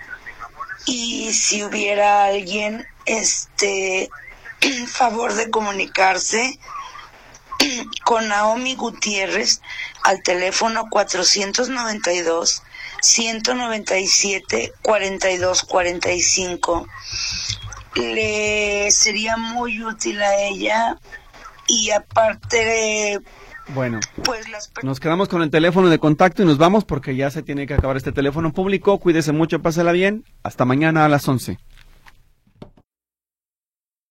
y 0.85 1.33
si 1.33 1.65
hubiera 1.65 2.25
alguien, 2.25 2.87
este, 3.07 4.11
favor 4.87 5.33
de 5.33 5.49
comunicarse 5.49 6.59
con 8.05 8.29
Naomi 8.29 8.75
Gutiérrez 8.75 9.63
al 10.03 10.23
teléfono 10.23 10.91
492 10.91 12.63
197 13.03 14.73
42 14.81 15.63
45. 15.65 16.87
Le 17.97 18.91
sería 18.91 19.37
muy 19.37 19.83
útil 19.83 20.23
a 20.23 20.35
ella 20.37 20.99
y 21.69 21.91
aparte 21.91 23.21
bueno, 23.69 24.01
pues 24.25 24.45
nos 24.83 24.99
quedamos 24.99 25.29
con 25.29 25.41
el 25.43 25.51
teléfono 25.51 25.89
de 25.89 25.99
contacto 25.99 26.43
y 26.43 26.47
nos 26.47 26.59
vamos 26.59 26.85
porque 26.85 27.15
ya 27.17 27.31
se 27.31 27.43
tiene 27.43 27.67
que 27.67 27.75
acabar 27.75 27.97
este 27.97 28.13
teléfono 28.13 28.53
público. 28.53 28.99
Cuídese 28.99 29.33
mucho, 29.33 29.63
pásela 29.63 29.93
bien. 29.93 30.25
Hasta 30.43 30.65
mañana 30.65 31.05
a 31.05 31.09
las 31.09 31.27
11. 31.29 31.59